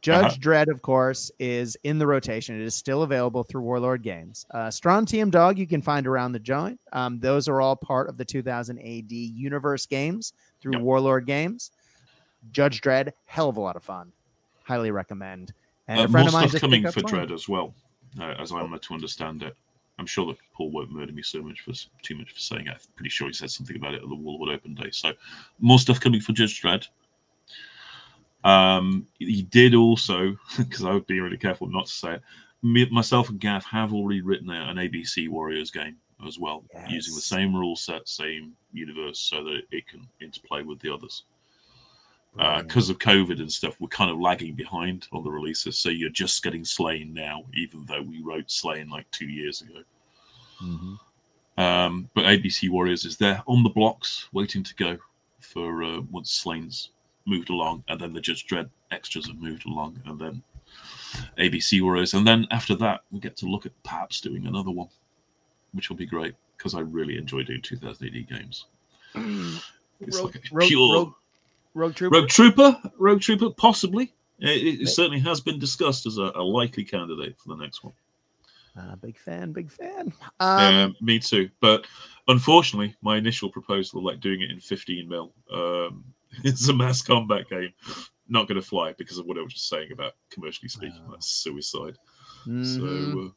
[0.00, 0.36] Judge uh-huh.
[0.40, 2.58] Dredd, of course, is in the rotation.
[2.58, 4.46] It is still available through Warlord Games.
[4.50, 6.80] Uh, Strontium Dog, you can find around the joint.
[6.94, 10.32] Um, those are all part of the 2000 AD Universe games
[10.62, 10.80] through yep.
[10.80, 11.72] Warlord Games.
[12.50, 14.10] Judge Dredd, hell of a lot of fun
[14.70, 15.52] highly recommend.
[15.88, 17.74] And uh, a friend of mine just coming for Dredd as well,
[18.20, 19.54] uh, as I'm to understand it.
[19.98, 21.72] I'm sure that Paul won't murder me so much for
[22.02, 22.74] too much for saying it.
[22.74, 24.90] I'm pretty sure he said something about it at the Warlord Open Day.
[24.92, 25.12] So
[25.58, 26.86] more stuff coming for Judge Dredd.
[28.44, 32.22] Um, he did also, because I would be really careful not to say it.
[32.62, 36.90] Me, myself and Gav have already written out an ABC Warriors game as well, yes.
[36.90, 41.24] using the same rule set, same universe, so that it can interplay with the others
[42.36, 45.78] because uh, of COVID and stuff, we're kind of lagging behind on the releases.
[45.78, 49.82] So you're just getting Sláine now, even though we wrote Sláine like two years ago.
[50.62, 50.94] Mm-hmm.
[51.60, 54.96] Um, but ABC Warriors is there on the blocks, waiting to go
[55.40, 56.90] for uh, once Sláine's
[57.26, 60.42] moved along, and then the Judge Dredd extras have moved along, and then
[61.38, 64.88] ABC Warriors, and then after that we get to look at perhaps doing another one,
[65.72, 68.66] which will be great because I really enjoy doing 2000 AD games.
[70.00, 71.14] It's Rogue, like a Rogue, pure Rogue, Rogue
[71.94, 72.16] Trooper.
[72.16, 74.12] Rogue Trooper, Rogue Trooper, possibly.
[74.38, 77.92] It, it certainly has been discussed as a, a likely candidate for the next one.
[78.78, 80.12] Uh, big fan, big fan.
[80.40, 81.50] Yeah, Um, me too.
[81.60, 81.86] But
[82.28, 86.04] unfortunately, my initial proposal, like doing it in 15 mil, um,
[86.44, 87.72] it's a mass combat game,
[88.28, 91.02] not going to fly because of what I was just saying about commercially speaking.
[91.06, 91.10] Oh.
[91.12, 91.96] That's suicide.
[92.46, 92.64] mhm.
[93.14, 93.20] So.
[93.26, 93.30] Uh,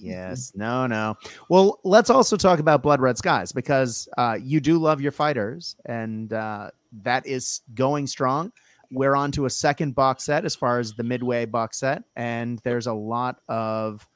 [0.00, 1.16] yes, no, no.
[1.48, 5.76] Well, let's also talk about Blood Red Skies because uh, you do love your fighters,
[5.86, 6.70] and uh,
[7.02, 8.52] that is going strong.
[8.90, 12.58] We're on to a second box set as far as the midway box set, and
[12.60, 14.06] there's a lot of,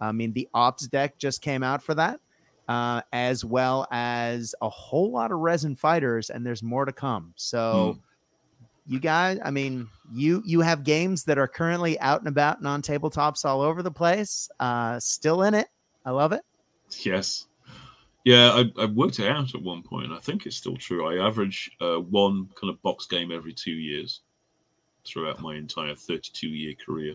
[0.00, 2.20] I mean, the ops deck just came out for that,
[2.68, 7.32] uh, as well as a whole lot of resin fighters, and there's more to come.
[7.36, 7.94] So.
[7.94, 8.00] Hmm.
[8.88, 12.66] You guys, I mean, you you have games that are currently out and about and
[12.66, 14.48] on tabletops all over the place.
[14.58, 15.68] Uh, still in it.
[16.06, 16.40] I love it.
[17.04, 17.46] Yes.
[18.24, 20.10] Yeah, I, I worked it out at one point.
[20.12, 21.06] I think it's still true.
[21.06, 24.22] I average uh, one kind of box game every two years
[25.06, 27.14] throughout my entire 32 year career.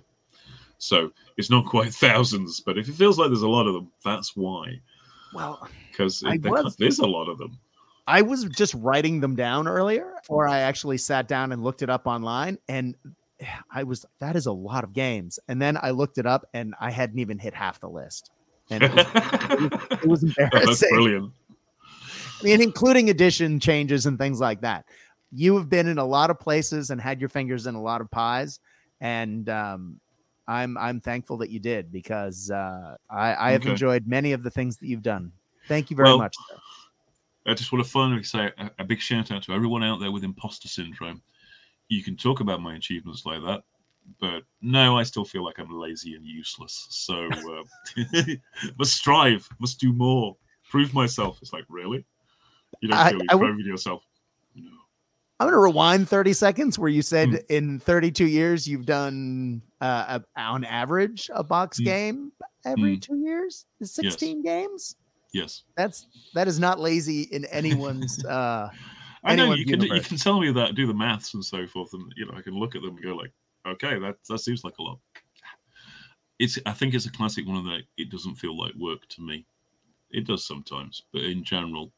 [0.77, 3.91] So it's not quite thousands, but if it feels like there's a lot of them,
[4.03, 4.79] that's why.
[5.33, 6.37] Well, Because there
[6.77, 7.59] there's a lot of them.
[8.07, 11.89] I was just writing them down earlier, or I actually sat down and looked it
[11.89, 12.95] up online, and
[13.71, 15.39] I was that is a lot of games.
[15.47, 18.29] And then I looked it up, and I hadn't even hit half the list,
[18.69, 19.05] and it was,
[20.01, 20.89] it was Oh, that's embarrassing.
[20.91, 21.31] brilliant.
[22.41, 24.85] I mean, including edition changes and things like that.
[25.31, 28.01] You have been in a lot of places and had your fingers in a lot
[28.01, 28.59] of pies,
[28.99, 29.99] and um,
[30.47, 33.71] I'm I'm thankful that you did because uh, I, I have Okay.
[33.71, 35.31] enjoyed many of the things that you've done.
[35.69, 36.35] Thank you very Well, much.
[36.49, 36.57] Sir.
[37.45, 40.11] I just want to finally say a, a big shout out to everyone out there
[40.11, 41.21] with imposter syndrome.
[41.89, 43.63] You can talk about my achievements like that,
[44.19, 46.87] but no, I still feel like I'm lazy and useless.
[46.89, 47.63] So uh,
[48.77, 50.37] must strive, must do more,
[50.69, 51.39] prove myself.
[51.41, 52.05] It's like really,
[52.81, 54.03] you don't I- feel you're proving yourself.
[54.55, 54.69] No.
[55.39, 57.35] I'm going to rewind 30 seconds where you said Hmm.
[57.49, 61.83] in 32 years you've done uh, a, on average a box Hmm.
[61.83, 62.31] game
[62.65, 62.99] every Hmm.
[62.99, 64.95] two years, 16 games.
[65.33, 68.23] Yes, That's that is not lazy in anyone's.
[68.25, 68.69] uh
[69.23, 69.81] I know you can.
[69.81, 72.41] You can tell me that, do the maths and so forth, and you know I
[72.41, 73.31] can look at them and go like,
[73.65, 74.99] okay, that that seems like a lot.
[76.39, 76.59] It's.
[76.65, 77.79] I think it's a classic one of the.
[77.97, 79.45] It doesn't feel like work to me.
[80.11, 81.91] It does sometimes, but in general,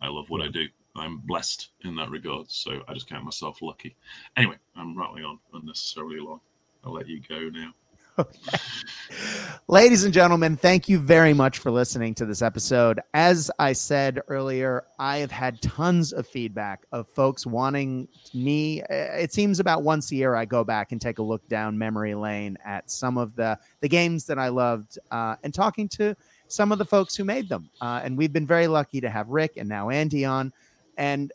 [0.00, 0.68] I love what I do.
[0.94, 3.96] I'm blessed in that regard, so I just count myself lucky.
[4.36, 6.40] Anyway, I'm rattling on unnecessarily long.
[6.84, 7.72] I'll let you go now.
[9.68, 13.00] Ladies and gentlemen, thank you very much for listening to this episode.
[13.14, 18.82] As I said earlier, I have had tons of feedback of folks wanting me.
[18.82, 18.86] uh,
[19.16, 22.14] It seems about once a year I go back and take a look down memory
[22.14, 26.14] lane at some of the the games that I loved uh, and talking to
[26.48, 27.70] some of the folks who made them.
[27.80, 30.52] Uh, and we've been very lucky to have Rick and now Andy on.
[30.98, 31.32] And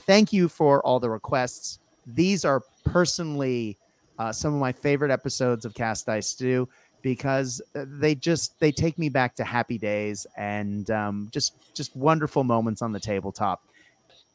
[0.00, 1.80] thank you for all the requests.
[2.06, 3.78] These are personally
[4.20, 6.68] uh, some of my favorite episodes of Cast Dice do
[7.00, 11.96] because uh, they just they take me back to happy days and um, just just
[11.96, 13.66] wonderful moments on the tabletop.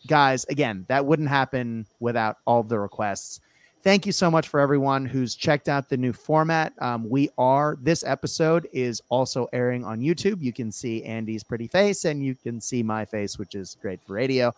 [0.08, 3.42] Guys, again, that wouldn't happen without all the requests.
[3.84, 6.74] Thank you so much for everyone who's checked out the new format.
[6.80, 10.42] Um, we are this episode is also airing on YouTube.
[10.42, 14.02] You can see Andy's pretty face and you can see my face, which is great
[14.02, 14.52] for radio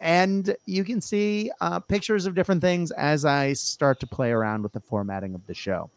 [0.00, 4.62] and you can see uh, pictures of different things as I start to play around
[4.62, 5.90] with the formatting of the show.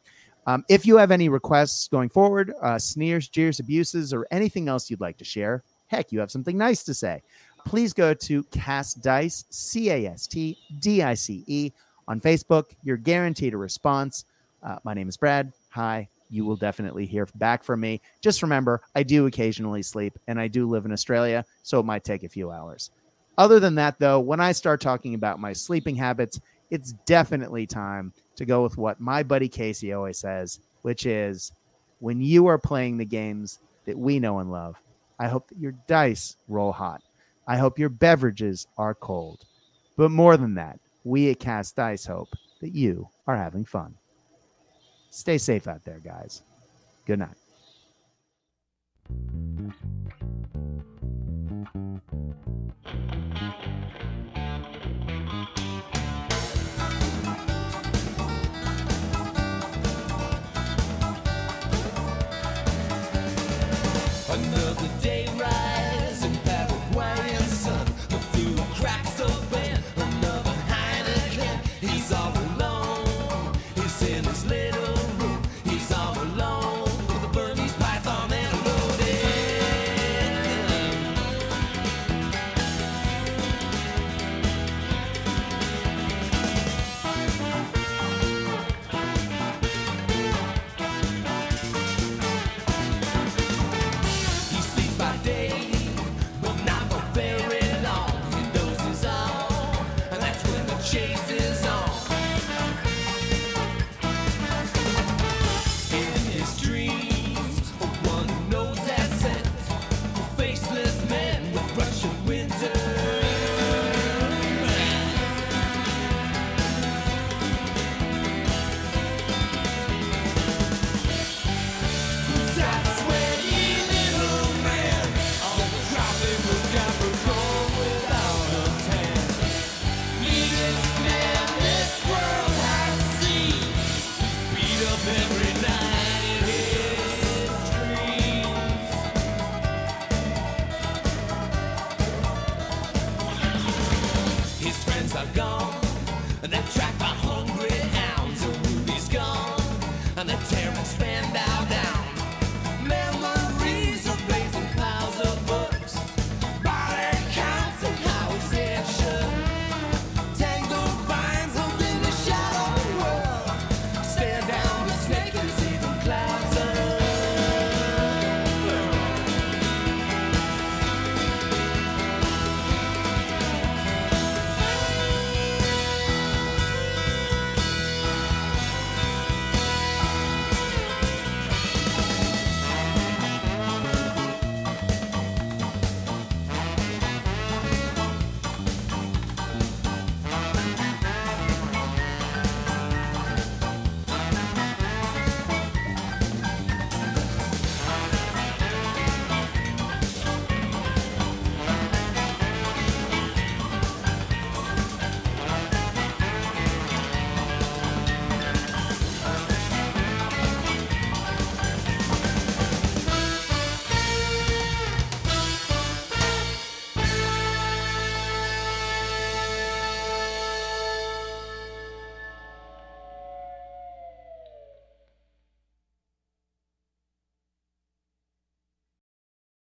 [0.47, 4.89] Um, if you have any requests going forward, uh, sneers, jeers, abuses, or anything else
[4.89, 7.21] you'd like to share, heck, you have something nice to say,
[7.65, 11.71] please go to Cast Dice, C A S T D I C E,
[12.07, 12.65] on Facebook.
[12.83, 14.25] You're guaranteed a response.
[14.63, 15.53] Uh, my name is Brad.
[15.69, 16.07] Hi.
[16.29, 17.99] You will definitely hear back from me.
[18.21, 22.05] Just remember, I do occasionally sleep and I do live in Australia, so it might
[22.05, 22.89] take a few hours.
[23.37, 26.39] Other than that, though, when I start talking about my sleeping habits,
[26.69, 31.51] it's definitely time to go with what my buddy Casey always says, which is
[31.99, 34.75] when you are playing the games that we know and love,
[35.19, 37.01] I hope that your dice roll hot.
[37.47, 39.45] I hope your beverages are cold.
[39.97, 42.29] But more than that, we at Cast Dice hope
[42.61, 43.95] that you are having fun.
[45.09, 46.43] Stay safe out there, guys.
[47.05, 47.40] Good night.